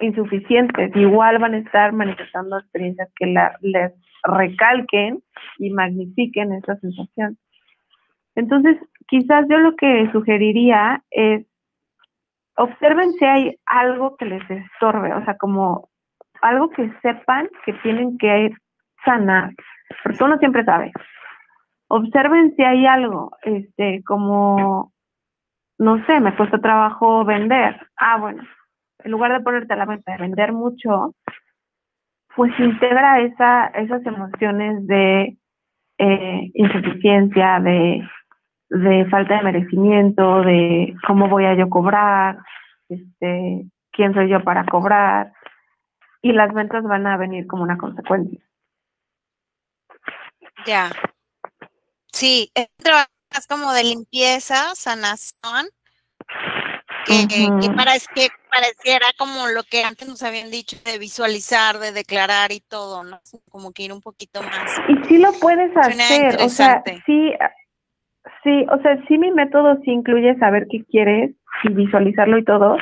insuficientes, 0.00 0.94
igual 0.94 1.38
van 1.38 1.54
a 1.54 1.58
estar 1.58 1.92
manifestando 1.92 2.58
experiencias 2.58 3.08
que 3.16 3.26
les 3.62 3.92
recalquen 4.22 5.22
y 5.58 5.70
magnifiquen 5.70 6.52
esa 6.52 6.76
sensación. 6.76 7.38
Entonces, 8.34 8.76
quizás 9.08 9.46
yo 9.48 9.58
lo 9.58 9.74
que 9.76 10.10
sugeriría 10.12 11.02
es 11.10 11.46
observen 12.56 13.12
si 13.14 13.24
hay 13.24 13.58
algo 13.66 14.16
que 14.16 14.24
les 14.24 14.50
estorbe, 14.50 15.14
o 15.14 15.24
sea, 15.24 15.36
como 15.36 15.88
algo 16.42 16.70
que 16.70 16.92
sepan 17.02 17.48
que 17.64 17.72
tienen 17.74 18.18
que 18.18 18.50
sanar, 19.04 19.52
porque 20.02 20.24
uno 20.24 20.38
siempre 20.38 20.64
sabe, 20.64 20.92
observen 21.88 22.54
si 22.56 22.62
hay 22.62 22.86
algo, 22.86 23.36
este, 23.42 24.02
como, 24.04 24.92
no 25.78 26.04
sé, 26.06 26.20
me 26.20 26.34
cuesta 26.36 26.58
trabajo 26.58 27.24
vender. 27.24 27.78
Ah, 27.96 28.18
bueno, 28.18 28.42
en 29.04 29.10
lugar 29.10 29.32
de 29.32 29.40
ponerte 29.40 29.72
a 29.72 29.76
la 29.76 29.86
meta 29.86 30.12
de 30.12 30.18
vender 30.18 30.52
mucho, 30.52 31.14
pues 32.34 32.52
integra 32.58 33.20
esa, 33.20 33.66
esas 33.68 34.04
emociones 34.04 34.86
de 34.86 35.36
eh, 35.98 36.50
insuficiencia, 36.54 37.60
de, 37.60 38.06
de 38.68 39.06
falta 39.06 39.36
de 39.36 39.42
merecimiento, 39.42 40.42
de 40.42 40.94
cómo 41.06 41.28
voy 41.28 41.44
a 41.44 41.54
yo 41.54 41.68
cobrar, 41.68 42.38
este, 42.88 43.66
quién 43.92 44.14
soy 44.14 44.28
yo 44.28 44.42
para 44.42 44.64
cobrar, 44.64 45.32
y 46.22 46.32
las 46.32 46.52
ventas 46.52 46.84
van 46.84 47.06
a 47.06 47.16
venir 47.16 47.46
como 47.46 47.62
una 47.62 47.78
consecuencia. 47.78 48.40
Ya, 50.66 50.90
Sí, 52.16 52.50
más 53.34 53.46
como 53.46 53.74
de 53.74 53.84
limpieza, 53.84 54.74
sanación, 54.74 55.66
que, 57.04 57.28
que, 57.28 57.70
para, 57.76 57.92
que 58.14 58.28
pareciera 58.50 59.06
como 59.18 59.48
lo 59.48 59.62
que 59.64 59.84
antes 59.84 60.08
nos 60.08 60.22
habían 60.22 60.50
dicho 60.50 60.78
de 60.82 60.98
visualizar, 60.98 61.78
de 61.78 61.92
declarar 61.92 62.52
y 62.52 62.60
todo, 62.60 63.04
¿no? 63.04 63.20
Como 63.50 63.72
que 63.72 63.82
ir 63.82 63.92
un 63.92 64.00
poquito 64.00 64.42
más. 64.42 64.80
Y 64.88 65.06
sí 65.06 65.18
lo 65.18 65.30
puedes 65.34 65.76
hacer, 65.76 66.40
o 66.40 66.48
sea, 66.48 66.82
sí, 67.04 67.34
sí, 68.42 68.66
o 68.70 68.78
sea, 68.80 69.02
sí 69.06 69.18
mi 69.18 69.30
método 69.30 69.76
sí 69.84 69.90
incluye 69.90 70.36
saber 70.38 70.66
qué 70.70 70.84
quieres 70.84 71.34
y 71.64 71.68
visualizarlo 71.72 72.38
y 72.38 72.44
todo, 72.44 72.76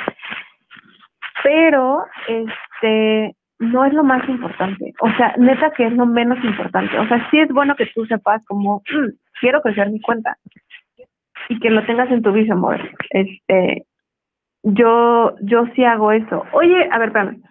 pero 1.42 2.04
este 2.28 3.36
no 3.60 3.84
es 3.84 3.92
lo 3.92 4.02
más 4.02 4.28
importante, 4.28 4.92
o 5.00 5.10
sea, 5.12 5.34
neta 5.38 5.70
que 5.70 5.86
es 5.86 5.92
lo 5.92 6.06
menos 6.06 6.42
importante, 6.44 6.98
o 6.98 7.06
sea, 7.06 7.30
sí 7.30 7.38
es 7.38 7.48
bueno 7.48 7.76
que 7.76 7.86
tú 7.94 8.04
sepas 8.06 8.44
como, 8.46 8.82
mm, 8.90 9.10
quiero 9.40 9.62
crecer 9.62 9.90
mi 9.90 10.00
cuenta 10.00 10.36
y 11.48 11.58
que 11.60 11.70
lo 11.70 11.84
tengas 11.86 12.10
en 12.10 12.22
tu 12.22 12.32
vision 12.32 12.60
board, 12.60 12.82
este, 13.10 13.86
yo, 14.64 15.34
yo 15.42 15.66
sí 15.74 15.84
hago 15.84 16.10
eso. 16.10 16.44
Oye, 16.52 16.88
a 16.90 16.98
ver, 16.98 17.08
espérame. 17.08 17.42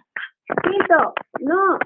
Pinto, 0.64 1.14
no. 1.42 1.78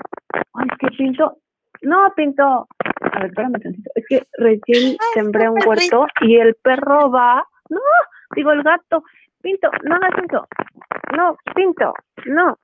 Ay, 0.53 0.67
es 0.71 0.77
que 0.79 0.97
Pinto, 0.97 1.37
no, 1.81 2.13
Pinto. 2.15 2.43
A 2.43 3.19
ver, 3.19 3.25
espérame 3.27 3.59
tantito. 3.61 3.91
Es 3.95 4.05
que 4.07 4.23
recién 4.37 4.97
sembré 5.13 5.49
un 5.49 5.59
huerto 5.65 6.07
y 6.21 6.37
el 6.37 6.55
perro 6.55 7.09
va. 7.11 7.45
No, 7.69 7.79
digo 8.35 8.51
el 8.51 8.63
gato. 8.63 9.03
Pinto, 9.41 9.69
no 9.83 9.95
hagas 9.95 10.11
eso. 10.23 10.47
No, 11.15 11.37
Pinto, 11.55 11.93
no. 12.25 12.57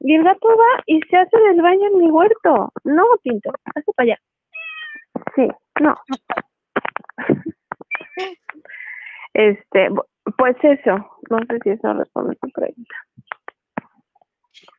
Y 0.00 0.14
el 0.14 0.24
gato 0.24 0.48
va 0.48 0.82
y 0.86 1.00
se 1.02 1.16
hace 1.16 1.36
del 1.38 1.62
baño 1.62 1.86
en 1.86 1.98
mi 1.98 2.10
huerto. 2.10 2.72
No, 2.84 3.04
Pinto, 3.22 3.50
hazte 3.74 3.92
para 3.96 4.12
allá. 4.12 4.18
Sí, 5.34 5.48
no. 5.80 5.96
Este, 9.34 9.88
pues 10.36 10.56
eso, 10.62 11.18
no 11.30 11.38
sé 11.48 11.58
si 11.64 11.70
eso 11.70 11.94
responde 11.94 12.32
a 12.32 12.46
tu 12.46 12.52
pregunta. 12.52 12.94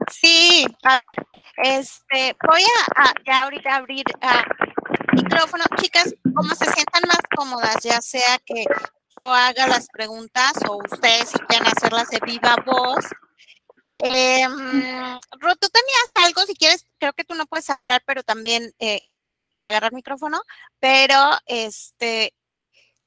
Sí, 0.09 0.65
este, 1.57 2.35
voy 2.47 2.63
a, 2.95 3.13
ya 3.25 3.43
ahorita 3.43 3.75
abrir 3.75 4.05
uh, 4.21 5.15
micrófono. 5.15 5.63
Chicas, 5.81 6.13
como 6.35 6.49
se 6.55 6.65
sientan 6.65 7.03
más 7.07 7.19
cómodas, 7.35 7.77
ya 7.83 8.01
sea 8.01 8.39
que 8.45 8.65
yo 9.25 9.33
haga 9.33 9.67
las 9.67 9.87
preguntas 9.87 10.53
o 10.67 10.77
ustedes 10.77 11.29
si 11.29 11.39
quieren 11.39 11.67
hacerlas 11.67 12.09
de 12.09 12.19
viva 12.25 12.55
voz. 12.65 13.05
Eh, 13.99 14.45
Ruth, 15.39 15.57
tú 15.59 15.69
tenías 15.69 16.11
algo, 16.25 16.41
si 16.41 16.55
quieres, 16.55 16.85
creo 16.99 17.13
que 17.13 17.23
tú 17.23 17.35
no 17.35 17.45
puedes 17.45 17.69
hablar, 17.69 18.03
pero 18.05 18.23
también 18.23 18.73
eh, 18.79 19.01
agarrar 19.69 19.93
micrófono, 19.93 20.41
pero 20.79 21.17
este, 21.45 22.33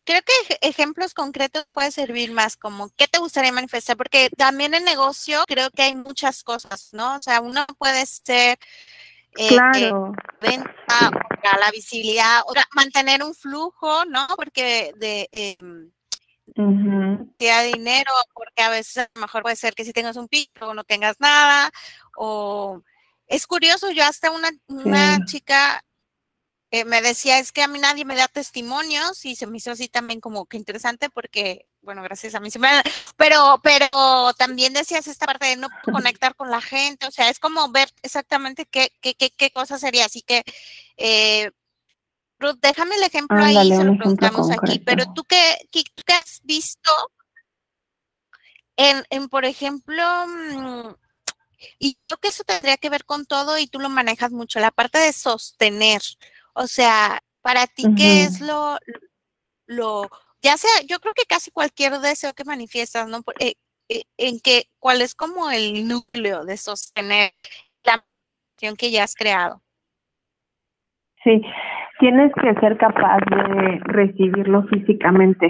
creo 0.06 0.22
que 0.22 0.58
ejemplos 0.62 1.12
concretos 1.12 1.66
puede 1.72 1.90
servir 1.90 2.32
más 2.32 2.56
como 2.56 2.88
qué 2.96 3.08
te 3.08 3.18
gustaría 3.18 3.52
manifestar, 3.52 3.96
porque 3.96 4.30
también 4.36 4.72
en 4.72 4.84
negocio 4.84 5.44
creo 5.46 5.70
que 5.70 5.82
hay 5.82 5.96
muchas 5.96 6.42
cosas, 6.44 6.90
¿no? 6.92 7.16
O 7.16 7.22
sea, 7.22 7.40
uno 7.40 7.66
puede 7.76 8.06
ser 8.06 8.56
eh, 9.36 9.48
claro. 9.48 10.12
venta, 10.40 11.10
la 11.60 11.70
visibilidad, 11.72 12.40
o 12.46 12.54
mantener 12.72 13.22
un 13.22 13.34
flujo, 13.34 14.04
¿no? 14.06 14.26
Porque 14.36 14.94
de 14.96 15.28
eh, 15.32 15.56
dinero, 17.72 18.12
porque 18.32 18.62
a 18.62 18.70
veces 18.70 18.98
a 18.98 19.10
lo 19.14 19.20
mejor 19.20 19.42
puede 19.42 19.56
ser 19.56 19.74
que 19.74 19.84
si 19.84 19.92
tengas 19.92 20.16
un 20.16 20.28
pico 20.28 20.68
o 20.68 20.74
no 20.74 20.84
tengas 20.84 21.16
nada, 21.18 21.70
o 22.16 22.80
es 23.26 23.46
curioso, 23.46 23.90
yo 23.90 24.04
hasta 24.04 24.30
una, 24.30 24.50
una 24.68 25.24
chica 25.26 25.82
eh, 26.76 26.84
me 26.84 27.00
decía, 27.00 27.38
es 27.38 27.52
que 27.52 27.62
a 27.62 27.68
mí 27.68 27.78
nadie 27.78 28.04
me 28.04 28.16
da 28.16 28.28
testimonios 28.28 29.24
y 29.24 29.34
se 29.34 29.46
me 29.46 29.56
hizo 29.56 29.70
así 29.70 29.88
también 29.88 30.20
como 30.20 30.44
que 30.44 30.58
interesante 30.58 31.08
porque, 31.08 31.66
bueno, 31.80 32.02
gracias 32.02 32.34
a 32.34 32.40
mí, 32.40 32.50
pero, 33.16 33.60
pero 33.62 34.34
también 34.36 34.74
decías 34.74 35.06
esta 35.06 35.24
parte 35.24 35.46
de 35.46 35.56
no 35.56 35.68
conectar 35.84 36.34
con 36.34 36.50
la 36.50 36.60
gente, 36.60 37.06
o 37.06 37.10
sea, 37.10 37.30
es 37.30 37.38
como 37.38 37.70
ver 37.70 37.88
exactamente 38.02 38.66
qué, 38.66 38.92
qué, 39.00 39.14
qué, 39.14 39.30
qué 39.30 39.50
cosa 39.50 39.78
sería, 39.78 40.04
así 40.04 40.20
que, 40.20 40.42
eh, 40.98 41.50
Ruth, 42.38 42.58
déjame 42.60 42.96
el 42.96 43.04
ejemplo 43.04 43.42
ahí, 43.42 43.70
se 43.70 43.84
lo 43.84 43.96
preguntamos 43.96 44.50
aquí, 44.50 44.78
pero 44.78 45.14
tú 45.14 45.24
qué, 45.24 45.56
qué, 45.72 45.82
has 46.12 46.42
visto 46.44 46.90
en, 48.76 49.02
en, 49.08 49.30
por 49.30 49.46
ejemplo, 49.46 50.04
mm, 50.26 50.94
y 51.78 51.98
yo 52.06 52.18
que 52.18 52.28
eso 52.28 52.44
tendría 52.44 52.76
que 52.76 52.90
ver 52.90 53.06
con 53.06 53.24
todo 53.24 53.58
y 53.58 53.66
tú 53.66 53.80
lo 53.80 53.88
manejas 53.88 54.30
mucho, 54.30 54.60
la 54.60 54.70
parte 54.70 54.98
de 54.98 55.14
sostener, 55.14 56.02
o 56.56 56.66
sea, 56.66 57.18
para 57.42 57.66
ti, 57.66 57.84
¿qué 57.96 58.22
es 58.22 58.40
lo, 58.40 58.78
lo, 59.66 60.08
ya 60.42 60.56
sea, 60.56 60.70
yo 60.88 60.98
creo 61.00 61.12
que 61.14 61.26
casi 61.28 61.50
cualquier 61.50 61.92
deseo 61.98 62.32
que 62.32 62.44
manifiestas, 62.44 63.06
¿no? 63.08 63.18
Eh, 63.38 63.54
eh, 63.90 64.04
en 64.16 64.40
que, 64.40 64.64
¿cuál 64.78 65.02
es 65.02 65.14
como 65.14 65.50
el 65.50 65.86
núcleo 65.86 66.46
de 66.46 66.56
sostener 66.56 67.32
la 67.84 68.02
acción 68.54 68.74
que 68.74 68.90
ya 68.90 69.04
has 69.04 69.14
creado? 69.14 69.60
Sí, 71.22 71.42
tienes 72.00 72.32
que 72.40 72.54
ser 72.54 72.78
capaz 72.78 73.18
de 73.30 73.78
recibirlo 73.84 74.66
físicamente. 74.68 75.48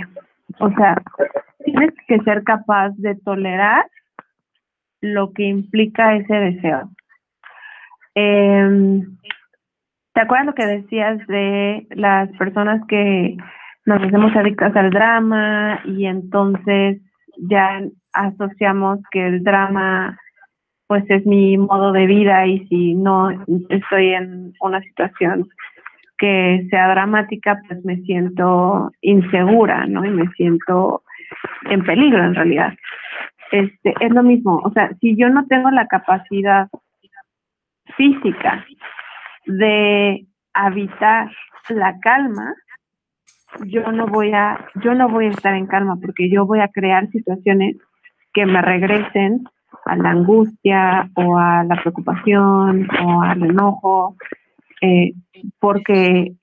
O 0.59 0.69
sea, 0.71 1.01
tienes 1.65 1.95
que 2.09 2.19
ser 2.21 2.43
capaz 2.43 2.91
de 2.97 3.15
tolerar 3.15 3.89
lo 5.01 5.33
que 5.33 5.45
implica 5.45 6.17
ese 6.17 6.35
deseo. 6.35 6.91
Eh, 8.17 9.07
¿Te 10.17 10.23
acuerdas 10.23 10.47
lo 10.47 10.55
que 10.55 10.65
decías 10.65 11.19
de 11.27 11.87
las 11.91 12.31
personas 12.39 12.81
que 12.89 13.37
nos 13.85 14.03
hacemos 14.03 14.35
adictas 14.35 14.75
al 14.75 14.89
drama 14.89 15.83
y 15.85 16.07
entonces 16.07 17.03
ya 17.37 17.83
asociamos 18.15 19.01
que 19.11 19.27
el 19.27 19.45
drama 19.45 20.19
pues 20.87 21.05
es 21.11 21.27
mi 21.27 21.59
modo 21.59 21.93
de 21.93 22.07
vida 22.07 22.47
y 22.47 22.67
si 22.69 22.95
no 22.95 23.29
estoy 23.69 24.15
en 24.15 24.55
una 24.63 24.81
situación 24.81 25.51
que 26.17 26.67
sea 26.71 26.89
dramática, 26.89 27.61
pues 27.69 27.85
me 27.85 27.97
siento 27.99 28.91
insegura, 29.03 29.87
¿no? 29.87 30.03
Y 30.03 30.09
me 30.09 30.31
siento 30.31 31.03
en 31.69 31.85
peligro 31.85 32.25
en 32.25 32.35
realidad. 32.35 32.73
Este, 33.53 33.93
es 34.01 34.11
lo 34.13 34.23
mismo, 34.23 34.63
o 34.65 34.73
sea, 34.73 34.95
si 34.99 35.15
yo 35.15 35.29
no 35.29 35.47
tengo 35.47 35.71
la 35.71 35.87
capacidad 35.89 36.69
física 37.99 38.65
de 39.47 40.27
habitar 40.53 41.31
la 41.69 41.99
calma, 42.01 42.55
yo 43.65 43.91
no 43.93 44.07
voy 44.07 44.33
a, 44.33 44.67
yo 44.83 44.95
no 44.95 45.09
voy 45.09 45.27
a 45.27 45.31
estar 45.31 45.55
en 45.55 45.67
calma 45.67 45.97
porque 46.01 46.31
yo 46.31 46.47
voy 46.47 46.61
a 46.61 46.69
crear 46.69 47.09
situaciones 47.11 47.77
que 48.33 48.45
me 48.45 48.61
regresen 48.61 49.45
a 49.87 49.97
la 49.97 50.11
angustia 50.11 51.11
o 51.15 51.39
a 51.39 51.65
la 51.65 51.77
preocupación 51.81 52.89
o 53.03 53.23
al 53.23 53.43
enojo, 53.43 54.17
eh, 54.83 55.13
porque 55.59 56.35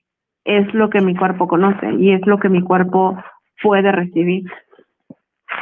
es 0.44 0.74
lo 0.74 0.90
que 0.90 1.00
mi 1.00 1.14
cuerpo 1.14 1.46
conoce 1.46 1.92
y 1.94 2.12
es 2.12 2.26
lo 2.26 2.38
que 2.38 2.48
mi 2.48 2.62
cuerpo 2.62 3.16
puede 3.62 3.92
recibir. 3.92 4.44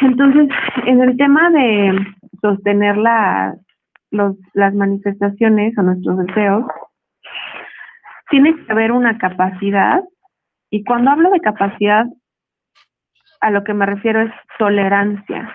Entonces, 0.01 0.49
en 0.87 1.01
el 1.03 1.17
tema 1.17 1.51
de 1.51 1.99
sostener 2.41 2.97
los, 4.11 4.37
las 4.55 4.75
manifestaciones 4.75 5.77
o 5.77 5.83
nuestros 5.83 6.19
deseos, 6.27 6.65
tiene 8.33 8.57
que 8.57 8.73
haber 8.73 8.93
una 8.93 9.19
capacidad, 9.19 10.03
y 10.71 10.85
cuando 10.85 11.11
hablo 11.11 11.29
de 11.31 11.41
capacidad, 11.41 12.07
a 13.43 13.51
lo 13.51 13.63
que 13.63 13.75
me 13.75 13.85
refiero 13.85 14.23
es 14.23 14.33
tolerancia. 14.59 15.55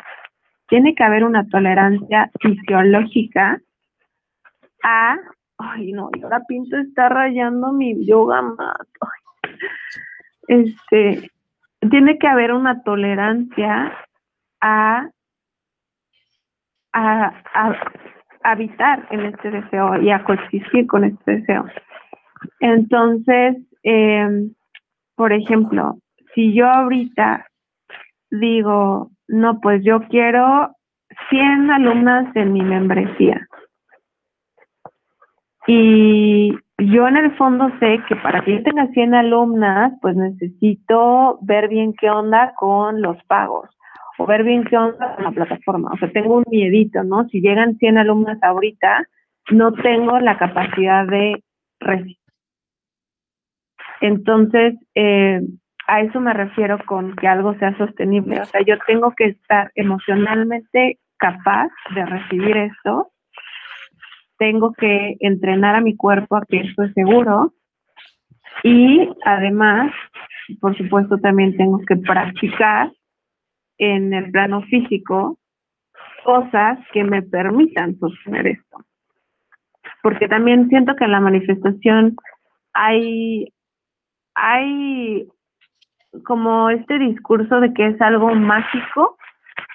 Tiene 0.68 0.94
que 0.94 1.04
haber 1.04 1.24
una 1.24 1.48
tolerancia 1.48 2.30
fisiológica 2.40 3.60
a, 4.84 5.18
ay 5.58 5.92
no, 5.92 6.12
y 6.14 6.22
ahora 6.22 6.44
Pinto 6.48 6.78
está 6.78 7.10
rayando 7.10 7.72
mi 7.72 8.06
yoga 8.06 8.44
mat. 8.44 8.88
Este, 10.48 11.32
tiene 11.90 12.20
que 12.20 12.28
haber 12.28 12.54
una 12.54 12.84
tolerancia 12.84 13.92
a, 14.62 15.10
a, 16.94 17.34
a 17.56 17.76
habitar 18.44 19.08
en 19.10 19.22
este 19.22 19.50
deseo 19.50 20.00
y 20.00 20.12
a 20.12 20.24
coexistir 20.24 20.86
con 20.86 21.06
este 21.06 21.38
deseo. 21.38 21.66
Entonces, 22.60 23.58
eh, 23.84 24.50
por 25.16 25.34
ejemplo, 25.34 25.98
si 26.34 26.54
yo 26.54 26.68
ahorita 26.68 27.48
digo, 28.30 29.10
no, 29.28 29.60
pues 29.60 29.84
yo 29.84 30.02
quiero 30.10 30.72
100 31.30 31.72
alumnas 31.72 32.36
en 32.36 32.54
mi 32.54 32.62
membresía. 32.62 33.48
Y 35.66 36.54
yo 36.78 37.08
en 37.08 37.18
el 37.18 37.36
fondo 37.36 37.70
sé 37.80 38.00
que 38.08 38.16
para 38.16 38.42
que 38.42 38.54
yo 38.54 38.64
tenga 38.64 38.88
100 38.88 39.16
alumnas, 39.16 39.94
pues 40.02 40.16
necesito 40.16 41.40
ver 41.42 41.68
bien 41.68 41.94
qué 42.00 42.10
onda 42.10 42.54
con 42.56 43.02
los 43.02 43.22
pagos 43.24 43.70
o 44.18 44.26
ver 44.26 44.44
bien 44.44 44.64
qué 44.64 44.78
onda 44.78 45.16
con 45.16 45.26
la 45.26 45.32
plataforma. 45.32 45.92
O 45.94 45.98
sea, 45.98 46.12
tengo 46.12 46.38
un 46.38 46.46
miedito, 46.50 47.04
¿no? 47.04 47.28
Si 47.30 47.42
llegan 47.42 47.78
100 47.78 47.98
alumnas 47.98 48.42
ahorita, 48.42 49.08
no 49.52 49.74
tengo 49.74 50.20
la 50.20 50.38
capacidad 50.38 51.06
de 51.08 51.44
recibir 51.80 52.17
entonces, 54.02 54.76
eh, 54.96 55.42
a 55.88 56.02
eso 56.02 56.20
me 56.20 56.34
refiero 56.34 56.78
con 56.86 57.16
que 57.16 57.28
algo 57.28 57.56
sea 57.56 57.76
sostenible. 57.78 58.42
O 58.42 58.46
sea, 58.46 58.62
yo 58.62 58.76
tengo 58.86 59.14
que 59.16 59.26
estar 59.26 59.72
emocionalmente 59.76 61.00
capaz 61.18 61.70
de 61.96 62.06
recibir 62.06 62.58
esto. 62.58 63.12
Tengo 64.38 64.74
que 64.74 65.16
entrenar 65.20 65.76
a 65.76 65.82
mi 65.82 65.96
cuerpo 65.96 66.36
a 66.36 66.46
que 66.46 66.58
esto 66.58 66.84
es 66.84 66.94
seguro. 66.94 67.54
Y 68.64 69.10
además, 69.24 69.92
por 70.60 70.78
supuesto, 70.78 71.18
también 71.18 71.56
tengo 71.58 71.80
que 71.88 71.96
practicar 71.96 72.92
en 73.78 74.14
el 74.14 74.32
plano 74.32 74.62
físico 74.64 75.38
cosas 76.24 76.80
que 76.92 77.04
me 77.04 77.22
permitan 77.22 77.98
sostener 78.00 78.48
esto. 78.48 78.84
Porque 80.04 80.28
también 80.28 80.68
siento 80.70 80.96
que 80.96 81.06
en 81.06 81.12
la 81.12 81.22
manifestación 81.22 82.16
hay, 82.74 83.48
hay 84.38 85.28
como 86.24 86.70
este 86.70 87.00
discurso 87.00 87.60
de 87.60 87.74
que 87.74 87.88
es 87.88 88.02
algo 88.02 88.34
mágico. 88.36 89.18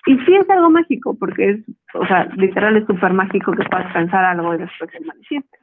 Y 0.07 0.17
sí 0.19 0.35
es 0.35 0.49
algo 0.51 0.71
mágico, 0.71 1.17
porque 1.19 1.51
es, 1.51 1.61
o 1.95 2.07
sea, 2.07 2.25
literal 2.37 2.77
es 2.77 2.87
súper 2.87 3.13
mágico 3.13 3.53
que 3.53 3.65
puedas 3.65 3.93
pensar 3.93 4.25
algo 4.25 4.55
y 4.55 4.59
después 4.59 4.91
se 4.91 5.01
manifiesta. 5.05 5.59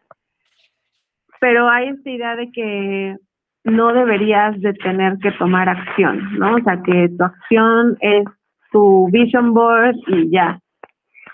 Pero 1.41 1.69
hay 1.69 1.89
esta 1.89 2.09
idea 2.09 2.35
de 2.35 2.51
que 2.51 3.17
no 3.65 3.93
deberías 3.93 4.59
de 4.61 4.73
tener 4.73 5.17
que 5.19 5.31
tomar 5.33 5.67
acción, 5.67 6.37
¿no? 6.37 6.55
O 6.55 6.59
sea, 6.59 6.81
que 6.83 7.09
tu 7.17 7.23
acción 7.23 7.97
es 7.99 8.25
tu 8.71 9.09
vision 9.11 9.53
board 9.53 9.95
y 10.07 10.29
ya. 10.29 10.59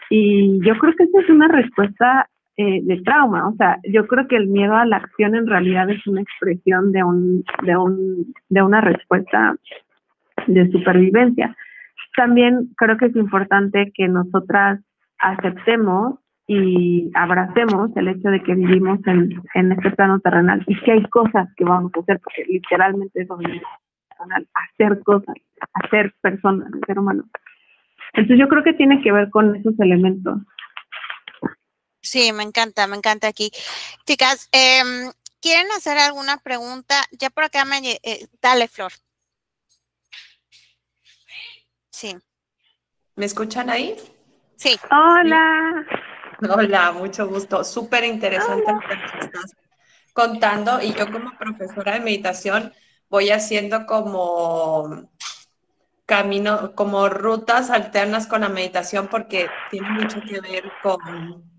Y 0.10 0.60
yo 0.66 0.78
creo 0.78 0.94
que 0.96 1.04
esa 1.04 1.22
es 1.22 1.30
una 1.30 1.48
respuesta 1.48 2.28
eh, 2.58 2.80
de 2.84 3.02
trauma. 3.02 3.50
O 3.50 3.56
sea, 3.56 3.80
yo 3.84 4.08
creo 4.08 4.28
que 4.28 4.38
el 4.38 4.48
miedo 4.48 4.76
a 4.76 4.86
la 4.86 4.98
acción 4.98 5.36
en 5.36 5.48
realidad 5.48 5.90
es 5.90 6.06
una 6.08 6.22
expresión 6.22 6.92
de 6.92 7.04
un, 7.04 7.44
de 7.64 7.78
un, 7.78 8.34
de 8.50 8.62
una 8.62 8.82
respuesta 8.82 9.56
de 10.48 10.72
supervivencia. 10.72 11.56
También 12.16 12.70
creo 12.78 12.98
que 12.98 13.08
es 13.08 13.16
importante 13.16 13.92
que 13.94 14.08
nosotras 14.08 14.80
aceptemos 15.20 16.20
y 16.48 17.12
abracemos 17.16 17.92
el 17.98 18.08
hecho 18.08 18.30
de 18.30 18.42
que 18.42 18.54
vivimos 18.54 19.00
en, 19.08 19.42
en 19.56 19.72
este 19.72 19.92
plano 19.92 20.20
terrenal 20.20 20.64
y 20.68 20.80
que 20.82 20.92
hay 20.92 21.04
cosas 21.08 21.50
que 21.56 21.66
vamos 21.66 21.92
a 21.96 22.00
hacer, 22.00 22.20
porque 22.24 22.46
literalmente 22.48 23.22
es 23.22 23.28
hacer 24.54 25.04
cosas, 25.04 25.36
hacer 25.74 26.14
personas, 26.22 26.70
ser 26.86 27.00
humano. 27.00 27.24
Entonces 28.14 28.40
yo 28.40 28.48
creo 28.48 28.64
que 28.64 28.74
tiene 28.74 29.02
que 29.02 29.12
ver 29.12 29.30
con 29.30 29.56
esos 29.56 29.78
elementos. 29.80 30.40
Sí, 32.06 32.32
me 32.32 32.44
encanta, 32.44 32.86
me 32.86 32.96
encanta 32.96 33.28
aquí. 33.28 33.52
Chicas, 34.06 34.48
em, 34.52 35.12
¿quieren 35.42 35.72
hacer 35.72 35.98
alguna 35.98 36.38
pregunta? 36.38 37.04
Ya 37.12 37.32
por 37.32 37.44
acá 37.44 37.66
me... 37.66 37.80
Eh, 38.04 38.28
dale, 38.40 38.68
Flor. 38.68 38.94
Sí. 41.90 42.16
¿Me 43.16 43.26
escuchan 43.26 43.72
ahí? 43.72 43.96
Sí. 44.56 44.80
Hola. 44.92 45.84
Hola, 46.48 46.92
mucho 46.92 47.28
gusto. 47.28 47.64
Súper 47.64 48.04
interesante 48.04 48.72
lo 48.72 48.80
que 48.82 49.26
estás 49.26 49.56
contando 50.14 50.80
y 50.82 50.94
yo 50.94 51.12
como 51.12 51.36
profesora 51.40 51.94
de 51.94 52.02
meditación 52.02 52.72
voy 53.10 53.32
haciendo 53.32 53.88
como 53.88 55.10
camino, 56.06 56.76
como 56.76 57.10
rutas 57.10 57.72
alternas 57.72 58.28
con 58.28 58.42
la 58.42 58.50
meditación 58.50 59.08
porque 59.08 59.50
tiene 59.72 59.90
mucho 59.90 60.22
que 60.22 60.40
ver 60.40 60.72
con, 60.84 61.55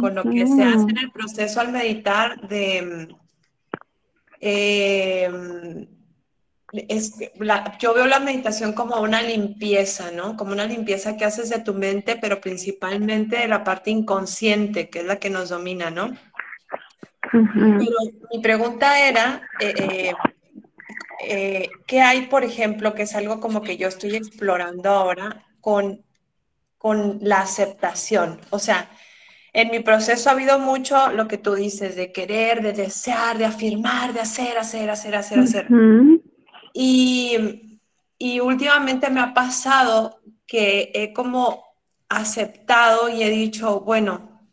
con 0.00 0.14
lo 0.14 0.24
que 0.24 0.46
se 0.46 0.62
hace 0.62 0.90
en 0.90 0.98
el 0.98 1.10
proceso 1.10 1.60
al 1.60 1.72
meditar 1.72 2.48
de... 2.48 3.08
Eh, 4.40 5.30
es, 6.72 7.14
yo 7.78 7.94
veo 7.94 8.06
la 8.06 8.20
meditación 8.20 8.74
como 8.74 9.00
una 9.00 9.22
limpieza, 9.22 10.10
¿no? 10.10 10.36
Como 10.36 10.52
una 10.52 10.66
limpieza 10.66 11.16
que 11.16 11.24
haces 11.24 11.48
de 11.48 11.60
tu 11.60 11.72
mente, 11.72 12.16
pero 12.20 12.40
principalmente 12.40 13.38
de 13.38 13.48
la 13.48 13.64
parte 13.64 13.90
inconsciente, 13.90 14.90
que 14.90 15.00
es 15.00 15.04
la 15.06 15.16
que 15.16 15.30
nos 15.30 15.48
domina, 15.48 15.90
¿no? 15.90 16.12
Pero 17.32 17.96
mi 18.30 18.40
pregunta 18.40 19.06
era, 19.06 19.42
eh, 19.60 19.74
eh, 19.78 20.12
eh, 21.24 21.70
¿qué 21.86 22.00
hay, 22.00 22.26
por 22.26 22.44
ejemplo, 22.44 22.94
que 22.94 23.02
es 23.02 23.14
algo 23.14 23.40
como 23.40 23.62
que 23.62 23.76
yo 23.76 23.88
estoy 23.88 24.16
explorando 24.16 24.90
ahora 24.90 25.46
con, 25.60 26.04
con 26.76 27.18
la 27.22 27.40
aceptación? 27.40 28.40
O 28.50 28.58
sea, 28.58 28.90
en 29.60 29.72
mi 29.72 29.80
proceso 29.80 30.28
ha 30.28 30.34
habido 30.34 30.60
mucho 30.60 31.10
lo 31.10 31.26
que 31.26 31.36
tú 31.36 31.56
dices, 31.56 31.96
de 31.96 32.12
querer, 32.12 32.62
de 32.62 32.72
desear, 32.72 33.36
de 33.38 33.44
afirmar, 33.44 34.12
de 34.12 34.20
hacer, 34.20 34.56
hacer, 34.56 34.88
hacer, 34.88 35.16
hacer, 35.16 35.40
hacer. 35.40 35.66
Y, 36.72 37.80
y 38.16 38.38
últimamente 38.38 39.10
me 39.10 39.18
ha 39.18 39.34
pasado 39.34 40.20
que 40.46 40.92
he 40.94 41.12
como 41.12 41.64
aceptado 42.08 43.08
y 43.08 43.24
he 43.24 43.30
dicho, 43.30 43.80
bueno, 43.80 44.46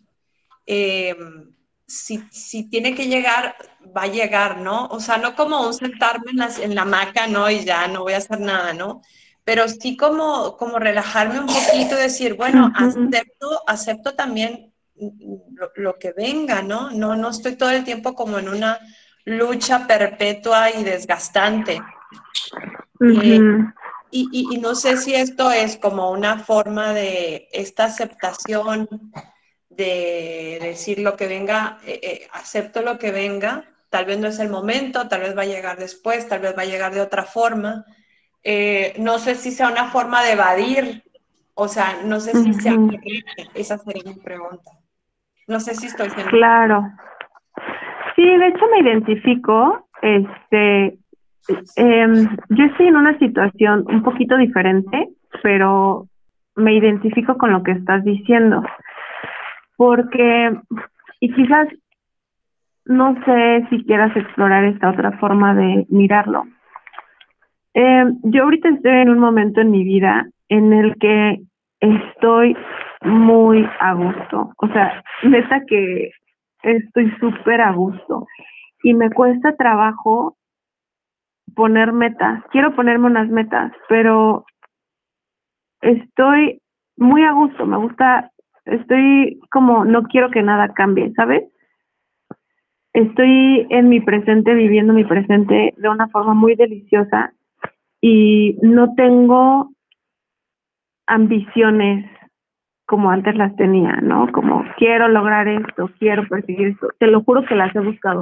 em, 0.65 1.53
si, 1.85 2.23
si, 2.31 2.67
tiene 2.67 2.95
que 2.95 3.05
llegar, 3.05 3.55
va 3.95 4.03
a 4.03 4.07
llegar, 4.07 4.57
¿no? 4.57 4.87
O 4.87 4.99
sea, 4.99 5.17
no 5.17 5.35
como 5.35 5.67
un 5.67 5.73
sentarme 5.75 6.31
en 6.31 6.37
la, 6.37 6.49
en 6.59 6.73
la 6.73 6.81
hamaca, 6.81 7.27
¿no? 7.27 7.47
Y 7.47 7.63
ya 7.63 7.87
no 7.87 8.01
voy 8.01 8.13
a 8.13 8.17
hacer 8.17 8.39
nada, 8.39 8.73
¿no? 8.73 9.03
Pero 9.43 9.67
sí 9.67 9.95
como, 9.95 10.57
como 10.57 10.79
relajarme 10.79 11.41
un 11.41 11.45
poquito 11.45 11.93
y 11.93 12.01
decir, 12.01 12.33
bueno, 12.33 12.71
acepto, 12.75 13.61
acepto 13.67 14.15
también 14.15 14.71
lo, 14.97 15.71
lo, 15.75 15.99
que 15.99 16.13
venga, 16.13 16.61
¿no? 16.61 16.91
¿no? 16.91 17.15
No 17.15 17.29
estoy 17.29 17.55
todo 17.55 17.71
el 17.71 17.83
tiempo 17.83 18.15
como 18.15 18.39
en 18.39 18.49
una 18.49 18.79
lucha 19.25 19.87
perpetua 19.87 20.71
y 20.71 20.83
desgastante. 20.83 21.81
Eh, 23.01 23.39
y, 24.11 24.29
y, 24.31 24.57
no 24.59 24.75
sé 24.75 24.97
si 24.97 25.13
esto 25.13 25.51
es 25.51 25.77
como 25.77 26.11
una 26.11 26.39
forma 26.39 26.93
de 26.93 27.49
esta 27.51 27.85
aceptación, 27.85 28.87
de 29.69 30.59
decir 30.61 30.99
lo 30.99 31.17
que 31.17 31.27
venga, 31.27 31.79
eh, 31.85 31.99
eh, 32.01 32.27
acepto 32.31 32.81
lo 32.81 32.97
que 32.97 33.11
venga, 33.11 33.65
tal 33.89 34.05
vez 34.05 34.17
no 34.19 34.27
es 34.27 34.39
el 34.39 34.49
momento, 34.49 35.09
tal 35.09 35.21
vez 35.21 35.37
va 35.37 35.41
a 35.41 35.47
llegar 35.47 35.77
después, 35.77 36.29
tal 36.29 36.39
vez 36.39 36.57
va 36.57 36.61
a 36.61 36.65
llegar 36.65 36.93
de 36.93 37.01
otra 37.01 37.23
forma. 37.23 37.85
no 38.97 39.19
sé 39.19 39.35
si 39.35 39.51
sea 39.51 39.69
una 39.69 39.91
forma 39.91 40.23
de 40.23 40.31
evadir, 40.33 41.03
o 41.55 41.67
sea, 41.67 42.01
no 42.03 42.19
sé 42.19 42.31
si 42.41 42.53
sea 42.53 42.77
esa 43.53 43.77
sería 43.79 44.03
mi 44.03 44.19
pregunta. 44.19 44.71
No 45.47 45.59
sé 45.59 45.75
si 45.75 45.87
estoy 45.87 46.09
siendo... 46.09 46.31
Claro. 46.31 46.83
Sí, 48.15 48.23
de 48.23 48.47
hecho 48.47 48.65
me 48.71 48.79
identifico, 48.79 49.87
este, 50.01 50.97
eh, 51.75 52.27
yo 52.49 52.65
estoy 52.65 52.87
en 52.87 52.95
una 52.95 53.17
situación 53.19 53.85
un 53.87 54.03
poquito 54.03 54.37
diferente, 54.37 55.09
pero 55.43 56.07
me 56.55 56.75
identifico 56.75 57.37
con 57.37 57.51
lo 57.51 57.63
que 57.63 57.71
estás 57.71 58.03
diciendo. 58.03 58.63
Porque, 59.75 60.57
y 61.19 61.33
quizás 61.33 61.67
no 62.85 63.15
sé 63.25 63.67
si 63.69 63.83
quieras 63.83 64.15
explorar 64.15 64.63
esta 64.63 64.91
otra 64.91 65.11
forma 65.17 65.53
de 65.53 65.85
mirarlo. 65.89 66.45
Eh, 67.73 68.05
yo 68.23 68.43
ahorita 68.43 68.69
estoy 68.69 68.91
en 68.91 69.09
un 69.09 69.19
momento 69.19 69.59
en 69.59 69.71
mi 69.71 69.83
vida 69.83 70.27
en 70.47 70.71
el 70.71 70.95
que 70.97 71.41
estoy 71.79 72.55
muy 73.05 73.67
a 73.79 73.93
gusto. 73.93 74.51
O 74.57 74.67
sea, 74.67 75.03
neta 75.23 75.61
que 75.67 76.11
estoy 76.63 77.11
súper 77.19 77.61
a 77.61 77.71
gusto. 77.71 78.27
Y 78.83 78.93
me 78.93 79.09
cuesta 79.09 79.55
trabajo 79.55 80.37
poner 81.55 81.93
metas. 81.93 82.43
Quiero 82.51 82.75
ponerme 82.75 83.07
unas 83.07 83.29
metas, 83.29 83.71
pero 83.87 84.45
estoy 85.81 86.61
muy 86.97 87.23
a 87.23 87.31
gusto. 87.31 87.65
Me 87.65 87.77
gusta, 87.77 88.31
estoy 88.65 89.39
como, 89.51 89.85
no 89.85 90.03
quiero 90.03 90.29
que 90.31 90.41
nada 90.41 90.73
cambie, 90.73 91.13
¿sabes? 91.13 91.43
Estoy 92.93 93.67
en 93.69 93.89
mi 93.89 93.99
presente, 93.99 94.53
viviendo 94.53 94.93
mi 94.93 95.03
presente 95.03 95.73
de 95.77 95.89
una 95.89 96.07
forma 96.07 96.33
muy 96.33 96.55
deliciosa 96.55 97.33
y 98.01 98.57
no 98.61 98.93
tengo 98.95 99.71
ambiciones 101.07 102.09
como 102.85 103.09
antes 103.09 103.35
las 103.35 103.55
tenía, 103.55 103.93
¿no? 104.01 104.31
Como 104.31 104.63
quiero 104.77 105.07
lograr 105.07 105.47
esto, 105.47 105.89
quiero 105.99 106.27
perseguir 106.27 106.69
esto. 106.69 106.89
Te 106.99 107.07
lo 107.07 107.23
juro 107.23 107.45
que 107.45 107.55
las 107.55 107.75
he 107.75 107.79
buscado 107.79 108.19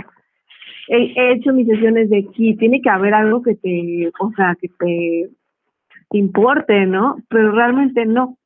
he, 0.88 1.32
hecho 1.34 1.54
mis 1.54 1.68
sesiones 1.68 2.10
de 2.10 2.20
aquí, 2.20 2.56
tiene 2.58 2.82
que 2.82 2.90
haber 2.90 3.14
algo 3.14 3.42
que 3.42 3.56
te, 3.56 4.12
o 4.20 4.32
sea, 4.36 4.56
que 4.60 4.70
te 4.70 6.18
importe, 6.18 6.86
¿no? 6.86 7.18
Pero 7.30 7.52
realmente 7.52 8.06
no. 8.06 8.38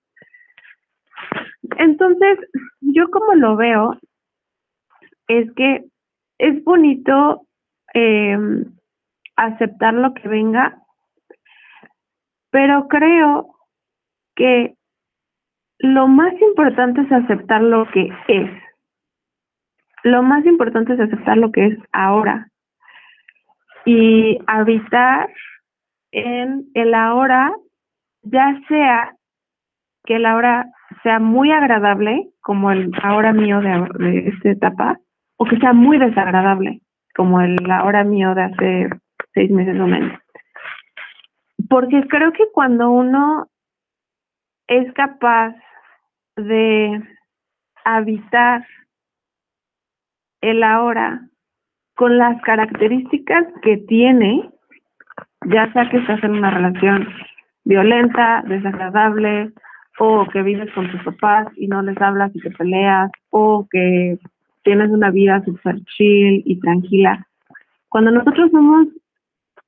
Entonces, 1.77 2.39
yo 2.81 3.09
como 3.09 3.35
lo 3.35 3.55
veo, 3.55 3.97
es 5.27 5.51
que 5.53 5.85
es 6.37 6.63
bonito 6.63 7.45
eh, 7.93 8.37
aceptar 9.35 9.93
lo 9.93 10.13
que 10.13 10.27
venga, 10.27 10.81
pero 12.49 12.87
creo 12.87 13.55
que 14.35 14.75
lo 15.79 16.07
más 16.07 16.33
importante 16.41 17.01
es 17.01 17.11
aceptar 17.11 17.61
lo 17.61 17.89
que 17.91 18.09
es 18.27 18.49
lo 20.03 20.23
más 20.23 20.45
importante 20.45 20.93
es 20.93 20.99
aceptar 20.99 21.37
lo 21.37 21.51
que 21.51 21.65
es 21.67 21.79
ahora 21.91 22.49
y 23.85 24.37
habitar 24.47 25.29
en 26.11 26.65
el 26.73 26.93
ahora, 26.93 27.53
ya 28.23 28.59
sea 28.67 29.13
que 30.05 30.15
el 30.15 30.25
ahora 30.25 30.65
sea 31.03 31.19
muy 31.19 31.51
agradable, 31.51 32.29
como 32.41 32.71
el 32.71 32.91
ahora 33.01 33.33
mío 33.33 33.59
de, 33.61 34.27
esta 34.27 34.49
etapa, 34.49 34.99
o 35.37 35.45
que 35.45 35.57
sea 35.57 35.73
muy 35.73 35.97
desagradable, 35.97 36.81
como 37.15 37.41
el 37.41 37.57
ahora 37.69 38.03
mío 38.03 38.33
de 38.35 38.43
hace 38.43 38.89
seis 39.33 39.51
meses 39.51 39.79
o 39.79 39.87
menos. 39.87 40.19
Porque 41.69 42.01
creo 42.07 42.31
que 42.31 42.45
cuando 42.53 42.89
uno 42.89 43.47
es 44.67 44.91
capaz 44.93 45.55
de 46.37 47.01
habitar 47.83 48.65
el 50.41 50.63
ahora 50.63 51.27
con 51.95 52.17
las 52.17 52.41
características 52.43 53.45
que 53.61 53.77
tiene, 53.77 54.49
ya 55.45 55.71
sea 55.73 55.89
que 55.89 55.97
estás 55.97 56.23
en 56.23 56.31
una 56.31 56.51
relación 56.51 57.07
violenta, 57.63 58.43
desagradable, 58.47 59.51
o 59.99 60.27
que 60.27 60.43
vives 60.43 60.71
con 60.73 60.91
tus 60.91 61.01
papás 61.03 61.47
y 61.55 61.67
no 61.67 61.81
les 61.81 61.99
hablas 61.99 62.35
y 62.35 62.39
te 62.39 62.51
peleas, 62.51 63.11
o 63.31 63.67
que 63.69 64.19
tienes 64.63 64.91
una 64.91 65.09
vida 65.09 65.43
super 65.43 65.75
chill 65.85 66.43
y 66.45 66.59
tranquila. 66.59 67.25
Cuando 67.89 68.11
nosotros 68.11 68.51
somos, 68.51 68.87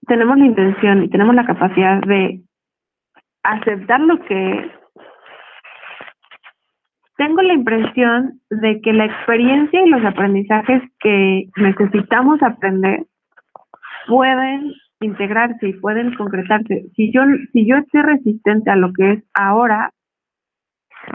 tenemos 0.08 0.38
la 0.38 0.46
intención 0.46 1.04
y 1.04 1.10
tenemos 1.10 1.34
la 1.34 1.46
capacidad 1.46 2.00
de 2.02 2.42
aceptar 3.44 4.02
lo 4.02 4.20
que 4.26 4.72
tengo 7.20 7.42
la 7.42 7.54
impresión 7.54 8.40
de 8.50 8.80
que 8.80 8.94
la 8.94 9.06
experiencia 9.06 9.86
y 9.86 9.90
los 9.90 10.04
aprendizajes 10.06 10.82
que 11.02 11.50
necesitamos 11.58 12.42
aprender 12.42 13.06
pueden 14.08 14.72
integrarse 15.02 15.68
y 15.68 15.74
pueden 15.74 16.16
concretarse. 16.16 16.86
Si 16.96 17.12
yo, 17.12 17.22
si 17.52 17.68
yo 17.68 17.76
estoy 17.76 18.04
resistente 18.04 18.72
a 18.72 18.78
lo 18.78 18.94
que 18.94 19.12
es 19.12 19.24
ahora, 19.34 19.92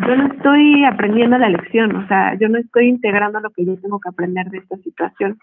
yo 0.06 0.14
no 0.14 0.26
estoy 0.26 0.84
aprendiendo 0.84 1.38
la 1.38 1.48
lección, 1.48 1.96
o 1.96 2.06
sea, 2.06 2.34
yo 2.38 2.50
no 2.50 2.58
estoy 2.58 2.88
integrando 2.88 3.40
lo 3.40 3.50
que 3.50 3.64
yo 3.64 3.80
tengo 3.80 3.98
que 3.98 4.10
aprender 4.10 4.46
de 4.50 4.58
esta 4.58 4.76
situación. 4.76 5.38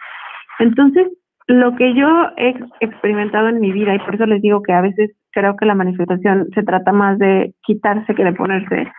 Entonces, 0.59 1.07
lo 1.47 1.75
que 1.75 1.95
yo 1.95 2.07
he 2.37 2.53
experimentado 2.81 3.49
en 3.49 3.61
mi 3.61 3.71
vida, 3.71 3.95
y 3.95 3.99
por 3.99 4.13
eso 4.13 4.27
les 4.27 4.43
digo 4.43 4.61
que 4.61 4.73
a 4.73 4.81
veces 4.81 5.11
creo 5.31 5.57
que 5.57 5.65
la 5.65 5.73
manifestación 5.73 6.49
se 6.53 6.61
trata 6.61 6.91
más 6.91 7.17
de 7.17 7.55
quitarse 7.63 8.13
que 8.13 8.23
de 8.23 8.33
ponerse, 8.33 8.91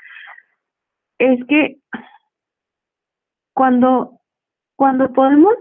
es 1.23 1.45
que 1.47 1.77
cuando, 3.55 4.19
cuando 4.77 5.13
podemos 5.13 5.55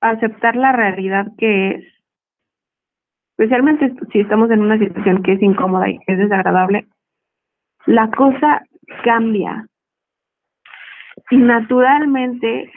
aceptar 0.00 0.54
la 0.54 0.70
realidad 0.70 1.26
que 1.36 1.70
es, 1.70 1.84
especialmente 3.36 3.92
si 4.12 4.20
estamos 4.20 4.50
en 4.52 4.60
una 4.60 4.78
situación 4.78 5.22
que 5.22 5.32
es 5.32 5.42
incómoda 5.42 5.88
y 5.88 5.98
que 5.98 6.12
es 6.12 6.18
desagradable, 6.18 6.86
la 7.86 8.08
cosa 8.10 8.62
cambia. 9.02 9.66
Y 11.32 11.38
naturalmente, 11.38 12.70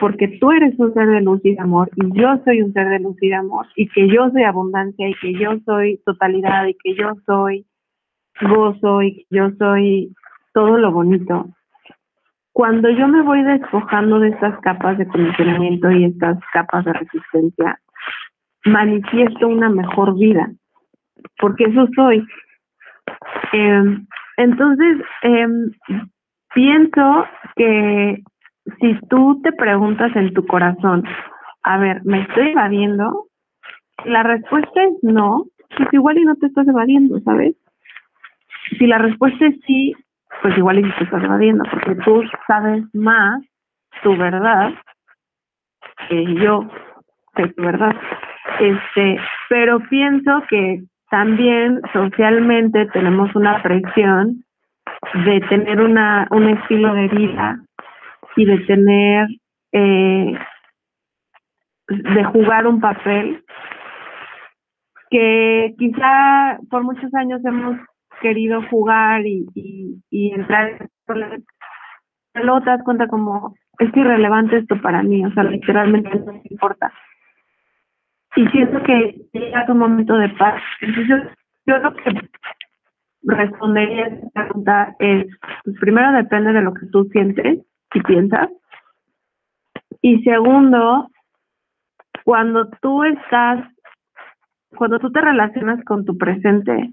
porque 0.00 0.38
tú 0.40 0.50
eres 0.50 0.78
un 0.78 0.92
ser 0.92 1.06
de 1.06 1.20
luz 1.20 1.40
y 1.44 1.54
de 1.54 1.60
amor, 1.60 1.88
y 1.96 2.18
yo 2.18 2.40
soy 2.44 2.62
un 2.62 2.72
ser 2.72 2.88
de 2.88 2.98
luz 2.98 3.16
y 3.20 3.28
de 3.28 3.34
amor, 3.34 3.66
y 3.76 3.88
que 3.88 4.08
yo 4.08 4.28
soy 4.30 4.42
abundancia, 4.42 5.08
y 5.08 5.14
que 5.14 5.34
yo 5.34 5.58
soy 5.64 6.00
totalidad, 6.04 6.66
y 6.66 6.74
que 6.74 6.94
yo 6.94 7.14
soy 7.26 7.66
gozo, 8.42 9.02
y 9.02 9.16
que 9.16 9.24
yo 9.30 9.50
soy 9.58 10.14
todo 10.52 10.78
lo 10.78 10.92
bonito, 10.92 11.48
cuando 12.60 12.90
yo 12.90 13.08
me 13.08 13.22
voy 13.22 13.42
despojando 13.42 14.20
de 14.20 14.28
estas 14.28 14.60
capas 14.60 14.98
de 14.98 15.08
condicionamiento 15.08 15.90
y 15.92 16.04
estas 16.04 16.38
capas 16.52 16.84
de 16.84 16.92
resistencia, 16.92 17.80
manifiesto 18.66 19.48
una 19.48 19.70
mejor 19.70 20.14
vida, 20.14 20.46
porque 21.38 21.64
eso 21.64 21.88
soy. 21.96 22.22
Em, 23.52 24.06
entonces, 24.36 24.98
em, 25.22 25.70
pienso 26.52 27.24
que 27.56 28.22
si 28.78 28.98
tú 29.08 29.40
te 29.42 29.52
preguntas 29.52 30.14
en 30.14 30.34
tu 30.34 30.46
corazón, 30.46 31.02
a 31.62 31.78
ver, 31.78 32.02
¿me 32.04 32.20
estoy 32.20 32.48
evadiendo? 32.48 33.24
La 34.04 34.22
respuesta 34.22 34.84
es 34.84 34.98
no, 35.00 35.46
pues 35.78 35.88
igual 35.92 36.18
y 36.18 36.26
no 36.26 36.36
te 36.36 36.48
estás 36.48 36.68
evadiendo, 36.68 37.20
¿sabes? 37.20 37.56
Si 38.78 38.86
la 38.86 38.98
respuesta 38.98 39.46
es 39.46 39.54
sí, 39.66 39.94
pues 40.42 40.56
igual 40.56 40.78
y 40.78 40.82
te 40.82 41.04
estás 41.04 41.22
evadiendo, 41.22 41.64
porque 41.70 41.94
tú 41.96 42.22
sabes 42.46 42.84
más 42.94 43.42
tu 44.02 44.16
verdad 44.16 44.72
que 46.08 46.34
yo 46.34 46.66
sé 47.36 47.48
tu 47.48 47.62
verdad. 47.62 47.94
Este, 48.58 49.18
pero 49.48 49.80
pienso 49.88 50.42
que 50.48 50.82
también 51.10 51.80
socialmente 51.92 52.86
tenemos 52.86 53.34
una 53.34 53.62
presión 53.62 54.44
de 55.24 55.40
tener 55.48 55.80
una 55.80 56.26
un 56.30 56.48
estilo 56.48 56.94
de 56.94 57.08
vida 57.08 57.58
y 58.36 58.44
de 58.44 58.58
tener 58.60 59.28
eh, 59.72 60.38
de 61.88 62.24
jugar 62.24 62.66
un 62.66 62.80
papel 62.80 63.44
que 65.10 65.74
quizá 65.78 66.58
por 66.70 66.84
muchos 66.84 67.12
años 67.14 67.44
hemos 67.44 67.76
querido 68.20 68.62
jugar 68.70 69.26
y, 69.26 69.46
y, 69.54 70.02
y 70.10 70.32
entrar 70.32 70.88
das 72.64 72.82
cuenta 72.84 73.08
como 73.08 73.54
es 73.78 73.96
irrelevante 73.96 74.58
esto 74.58 74.80
para 74.80 75.02
mí, 75.02 75.24
o 75.24 75.32
sea, 75.32 75.44
literalmente 75.44 76.10
no 76.18 76.32
me 76.32 76.42
importa. 76.50 76.92
Y 78.36 78.46
siento 78.48 78.82
que 78.82 79.22
llega 79.32 79.66
un 79.68 79.78
momento 79.78 80.16
de 80.16 80.28
paz. 80.30 80.62
Entonces, 80.80 81.28
yo, 81.66 81.78
lo 81.78 81.94
que 81.94 82.28
respondería 83.22 84.04
a 84.04 84.08
esta 84.08 84.44
pregunta 84.44 84.96
es, 84.98 85.26
pues 85.64 85.76
primero 85.80 86.12
depende 86.12 86.52
de 86.52 86.62
lo 86.62 86.72
que 86.74 86.86
tú 86.86 87.04
sientes 87.06 87.64
y 87.94 88.00
piensas. 88.02 88.48
Y 90.02 90.22
segundo, 90.22 91.08
cuando 92.24 92.68
tú 92.80 93.02
estás, 93.04 93.66
cuando 94.76 94.98
tú 94.98 95.10
te 95.10 95.20
relacionas 95.20 95.82
con 95.84 96.04
tu 96.04 96.16
presente, 96.16 96.92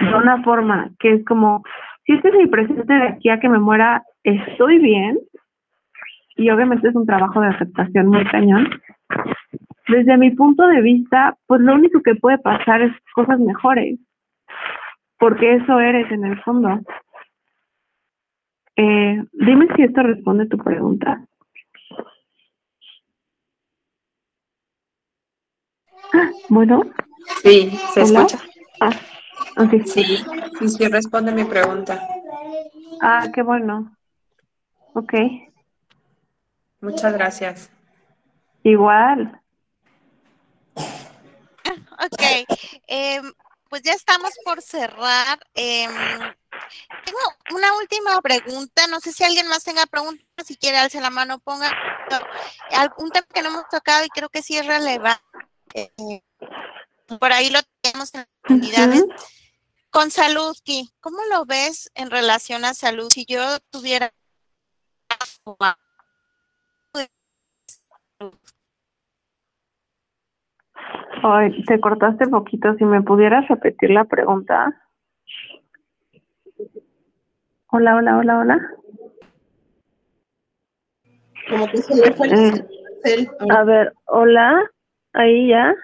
de 0.00 0.14
una 0.14 0.42
forma 0.42 0.90
que 0.98 1.14
es 1.14 1.24
como, 1.24 1.62
si 2.04 2.12
este 2.12 2.28
es 2.28 2.34
mi 2.34 2.46
presente 2.46 2.92
de 2.92 3.08
aquí 3.08 3.28
a 3.30 3.40
que 3.40 3.48
me 3.48 3.58
muera, 3.58 4.04
estoy 4.22 4.78
bien, 4.78 5.18
y 6.36 6.50
obviamente 6.50 6.88
es 6.88 6.94
un 6.94 7.06
trabajo 7.06 7.40
de 7.40 7.48
aceptación 7.48 8.06
muy 8.06 8.24
cañón. 8.26 8.68
Desde 9.88 10.16
mi 10.16 10.30
punto 10.30 10.66
de 10.66 10.80
vista, 10.82 11.36
pues 11.46 11.60
lo 11.60 11.74
único 11.74 12.00
que 12.02 12.14
puede 12.14 12.38
pasar 12.38 12.82
es 12.82 12.92
cosas 13.14 13.40
mejores, 13.40 13.98
porque 15.18 15.54
eso 15.54 15.80
eres 15.80 16.10
en 16.12 16.24
el 16.24 16.40
fondo. 16.42 16.80
Eh, 18.76 19.24
dime 19.32 19.66
si 19.74 19.82
esto 19.82 20.02
responde 20.02 20.44
a 20.44 20.48
tu 20.48 20.58
pregunta. 20.58 21.24
Ah, 26.14 26.30
bueno. 26.48 26.82
Sí, 27.42 27.70
se 27.92 28.02
escucha. 28.02 28.38
Ah. 28.80 28.90
Okay. 29.58 29.82
Sí, 29.84 30.24
sí, 30.58 30.68
sí, 30.68 30.88
responde 30.88 31.32
mi 31.32 31.44
pregunta. 31.44 32.00
Ah, 33.00 33.28
qué 33.34 33.42
bueno. 33.42 33.96
Ok. 34.94 35.14
Muchas 36.80 37.12
gracias. 37.12 37.70
Igual. 38.62 39.40
Ok, 42.00 42.22
eh, 42.86 43.20
pues 43.68 43.82
ya 43.82 43.92
estamos 43.92 44.30
por 44.44 44.62
cerrar. 44.62 45.40
Eh, 45.56 45.84
tengo 47.04 47.18
una 47.52 47.76
última 47.76 48.20
pregunta. 48.20 48.86
No 48.86 49.00
sé 49.00 49.12
si 49.12 49.24
alguien 49.24 49.48
más 49.48 49.64
tenga 49.64 49.84
preguntas. 49.86 50.24
Si 50.46 50.56
quiere, 50.56 50.78
alce 50.78 51.00
la 51.00 51.10
mano, 51.10 51.40
ponga 51.40 51.72
algún 52.70 53.10
tema 53.10 53.26
que 53.34 53.42
no 53.42 53.48
hemos 53.48 53.68
tocado 53.68 54.04
y 54.04 54.10
creo 54.10 54.28
que 54.28 54.42
sí 54.42 54.56
es 54.56 54.64
relevante. 54.64 55.20
Eh, 55.74 56.22
por 57.18 57.32
ahí 57.32 57.50
lo 57.50 57.58
tenemos 57.80 58.14
en 58.14 58.26
unidades. 58.48 59.02
Uh 59.02 59.08
-huh. 59.08 59.38
Con 59.98 60.12
salud, 60.12 60.56
Ki, 60.62 60.88
¿cómo 61.00 61.18
lo 61.28 61.44
ves 61.44 61.90
en 61.96 62.08
relación 62.08 62.64
a 62.64 62.72
salud? 62.72 63.08
Si 63.12 63.26
yo 63.26 63.40
tuviera 63.72 64.12
Ay, 71.24 71.64
te 71.64 71.80
cortaste 71.80 72.28
poquito. 72.28 72.74
Si 72.74 72.84
me 72.84 73.02
pudieras 73.02 73.48
repetir 73.48 73.90
la 73.90 74.04
pregunta. 74.04 74.72
Hola, 77.66 77.96
hola, 77.96 78.18
hola, 78.18 78.38
hola. 78.38 78.70
Como 81.50 81.66
que 81.66 81.78
se 81.78 81.96
le 81.96 82.12
fue 82.12 82.28
el 82.28 82.66
eh, 83.04 83.28
A 83.50 83.64
ver, 83.64 83.92
hola. 84.06 84.62
Ahí 85.12 85.48
ya. 85.48 85.74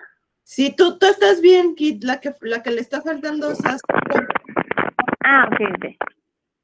Sí, 0.44 0.74
tú, 0.76 0.98
tú 0.98 1.06
estás 1.06 1.40
bien, 1.40 1.74
Kit. 1.74 2.04
La 2.04 2.20
que, 2.20 2.32
la 2.42 2.62
que 2.62 2.70
le 2.70 2.80
está 2.80 3.00
faltando 3.00 3.50
es 3.50 3.58
Ah, 5.34 5.48
ok, 5.50 5.60
ok. 5.74 5.84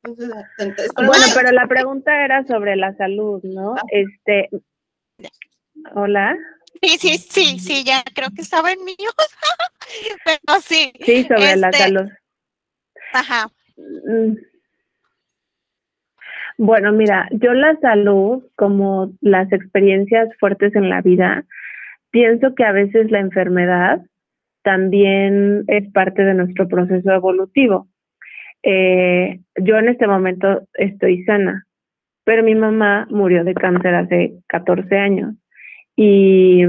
Entonces, 0.05 0.93
bueno, 0.95 1.25
pero 1.35 1.51
la 1.51 1.67
pregunta 1.67 2.25
era 2.25 2.45
sobre 2.45 2.77
la 2.77 2.95
salud, 2.95 3.43
¿no? 3.43 3.75
Ah. 3.75 3.83
Este, 3.91 4.49
hola. 5.95 6.37
Sí, 6.81 6.97
sí, 6.99 7.19
sí, 7.19 7.59
sí, 7.59 7.85
ya 7.85 8.03
creo 8.15 8.29
que 8.35 8.43
estaba 8.43 8.71
en 8.71 8.85
mío. 8.85 9.11
Pero 10.25 10.61
sí. 10.61 10.93
Sí, 11.01 11.25
sobre 11.25 11.57
la 11.57 11.69
este, 11.69 11.83
salud. 11.83 12.09
Ajá. 13.13 13.49
Mm. 13.77 14.37
Bueno, 16.59 16.93
mira, 16.93 17.29
yo 17.33 17.53
la 17.55 17.77
salud, 17.81 18.45
como 18.55 19.13
las 19.21 19.51
experiencias 19.53 20.29
fuertes 20.39 20.75
en 20.77 20.89
la 20.89 21.03
vida, 21.03 21.45
pienso 22.11 22.55
que 22.55 22.65
a 22.65 22.73
veces 22.73 23.11
la 23.11 23.19
enfermedad 23.19 24.01
también 24.63 25.65
es 25.67 25.91
parte 25.93 26.23
de 26.23 26.35
nuestro 26.35 26.69
proceso 26.69 27.11
evolutivo. 27.11 27.90
Eh, 28.63 29.41
yo 29.57 29.79
en 29.79 29.89
este 29.89 30.07
momento 30.07 30.63
estoy 30.75 31.25
sana, 31.25 31.67
pero 32.25 32.43
mi 32.43 32.55
mamá 32.55 33.07
murió 33.11 33.45
de 33.45 33.55
cáncer 33.55 33.95
hace 33.95 34.35
14 34.49 34.97
años. 34.97 35.35
Y, 35.97 36.63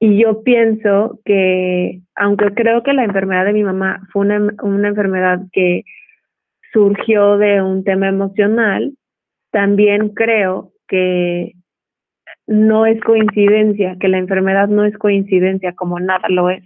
y 0.00 0.22
yo 0.22 0.42
pienso 0.42 1.20
que, 1.24 2.00
aunque 2.14 2.52
creo 2.54 2.82
que 2.82 2.92
la 2.92 3.04
enfermedad 3.04 3.44
de 3.44 3.52
mi 3.52 3.64
mamá 3.64 4.00
fue 4.12 4.22
una, 4.22 4.54
una 4.62 4.88
enfermedad 4.88 5.40
que 5.52 5.84
surgió 6.72 7.38
de 7.38 7.62
un 7.62 7.84
tema 7.84 8.08
emocional, 8.08 8.94
también 9.50 10.08
creo 10.10 10.72
que 10.88 11.52
no 12.46 12.86
es 12.86 13.00
coincidencia, 13.02 13.96
que 14.00 14.08
la 14.08 14.18
enfermedad 14.18 14.68
no 14.68 14.84
es 14.84 14.96
coincidencia 14.98 15.74
como 15.74 16.00
nada 16.00 16.28
lo 16.28 16.50
es. 16.50 16.64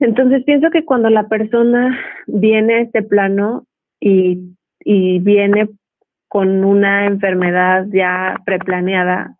Entonces 0.00 0.44
pienso 0.44 0.70
que 0.70 0.84
cuando 0.84 1.10
la 1.10 1.28
persona 1.28 1.98
viene 2.26 2.74
a 2.74 2.80
este 2.80 3.02
plano 3.02 3.66
y, 4.00 4.56
y 4.80 5.20
viene 5.20 5.68
con 6.28 6.64
una 6.64 7.06
enfermedad 7.06 7.86
ya 7.92 8.40
preplaneada, 8.44 9.36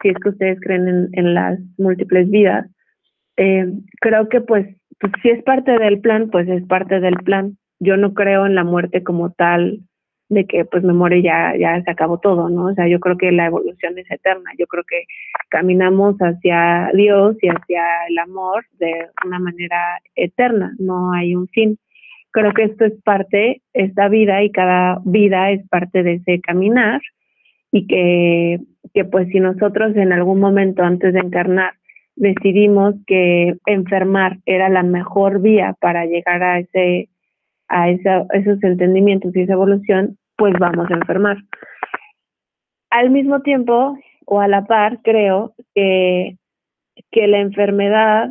si 0.00 0.10
es 0.10 0.16
que 0.18 0.28
ustedes 0.28 0.60
creen 0.60 0.88
en, 0.88 1.08
en 1.12 1.34
las 1.34 1.58
múltiples 1.78 2.30
vidas, 2.30 2.68
eh, 3.36 3.72
creo 4.00 4.28
que 4.28 4.40
pues, 4.40 4.66
pues 5.00 5.12
si 5.22 5.30
es 5.30 5.42
parte 5.42 5.72
del 5.72 6.00
plan, 6.00 6.30
pues 6.30 6.48
es 6.48 6.64
parte 6.66 7.00
del 7.00 7.16
plan. 7.16 7.56
Yo 7.80 7.96
no 7.96 8.14
creo 8.14 8.46
en 8.46 8.54
la 8.54 8.62
muerte 8.62 9.02
como 9.02 9.32
tal, 9.32 9.80
de 10.32 10.46
que 10.46 10.64
pues 10.64 10.82
me 10.82 10.92
muere 10.92 11.22
ya, 11.22 11.54
ya 11.58 11.82
se 11.82 11.90
acabó 11.90 12.18
todo, 12.18 12.48
¿no? 12.48 12.66
O 12.66 12.74
sea, 12.74 12.88
yo 12.88 13.00
creo 13.00 13.18
que 13.18 13.30
la 13.32 13.46
evolución 13.46 13.98
es 13.98 14.10
eterna, 14.10 14.50
yo 14.58 14.66
creo 14.66 14.82
que 14.84 15.04
caminamos 15.52 16.16
hacia 16.16 16.90
Dios 16.94 17.36
y 17.42 17.48
hacia 17.48 17.84
el 18.08 18.18
amor 18.18 18.64
de 18.78 19.06
una 19.26 19.38
manera 19.38 20.00
eterna, 20.14 20.74
no 20.78 21.12
hay 21.12 21.36
un 21.36 21.46
fin. 21.48 21.78
Creo 22.30 22.54
que 22.54 22.64
esto 22.64 22.86
es 22.86 22.94
parte, 23.04 23.60
esta 23.74 24.08
vida 24.08 24.42
y 24.42 24.50
cada 24.50 25.00
vida 25.04 25.50
es 25.50 25.68
parte 25.68 26.02
de 26.02 26.14
ese 26.14 26.40
caminar 26.40 27.02
y 27.70 27.86
que, 27.86 28.60
que 28.94 29.04
pues 29.04 29.28
si 29.28 29.40
nosotros 29.40 29.94
en 29.94 30.14
algún 30.14 30.40
momento 30.40 30.82
antes 30.82 31.12
de 31.12 31.20
encarnar 31.20 31.74
decidimos 32.16 32.94
que 33.06 33.54
enfermar 33.66 34.38
era 34.46 34.70
la 34.70 34.82
mejor 34.82 35.42
vía 35.42 35.76
para 35.80 36.06
llegar 36.06 36.42
a 36.42 36.60
ese 36.60 37.10
a 37.68 37.90
esa, 37.90 38.24
esos 38.32 38.62
entendimientos 38.62 39.34
y 39.34 39.42
esa 39.42 39.54
evolución, 39.54 40.18
pues 40.36 40.54
vamos 40.58 40.90
a 40.90 40.94
enfermar. 40.94 41.38
Al 42.90 43.08
mismo 43.10 43.40
tiempo, 43.40 43.96
o 44.26 44.40
a 44.40 44.48
la 44.48 44.64
par, 44.64 45.00
creo 45.02 45.54
que, 45.74 46.36
que 47.10 47.26
la 47.26 47.40
enfermedad, 47.40 48.30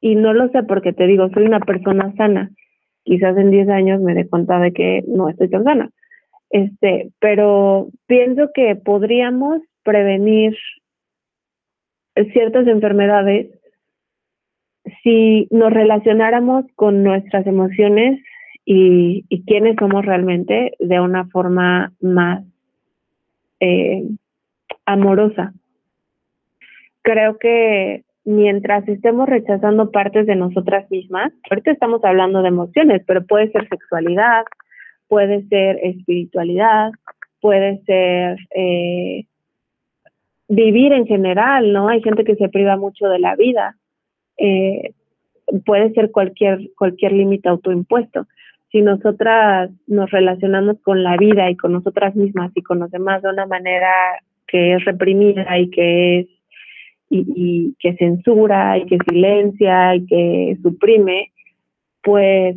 y 0.00 0.14
no 0.16 0.32
lo 0.32 0.48
sé 0.50 0.62
porque 0.62 0.92
te 0.92 1.06
digo, 1.06 1.28
soy 1.30 1.44
una 1.44 1.60
persona 1.60 2.14
sana, 2.16 2.50
quizás 3.04 3.36
en 3.36 3.50
10 3.50 3.68
años 3.68 4.00
me 4.00 4.14
dé 4.14 4.28
cuenta 4.28 4.58
de 4.58 4.72
que 4.72 5.04
no 5.06 5.28
estoy 5.28 5.48
tan 5.48 5.64
sana, 5.64 5.90
este, 6.50 7.10
pero 7.20 7.88
pienso 8.06 8.50
que 8.54 8.76
podríamos 8.76 9.60
prevenir 9.82 10.56
ciertas 12.32 12.66
enfermedades 12.66 13.48
si 15.02 15.48
nos 15.50 15.72
relacionáramos 15.72 16.64
con 16.76 17.02
nuestras 17.02 17.46
emociones 17.46 18.20
y, 18.64 19.24
y 19.28 19.44
quiénes 19.44 19.76
somos 19.78 20.04
realmente 20.04 20.72
de 20.78 21.00
una 21.00 21.26
forma 21.26 21.92
más 22.00 22.44
eh, 23.60 24.04
amorosa. 24.86 25.52
Creo 27.02 27.38
que 27.38 28.04
mientras 28.24 28.86
estemos 28.88 29.28
rechazando 29.28 29.90
partes 29.90 30.26
de 30.26 30.36
nosotras 30.36 30.90
mismas, 30.90 31.32
ahorita 31.50 31.70
estamos 31.70 32.02
hablando 32.04 32.42
de 32.42 32.48
emociones, 32.48 33.02
pero 33.06 33.26
puede 33.26 33.50
ser 33.50 33.68
sexualidad, 33.68 34.44
puede 35.08 35.46
ser 35.48 35.78
espiritualidad, 35.82 36.92
puede 37.40 37.82
ser 37.84 38.38
eh, 38.54 39.26
vivir 40.48 40.92
en 40.92 41.06
general, 41.06 41.72
¿no? 41.72 41.88
Hay 41.88 42.02
gente 42.02 42.24
que 42.24 42.36
se 42.36 42.48
priva 42.48 42.76
mucho 42.76 43.08
de 43.08 43.18
la 43.18 43.36
vida. 43.36 43.76
Eh, 44.38 44.92
puede 45.66 45.92
ser 45.92 46.10
cualquier, 46.10 46.70
cualquier 46.76 47.12
límite 47.12 47.48
autoimpuesto 47.48 48.26
si 48.74 48.82
nosotras 48.82 49.70
nos 49.86 50.10
relacionamos 50.10 50.80
con 50.82 51.04
la 51.04 51.16
vida 51.16 51.48
y 51.48 51.56
con 51.56 51.72
nosotras 51.72 52.16
mismas 52.16 52.50
y 52.56 52.62
con 52.62 52.80
los 52.80 52.90
demás 52.90 53.22
de 53.22 53.28
una 53.28 53.46
manera 53.46 53.88
que 54.54 54.74
es 54.74 54.84
reprimida 54.84 55.58
y 55.58 55.68
que 55.70 56.20
es 56.20 56.26
y, 57.10 57.26
y 57.34 57.74
que 57.80 57.96
censura 57.96 58.78
y 58.78 58.86
que 58.86 58.98
silencia 59.08 59.96
y 59.96 60.06
que 60.06 60.56
suprime, 60.62 61.32
pues 62.04 62.56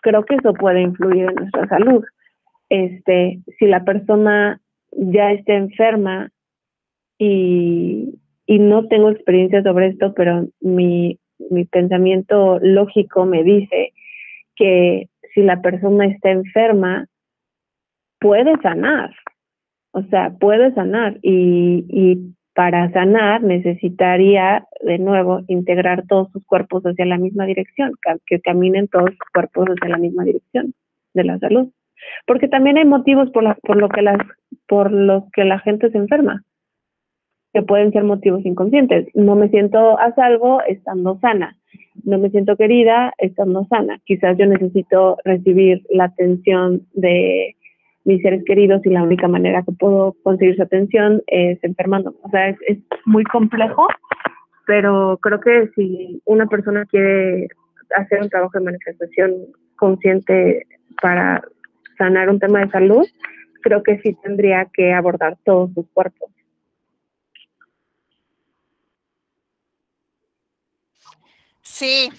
creo 0.00 0.24
que 0.24 0.36
eso 0.36 0.54
puede 0.54 0.80
influir 0.80 1.26
en 1.28 1.34
nuestra 1.34 1.68
salud. 1.68 2.02
Este, 2.70 3.40
si 3.58 3.66
la 3.66 3.84
persona 3.84 4.58
ya 4.92 5.32
está 5.32 5.52
enferma 5.52 6.30
y, 7.18 8.14
y 8.46 8.58
no 8.58 8.88
tengo 8.88 9.10
experiencia 9.10 9.62
sobre 9.62 9.88
esto, 9.88 10.14
pero 10.14 10.46
mi, 10.62 11.18
mi 11.50 11.66
pensamiento 11.66 12.58
lógico 12.62 13.26
me 13.26 13.42
dice 13.44 13.92
que 14.56 15.10
si 15.34 15.42
la 15.42 15.60
persona 15.60 16.06
está 16.06 16.30
enferma, 16.30 17.06
puede 18.18 18.58
sanar. 18.62 19.14
O 19.94 20.02
sea, 20.10 20.30
puede 20.40 20.74
sanar 20.74 21.18
y, 21.22 21.86
y 21.88 22.34
para 22.52 22.90
sanar 22.92 23.44
necesitaría 23.44 24.66
de 24.80 24.98
nuevo 24.98 25.42
integrar 25.46 26.04
todos 26.08 26.32
sus 26.32 26.44
cuerpos 26.44 26.82
hacia 26.82 27.06
la 27.06 27.16
misma 27.16 27.46
dirección, 27.46 27.92
que, 28.26 28.40
caminen 28.40 28.88
todos 28.88 29.10
sus 29.10 29.30
cuerpos 29.32 29.68
hacia 29.68 29.90
la 29.90 29.98
misma 29.98 30.24
dirección 30.24 30.74
de 31.14 31.24
la 31.24 31.38
salud. 31.38 31.68
Porque 32.26 32.48
también 32.48 32.76
hay 32.76 32.84
motivos 32.84 33.30
por, 33.30 33.44
la, 33.44 33.54
por, 33.62 33.76
lo 33.76 33.88
que 33.88 34.02
las, 34.02 34.18
por 34.66 34.90
los 34.90 35.30
que 35.32 35.44
la 35.44 35.60
gente 35.60 35.90
se 35.90 35.98
enferma, 35.98 36.42
que 37.52 37.62
pueden 37.62 37.92
ser 37.92 38.02
motivos 38.02 38.44
inconscientes. 38.44 39.06
No 39.14 39.36
me 39.36 39.48
siento 39.48 39.96
a 39.98 40.12
salvo 40.16 40.60
estando 40.66 41.20
sana 41.20 41.56
no 42.04 42.18
me 42.18 42.30
siento 42.30 42.56
querida 42.56 43.12
estando 43.18 43.66
sana. 43.66 44.00
Quizás 44.04 44.36
yo 44.38 44.46
necesito 44.46 45.16
recibir 45.24 45.82
la 45.90 46.04
atención 46.04 46.82
de 46.92 47.53
mis 48.04 48.22
seres 48.22 48.42
queridos 48.44 48.84
y 48.84 48.90
la 48.90 49.02
única 49.02 49.28
manera 49.28 49.62
que 49.62 49.72
puedo 49.72 50.14
conseguir 50.22 50.56
su 50.56 50.62
atención 50.62 51.22
es 51.26 51.58
enfermando. 51.62 52.14
O 52.22 52.30
sea, 52.30 52.50
es, 52.50 52.56
es 52.66 52.78
muy 53.06 53.24
complejo, 53.24 53.88
pero 54.66 55.18
creo 55.22 55.40
que 55.40 55.70
si 55.74 56.20
una 56.24 56.46
persona 56.46 56.84
quiere 56.86 57.48
hacer 57.96 58.22
un 58.22 58.28
trabajo 58.28 58.58
de 58.58 58.64
manifestación 58.64 59.32
consciente 59.76 60.66
para 61.00 61.42
sanar 61.98 62.28
un 62.28 62.38
tema 62.38 62.60
de 62.60 62.70
salud, 62.70 63.06
creo 63.62 63.82
que 63.82 63.98
sí 64.00 64.16
tendría 64.22 64.66
que 64.72 64.92
abordar 64.92 65.36
todos 65.44 65.72
sus 65.74 65.86
cuerpos. 65.92 66.30
Sí, 71.62 72.10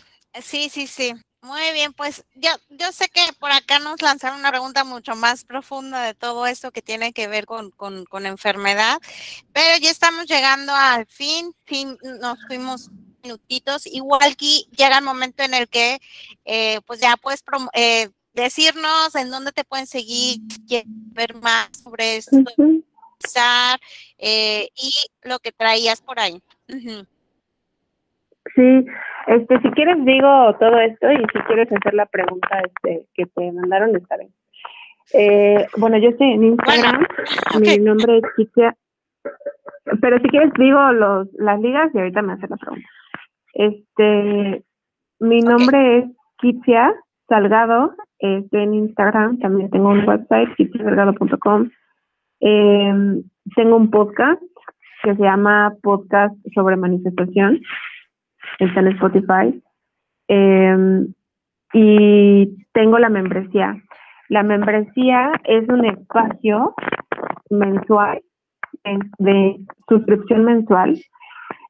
sí, 0.41 0.69
sí, 0.69 0.87
sí. 0.87 1.13
Muy 1.45 1.73
bien, 1.73 1.93
pues 1.93 2.25
yo, 2.33 2.49
yo 2.69 2.91
sé 2.91 3.07
que 3.07 3.21
por 3.37 3.51
acá 3.51 3.77
nos 3.77 4.01
lanzaron 4.01 4.39
una 4.39 4.49
pregunta 4.49 4.83
mucho 4.83 5.15
más 5.15 5.43
profunda 5.43 6.01
de 6.01 6.15
todo 6.15 6.47
esto 6.47 6.71
que 6.71 6.81
tiene 6.81 7.13
que 7.13 7.27
ver 7.27 7.45
con, 7.45 7.69
con, 7.69 8.03
con 8.05 8.25
enfermedad, 8.25 8.97
pero 9.53 9.77
ya 9.79 9.91
estamos 9.91 10.25
llegando 10.25 10.73
al 10.73 11.05
fin, 11.05 11.53
fin 11.65 11.99
nos 12.19 12.39
fuimos 12.47 12.89
minutitos, 13.21 13.85
igual 13.85 14.35
que 14.35 14.63
llega 14.75 14.97
el 14.97 15.03
momento 15.03 15.43
en 15.43 15.53
el 15.53 15.69
que 15.69 15.99
eh, 16.45 16.81
pues 16.87 16.99
ya 16.99 17.15
puedes 17.15 17.43
eh, 17.73 18.09
decirnos 18.33 19.13
en 19.13 19.29
dónde 19.29 19.51
te 19.51 19.63
pueden 19.63 19.85
seguir, 19.85 20.39
ver 20.87 21.35
más 21.35 21.69
sobre 21.83 22.17
esto, 22.17 22.37
eh, 24.17 24.69
y 24.75 24.93
lo 25.21 25.37
que 25.37 25.51
traías 25.51 26.01
por 26.01 26.19
ahí. 26.19 26.41
Sí, 28.55 28.85
este, 29.27 29.59
si 29.61 29.69
quieres 29.71 30.03
digo 30.05 30.55
todo 30.59 30.79
esto 30.79 31.11
y 31.11 31.17
si 31.17 31.39
quieres 31.47 31.71
hacer 31.71 31.93
la 31.93 32.05
pregunta 32.05 32.61
este, 32.63 33.05
que 33.13 33.25
te 33.25 33.51
mandaron, 33.51 33.95
está 33.95 34.17
bien. 34.17 34.31
Eh, 35.13 35.67
bueno, 35.77 35.97
yo 35.97 36.09
estoy 36.09 36.31
en 36.31 36.43
Instagram, 36.43 37.05
mi 37.59 37.77
nombre 37.77 38.17
es 38.17 38.23
Kitia, 38.35 38.75
pero 40.01 40.17
si 40.19 40.29
quieres 40.29 40.51
digo 40.57 40.79
los, 40.93 41.27
las 41.33 41.59
ligas 41.59 41.91
y 41.93 41.97
ahorita 41.99 42.21
me 42.21 42.33
hace 42.33 42.47
la 42.47 42.57
pregunta. 42.57 42.87
Este, 43.53 44.63
mi 45.19 45.41
nombre 45.41 45.99
es 45.99 46.05
Kitia 46.39 46.93
Salgado, 47.27 47.95
estoy 48.19 48.63
en 48.63 48.73
Instagram, 48.73 49.39
también 49.39 49.69
tengo 49.69 49.89
un 49.89 50.07
website, 50.07 50.55
kitiasalgado.com. 50.55 51.69
Eh, 52.41 52.93
tengo 53.55 53.75
un 53.75 53.89
podcast 53.89 54.41
que 55.03 55.15
se 55.15 55.21
llama 55.21 55.73
Podcast 55.81 56.35
sobre 56.53 56.75
Manifestación. 56.77 57.61
Está 58.59 58.79
en 58.79 58.87
Spotify. 58.87 59.63
Em, 60.27 61.13
y 61.73 62.65
tengo 62.73 62.99
la 62.99 63.09
membresía. 63.09 63.81
La 64.29 64.43
membresía 64.43 65.31
es 65.43 65.67
un 65.69 65.85
espacio 65.85 66.73
mensual, 67.49 68.21
de 69.19 69.57
suscripción 69.87 70.45
mensual, 70.45 70.99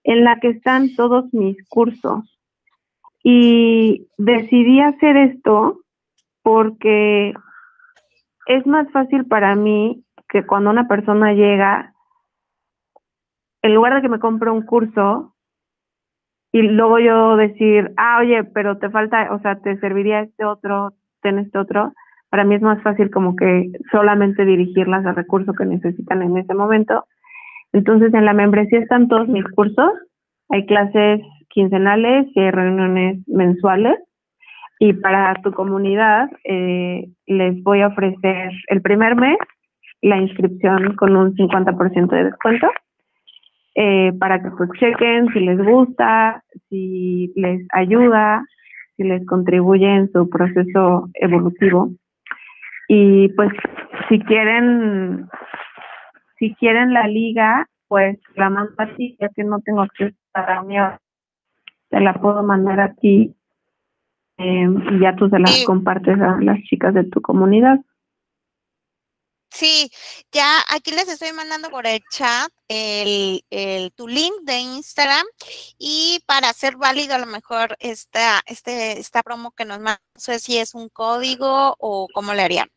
en 0.04 0.24
la 0.24 0.40
que 0.40 0.50
están 0.50 0.94
todos 0.96 1.34
mis 1.34 1.58
cursos. 1.70 2.24
Y 3.24 4.08
decidí 4.18 4.80
hacer 4.80 5.18
esto 5.18 5.80
porque 6.44 7.34
es 8.46 8.68
más 8.68 8.90
fácil 8.92 9.26
para 9.26 9.56
mí 9.56 10.04
que 10.30 10.46
cuando 10.46 10.70
una 10.70 10.88
persona 10.88 11.34
llega, 11.34 11.94
en 13.64 13.74
lugar 13.74 13.96
de 13.96 14.02
que 14.02 14.10
me 14.10 14.20
compre 14.20 14.52
un 14.52 14.62
curso 14.62 15.35
y 16.56 16.62
luego 16.62 17.00
yo 17.00 17.36
decir, 17.36 17.92
ah, 17.98 18.20
oye, 18.22 18.46
pero 18.46 18.78
te 18.78 18.90
falta, 18.90 19.28
o 19.34 19.40
sea, 19.40 19.60
te 19.60 19.78
serviría 19.82 20.22
este 20.22 20.46
otro, 20.46 20.94
ten 21.22 21.38
este 21.38 21.58
otro, 21.58 21.92
para 22.30 22.46
mí 22.46 22.56
es 22.56 22.62
más 22.62 22.82
fácil 22.82 23.12
como 23.12 23.36
que 23.36 23.74
solamente 23.92 24.46
dirigirlas 24.46 25.06
al 25.06 25.18
recurso 25.18 25.52
que 25.52 25.66
necesitan 25.66 26.22
en 26.22 26.38
ese 26.38 26.54
momento. 26.54 27.08
Entonces, 27.74 28.14
en 28.14 28.24
la 28.24 28.32
membresía 28.32 28.80
están 28.80 29.10
todos 29.10 29.28
mis 29.28 29.44
cursos, 29.50 29.92
hay 30.48 30.66
clases 30.66 31.20
quincenales 31.50 32.28
y 32.34 32.40
hay 32.40 32.52
reuniones 32.52 33.20
mensuales. 33.28 34.00
Y 34.80 34.94
para 34.94 35.34
tu 35.44 35.52
comunidad 35.52 36.30
eh, 36.46 37.10
les 37.28 37.62
voy 37.64 37.82
a 37.82 37.88
ofrecer 37.88 38.54
el 38.68 38.82
primer 38.82 39.18
mes 39.18 39.38
la 40.02 40.22
inscripción 40.22 40.96
con 40.96 41.18
un 41.18 41.36
50% 41.36 42.08
de 42.08 42.24
descuento 42.24 42.70
eh, 43.76 44.12
para 44.20 44.42
que 44.42 44.50
pues 44.52 44.70
chequen 44.80 45.32
si 45.34 45.40
les 45.42 45.58
gusta, 45.58 46.44
si 46.70 47.32
les 47.36 47.66
ayuda, 47.72 48.46
si 48.96 49.04
les 49.04 49.26
contribuye 49.26 49.88
en 49.88 50.12
su 50.12 50.30
proceso 50.30 51.10
evolutivo. 51.14 51.90
Y 52.88 53.30
pues 53.30 53.52
si 54.10 54.20
quieren, 54.20 55.28
si 56.40 56.56
quieren 56.56 56.94
la 56.94 57.08
liga, 57.08 57.68
pues 57.88 58.18
la 58.36 58.50
mando 58.50 58.74
a 58.78 58.88
ti, 58.96 59.16
ya 59.20 59.30
que 59.30 59.44
no 59.44 59.60
tengo 59.62 59.82
acceso 59.82 60.16
a 60.34 60.42
la 60.42 60.46
reunión, 60.48 60.92
te 61.90 62.00
la 62.00 62.14
puedo 62.14 62.44
mandar 62.44 62.80
a 62.80 62.94
ti 62.94 63.36
Em, 64.38 64.96
y 64.96 65.00
ya 65.00 65.16
tú 65.16 65.30
se 65.30 65.40
las 65.40 65.64
compartes 65.66 66.20
a 66.20 66.38
las 66.42 66.62
chicas 66.64 66.94
de 66.94 67.06
tu 67.06 67.22
comunidad. 67.22 67.80
Sí, 69.50 69.90
ya 70.32 70.46
aquí 70.74 70.92
les 70.92 71.08
estoy 71.08 71.32
mandando 71.32 71.70
por 71.70 71.88
el 71.88 72.02
chat 72.12 72.50
el, 72.68 73.42
tu 73.96 74.08
link 74.08 74.34
de 74.44 74.60
Instagram 74.60 75.26
y 75.78 76.20
para 76.28 76.50
hacer 76.50 76.76
válido 76.78 77.16
a 77.16 77.20
lo 77.20 77.26
mejor 77.26 77.76
esta, 77.80 78.42
este, 78.48 79.00
esta 79.00 79.24
promo 79.24 79.52
que 79.52 79.66
nos 79.66 79.78
manda, 79.78 80.02
no 80.16 80.20
sé 80.20 80.40
si 80.40 80.58
es 80.58 80.76
un 80.76 80.90
código 80.90 81.76
o 81.80 82.08
cómo 82.14 82.34
le 82.34 82.42
harían. 82.42 82.68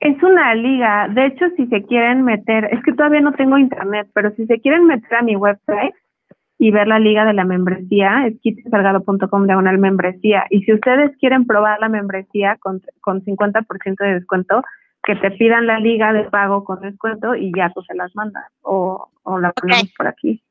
Es 0.00 0.22
una 0.22 0.54
liga, 0.54 1.08
de 1.08 1.26
hecho 1.26 1.46
si 1.56 1.66
se 1.66 1.82
quieren 1.84 2.24
meter, 2.24 2.64
es 2.72 2.82
que 2.84 2.92
todavía 2.92 3.20
no 3.20 3.32
tengo 3.34 3.58
internet, 3.58 4.08
pero 4.14 4.34
si 4.36 4.46
se 4.46 4.60
quieren 4.60 4.84
meter 4.84 5.14
a 5.14 5.22
mi 5.22 5.36
website, 5.36 5.94
y 6.58 6.72
ver 6.72 6.88
la 6.88 6.98
liga 6.98 7.24
de 7.24 7.34
la 7.34 7.44
membresía, 7.44 8.26
es 8.26 8.38
kitsalgado.com 8.40 9.46
diagonal 9.46 9.78
membresía. 9.78 10.44
Y 10.50 10.62
si 10.62 10.72
ustedes 10.72 11.16
quieren 11.18 11.46
probar 11.46 11.78
la 11.80 11.88
membresía 11.88 12.56
con, 12.58 12.82
con 13.00 13.24
50% 13.24 13.96
de 13.98 14.14
descuento, 14.14 14.62
que 15.04 15.14
te 15.16 15.30
pidan 15.30 15.66
la 15.66 15.78
liga 15.78 16.12
de 16.12 16.24
pago 16.24 16.64
con 16.64 16.80
descuento 16.80 17.34
y 17.34 17.52
ya 17.56 17.72
tú 17.72 17.82
se 17.82 17.94
las 17.94 18.14
mandas 18.16 18.44
o, 18.62 19.08
o 19.22 19.38
la 19.38 19.52
ponemos 19.52 19.90
por 19.96 20.08
aquí. 20.08 20.42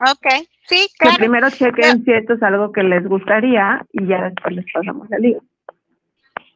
Ok, 0.00 0.46
sí, 0.68 0.88
claro. 0.98 1.16
Que 1.16 1.18
primero 1.18 1.50
chequen 1.50 2.04
si 2.04 2.12
esto 2.12 2.34
es 2.34 2.42
algo 2.42 2.70
que 2.72 2.82
les 2.82 3.06
gustaría 3.06 3.84
y 3.92 4.06
ya 4.06 4.22
después 4.22 4.54
les 4.54 4.64
pasamos 4.72 5.08
la 5.10 5.18
liga. 5.18 5.40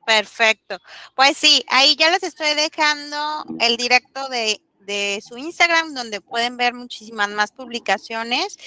Perfecto. 0.06 0.78
Pues 1.14 1.36
sí, 1.36 1.64
ahí 1.70 1.96
ya 1.96 2.10
les 2.10 2.22
estoy 2.22 2.54
dejando 2.54 3.44
el 3.60 3.76
directo 3.76 4.28
de 4.28 4.60
de 4.84 5.22
su 5.26 5.36
Instagram, 5.36 5.94
donde 5.94 6.20
pueden 6.20 6.56
ver 6.56 6.74
muchísimas 6.74 7.28
más 7.30 7.52
publicaciones. 7.52 8.58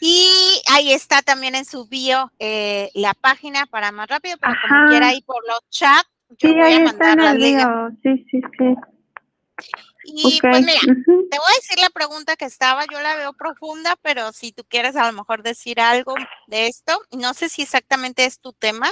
Y 0.00 0.62
ahí 0.70 0.92
está 0.92 1.22
también 1.22 1.54
en 1.54 1.64
su 1.64 1.86
bio 1.86 2.30
eh, 2.38 2.90
la 2.94 3.14
página 3.14 3.66
para 3.66 3.90
más 3.92 4.08
rápido, 4.08 4.36
pero 4.38 4.54
como 4.68 4.90
quiera 4.90 5.08
ahí 5.08 5.22
por 5.22 5.42
los 5.46 5.60
chats, 5.70 6.08
yo 6.38 6.48
sí, 6.48 6.54
voy 6.54 6.74
a 6.74 6.80
mandar 6.80 7.16
la 7.16 7.34
liga. 7.34 7.90
Sí, 8.02 8.26
sí, 8.30 8.40
sí. 8.58 8.74
Y 10.06 10.38
pues 10.40 10.60
mira, 10.60 10.80
te 10.80 11.38
voy 11.38 11.50
a 11.50 11.56
decir 11.56 11.78
la 11.80 11.88
pregunta 11.88 12.36
que 12.36 12.44
estaba, 12.44 12.84
yo 12.92 13.00
la 13.00 13.16
veo 13.16 13.32
profunda, 13.32 13.96
pero 14.02 14.32
si 14.32 14.52
tú 14.52 14.64
quieres 14.68 14.96
a 14.96 15.06
lo 15.06 15.12
mejor 15.12 15.42
decir 15.42 15.80
algo 15.80 16.14
de 16.46 16.66
esto, 16.66 17.00
no 17.12 17.32
sé 17.32 17.48
si 17.48 17.62
exactamente 17.62 18.26
es 18.26 18.38
tu 18.38 18.52
tema, 18.52 18.90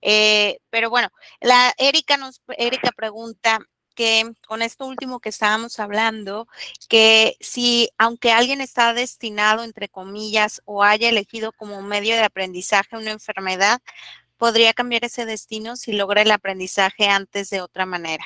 eh, 0.00 0.60
pero 0.70 0.88
bueno, 0.88 1.08
la 1.40 1.72
Erika 1.78 2.16
nos, 2.16 2.40
Erika 2.56 2.90
pregunta, 2.92 3.58
que 3.94 4.32
con 4.46 4.62
esto 4.62 4.86
último 4.86 5.20
que 5.20 5.28
estábamos 5.28 5.78
hablando, 5.80 6.46
que 6.88 7.34
si 7.40 7.88
aunque 7.98 8.32
alguien 8.32 8.60
está 8.60 8.94
destinado, 8.94 9.64
entre 9.64 9.88
comillas, 9.88 10.62
o 10.64 10.82
haya 10.82 11.08
elegido 11.08 11.52
como 11.52 11.82
medio 11.82 12.14
de 12.14 12.24
aprendizaje 12.24 12.96
una 12.96 13.12
enfermedad, 13.12 13.80
podría 14.38 14.72
cambiar 14.72 15.04
ese 15.04 15.24
destino 15.24 15.76
si 15.76 15.96
logra 15.96 16.22
el 16.22 16.30
aprendizaje 16.30 17.08
antes 17.08 17.50
de 17.50 17.60
otra 17.60 17.86
manera. 17.86 18.24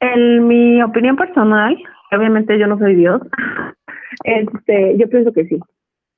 En 0.00 0.46
mi 0.46 0.82
opinión 0.82 1.16
personal, 1.16 1.76
obviamente 2.12 2.58
yo 2.58 2.66
no 2.66 2.78
soy 2.78 2.94
Dios, 2.94 3.20
este, 4.24 4.96
yo 4.98 5.08
pienso 5.08 5.32
que 5.32 5.46
sí. 5.46 5.58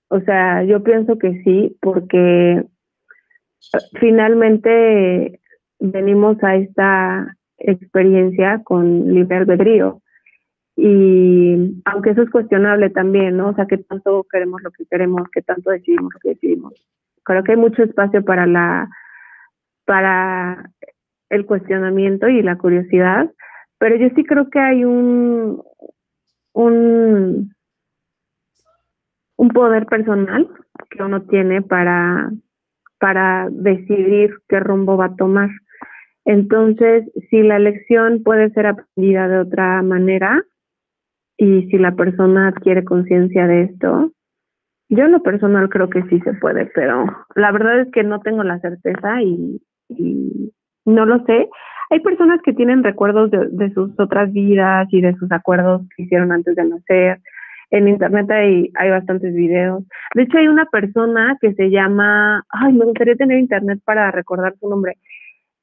O 0.09 0.21
sea, 0.21 0.63
yo 0.65 0.83
pienso 0.83 1.19
que 1.19 1.43
sí, 1.45 1.77
porque 1.81 2.53
eh, 2.59 2.67
finalmente 3.99 5.41
venimos 5.79 6.43
a 6.43 6.57
esta 6.57 7.37
experiencia 7.59 8.63
con 8.65 9.13
libre 9.13 9.37
albedrío. 9.37 10.01
Y 10.77 11.81
aunque 11.87 12.11
eso 12.11 12.23
es 12.23 12.31
cuestionable 12.31 12.91
también, 12.91 13.37
¿no? 13.37 13.49
O 13.49 13.55
sea, 13.55 13.67
que 13.67 13.79
tanto 13.79 14.27
queremos 14.31 14.63
lo 14.63 14.71
que 14.71 14.85
queremos, 14.87 15.23
que 15.33 15.41
tanto 15.41 15.71
decidimos 15.71 16.13
lo 16.13 16.21
que 16.21 16.29
decidimos. 16.31 16.75
Creo 17.25 17.43
que 17.43 17.53
hay 17.53 17.59
mucho 17.59 17.83
espacio 17.83 18.25
para 18.25 18.47
la 18.47 18.89
para 19.87 20.71
el 21.31 21.47
cuestionamiento 21.47 22.29
y 22.29 22.43
la 22.43 22.59
curiosidad, 22.59 23.31
pero 23.79 23.97
yo 23.97 24.09
sí 24.15 24.25
creo 24.25 24.51
que 24.51 24.59
hay 24.59 24.85
un 24.85 25.63
un 26.53 27.55
un 29.37 29.49
poder 29.49 29.87
personal 29.87 30.49
que 30.91 31.03
uno 31.03 31.23
tiene 31.23 31.63
para 31.63 32.31
para 32.99 33.49
decidir 33.51 34.35
qué 34.49 34.61
rumbo 34.61 34.97
va 34.97 35.07
a 35.07 35.17
tomar. 35.17 35.51
Entonces, 36.27 37.09
si 37.31 37.43
la 37.43 37.61
lección 37.61 38.25
puede 38.25 38.51
ser 38.51 38.67
aprendida 38.67 39.29
de 39.29 39.39
otra 39.39 39.81
manera 39.83 40.43
y 41.39 41.69
si 41.69 41.79
la 41.79 41.95
persona 41.95 42.49
adquiere 42.49 42.85
conciencia 42.85 43.47
de 43.47 43.63
esto, 43.63 44.11
yo 44.89 45.05
en 45.05 45.13
lo 45.13 45.23
personal 45.23 45.69
creo 45.69 45.89
que 45.89 46.03
sí 46.11 46.21
se 46.21 46.35
puede, 46.35 46.67
pero 46.75 47.07
la 47.37 47.53
verdad 47.53 47.81
es 47.81 47.93
que 47.93 48.03
no 48.03 48.21
tengo 48.21 48.43
la 48.43 48.59
certeza 48.59 49.23
y, 49.23 49.61
no 50.85 51.07
lo 51.07 51.25
sé. 51.27 51.49
Hay 51.91 52.01
personas 52.01 52.41
que 52.43 52.53
tienen 52.53 52.83
recuerdos 52.83 53.31
de, 53.31 53.71
sus 53.71 53.93
otras 53.99 54.33
vidas 54.33 54.89
y 54.91 55.01
de 55.01 55.15
sus 55.15 55.31
acuerdos 55.31 55.83
que 55.97 56.05
hicieron 56.05 56.33
antes 56.33 56.57
de 56.57 56.65
nacer. 56.65 57.21
En 57.71 57.87
internet 57.87 58.29
hay, 58.31 58.71
hay 58.75 58.91
bastantes 58.91 59.33
videos. 59.33 59.85
De 60.15 60.23
hecho, 60.23 60.39
hay 60.39 60.49
una 60.49 60.67
persona 60.67 61.37
que 61.41 61.55
se 61.55 61.71
llama, 61.71 62.45
ay, 62.49 62.73
me 62.73 62.85
gustaría 62.85 63.15
tener 63.15 63.39
internet 63.39 63.81
para 63.85 64.11
recordar 64.11 64.55
su 64.59 64.69
nombre 64.69 64.97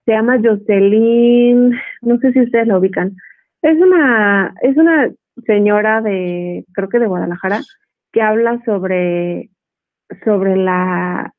se 0.05 0.11
llama 0.11 0.39
Jocelyn, 0.43 1.71
no 2.01 2.17
sé 2.19 2.33
si 2.33 2.41
ustedes 2.41 2.67
la 2.67 2.77
ubican. 2.77 3.15
Es 3.61 3.77
una, 3.77 4.53
es 4.61 4.75
una 4.75 5.11
señora 5.45 6.01
de, 6.01 6.65
creo 6.73 6.89
que 6.89 6.99
de 6.99 7.07
Guadalajara, 7.07 7.61
que 8.11 8.21
habla 8.21 8.61
sobre, 8.65 9.49
sobre 10.23 10.55
la, 10.57 11.33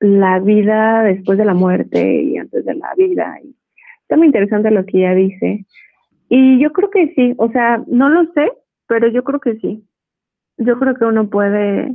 la 0.00 0.38
vida 0.40 1.02
después 1.02 1.38
de 1.38 1.44
la 1.44 1.54
muerte 1.54 2.22
y 2.22 2.38
antes 2.38 2.64
de 2.64 2.74
la 2.74 2.94
vida. 2.96 3.38
Y 3.42 3.54
está 4.02 4.16
muy 4.16 4.26
interesante 4.26 4.70
lo 4.70 4.84
que 4.86 4.98
ella 4.98 5.14
dice. 5.14 5.66
Y 6.28 6.60
yo 6.60 6.72
creo 6.72 6.90
que 6.90 7.14
sí, 7.14 7.34
o 7.38 7.50
sea, 7.50 7.82
no 7.86 8.08
lo 8.08 8.32
sé, 8.32 8.52
pero 8.86 9.08
yo 9.08 9.24
creo 9.24 9.40
que 9.40 9.56
sí. 9.56 9.84
Yo 10.56 10.78
creo 10.78 10.94
que 10.94 11.04
uno 11.04 11.28
puede, 11.30 11.94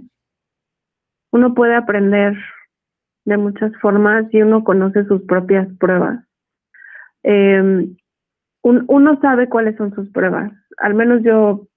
uno 1.31 1.53
puede 1.53 1.75
aprender 1.75 2.35
de 3.25 3.37
muchas 3.37 3.71
formas 3.81 4.25
y 4.31 4.41
uno 4.41 4.63
conoce 4.63 5.05
sus 5.05 5.21
propias 5.23 5.67
pruebas. 5.79 6.23
Em, 7.23 7.95
uno 8.61 9.19
sabe 9.21 9.49
cuáles 9.49 9.75
son 9.77 9.93
sus 9.93 10.09
pruebas, 10.11 10.51
al 10.77 10.93
menos 10.93 11.21
yo 11.23 11.67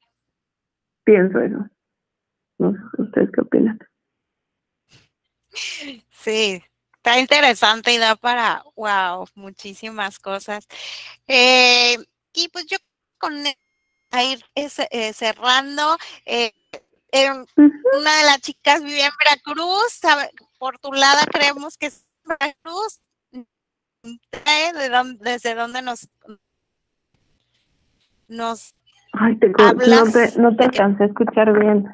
pienso 1.05 1.41
eso. 1.41 1.69
No 2.59 2.73
sé, 2.73 3.03
¿ustedes 3.03 3.31
qué 3.33 3.41
opinan? 3.41 3.79
Sí, 6.11 6.63
está 6.97 7.19
interesante 7.19 7.93
y 7.93 7.99
da 7.99 8.17
para, 8.17 8.65
wow, 8.77 9.27
muchísimas 9.35 10.19
cosas. 10.19 10.67
Eh, 11.27 11.97
y 12.33 12.49
pues 12.49 12.67
yo 12.67 12.77
con 13.19 13.33
a 14.11 14.25
ir 14.25 14.45
eh, 14.55 15.13
cerrando. 15.13 15.97
Eh, 16.25 16.53
una 17.99 18.17
de 18.19 18.25
las 18.25 18.41
chicas 18.41 18.83
vive 18.83 19.03
en 19.05 19.13
Veracruz, 19.19 20.01
por 20.59 20.79
tu 20.79 20.93
lado 20.93 21.21
creemos 21.33 21.77
que 21.77 21.87
es 21.87 22.05
Veracruz. 22.25 23.01
¿De 24.03 24.89
dónde, 24.89 25.19
¿Desde 25.33 25.55
dónde 25.55 25.83
nos, 25.83 26.09
nos 28.29 28.75
Ay, 29.19 29.37
te, 29.37 29.49
no, 29.49 30.13
te, 30.13 30.39
no 30.39 30.57
te 30.57 30.65
alcancé 30.65 31.05
a 31.05 31.07
escuchar 31.07 31.59
bien. 31.59 31.87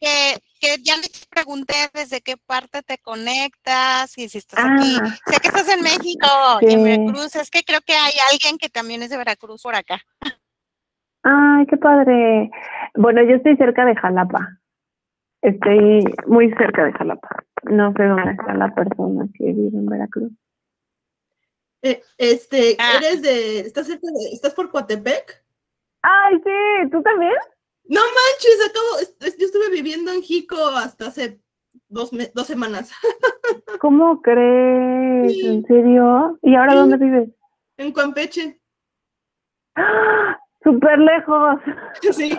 Que, 0.00 0.38
que 0.58 0.82
ya 0.82 0.94
te 1.00 1.08
pregunté 1.28 1.74
desde 1.92 2.22
qué 2.22 2.36
parte 2.36 2.82
te 2.82 2.98
conectas 2.98 4.16
y 4.16 4.28
si 4.28 4.38
estás 4.38 4.64
aquí. 4.64 4.96
Sé 5.26 5.40
que 5.40 5.48
estás 5.48 5.68
en 5.68 5.82
México 5.82 6.26
y 6.62 6.72
en 6.72 6.84
Veracruz. 6.84 7.36
Es 7.36 7.50
que 7.50 7.62
creo 7.62 7.80
que 7.82 7.92
hay 7.92 8.12
alguien 8.32 8.58
que 8.58 8.68
también 8.68 9.02
es 9.02 9.10
de 9.10 9.18
Veracruz 9.18 9.62
por 9.62 9.74
acá. 9.74 10.00
Ay, 11.22 11.66
qué 11.66 11.76
padre. 11.76 12.50
Bueno, 12.94 13.22
yo 13.22 13.36
estoy 13.36 13.56
cerca 13.56 13.84
de 13.84 13.94
Jalapa. 13.94 14.61
Estoy 15.42 16.04
muy 16.26 16.50
cerca 16.52 16.84
de 16.84 16.92
Jalapa. 16.92 17.44
No 17.64 17.92
sé 17.94 18.04
dónde 18.04 18.30
está 18.30 18.54
la 18.54 18.72
persona 18.74 19.26
que 19.34 19.44
vive 19.46 19.76
en 19.76 19.86
Veracruz. 19.86 20.32
Eh, 21.82 22.00
este, 22.16 22.76
ah. 22.78 22.92
eres 22.98 23.22
de, 23.22 23.60
¿estás 23.60 23.88
cerca 23.88 24.06
de, 24.06 24.32
estás 24.32 24.54
por 24.54 24.70
Coatepec? 24.70 25.44
Ay, 26.02 26.36
sí, 26.44 26.90
¿tú 26.90 27.02
también? 27.02 27.32
No 27.84 28.00
manches, 28.00 28.68
acabo, 28.68 29.36
yo 29.36 29.46
estuve 29.46 29.70
viviendo 29.70 30.12
en 30.12 30.22
Jico 30.22 30.56
hasta 30.76 31.08
hace 31.08 31.40
dos, 31.88 32.10
dos 32.34 32.46
semanas. 32.46 32.92
¿Cómo 33.80 34.22
crees? 34.22 35.44
¿En 35.44 35.64
serio? 35.64 36.38
¿Y 36.42 36.54
ahora 36.54 36.74
dónde 36.74 36.96
vives? 36.98 37.30
En 37.76 37.92
Campeche. 37.92 38.60
¡Ah! 39.74 40.38
Súper 40.62 40.98
lejos. 40.98 41.58
Sí, 42.12 42.30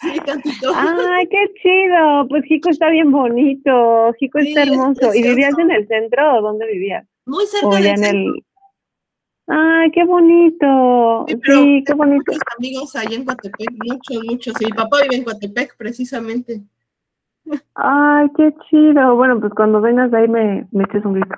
sí, 0.00 0.20
tantito. 0.24 0.72
Ay, 0.74 1.26
qué 1.28 1.52
chido. 1.60 2.28
Pues 2.28 2.44
Jico 2.44 2.70
está 2.70 2.88
bien 2.90 3.10
bonito. 3.10 4.12
Jico 4.18 4.38
está 4.38 4.62
hermoso. 4.62 5.12
¿Y 5.14 5.22
vivías 5.22 5.58
en 5.58 5.70
el 5.70 5.86
centro 5.88 6.38
o 6.38 6.42
dónde 6.42 6.66
vivías? 6.66 7.06
Muy 7.26 7.44
cerca 7.46 7.76
del 7.76 7.86
en 7.86 8.04
el 8.04 8.44
Ay, 9.48 9.90
qué 9.92 10.04
bonito. 10.04 11.26
Sí, 11.44 11.82
qué 11.86 11.94
bonito. 11.94 12.32
amigos 12.58 12.94
ahí 12.96 13.14
en 13.14 13.24
Coatepec, 13.24 13.70
mucho, 13.84 14.20
mucho. 14.24 14.52
Sí, 14.58 14.66
mi 14.66 14.72
papá 14.72 14.98
vive 15.02 15.16
en 15.16 15.24
Coatepec, 15.24 15.76
precisamente. 15.76 16.60
Ay, 17.74 18.28
qué 18.36 18.54
chido. 18.68 19.16
Bueno, 19.16 19.40
pues 19.40 19.52
cuando 19.54 19.80
vengas 19.80 20.12
ahí 20.12 20.28
me, 20.28 20.66
me 20.70 20.84
eches 20.84 21.04
un 21.04 21.14
grito. 21.14 21.34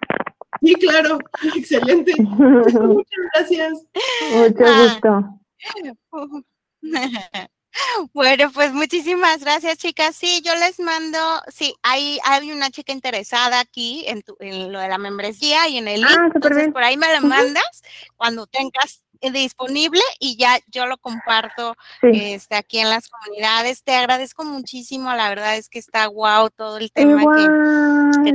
Sí, 0.61 0.75
claro. 0.75 1.19
Excelente. 1.57 2.13
Muchas 2.19 3.21
gracias. 3.33 3.87
Mucho 4.37 4.65
gusto. 4.83 5.40
Bueno, 8.13 8.51
pues 8.53 8.73
muchísimas 8.73 9.45
gracias, 9.45 9.79
chicas. 9.79 10.17
Sí, 10.17 10.43
yo 10.45 10.55
les 10.57 10.81
mando, 10.81 11.19
sí, 11.47 11.73
hay, 11.83 12.19
hay 12.25 12.51
una 12.51 12.69
chica 12.71 12.93
interesada 12.93 13.61
aquí 13.61 14.05
en, 14.09 14.25
en 14.41 14.73
lo 14.73 14.81
de 14.81 14.89
la 14.89 14.99
membresía 14.99 15.69
y 15.69 15.79
en 15.79 15.87
el 15.87 16.01
link. 16.01 16.11
Ah, 16.19 16.31
entonces, 16.35 16.73
por 16.73 16.83
ahí 16.83 16.97
me 16.97 17.15
lo 17.15 17.29
mandas 17.29 17.83
cuando 18.17 18.49
tengas 18.49 19.03
disponible 19.29 20.01
y 20.19 20.37
ya 20.37 20.59
yo 20.69 20.87
lo 20.87 20.97
comparto 20.97 21.77
este, 22.03 22.57
aquí 22.57 22.79
en 22.79 22.89
las 22.89 23.09
comunidades. 23.09 23.83
Te 23.83 23.95
agradezco 23.95 24.45
muchísimo, 24.45 25.13
la 25.13 25.29
verdad 25.29 25.57
es 25.57 25.69
que 25.69 25.79
está 25.79 26.07
guau 26.07 26.51
todo 26.51 26.79
el 26.79 26.91
tema 26.91 27.23
que, 28.25 28.35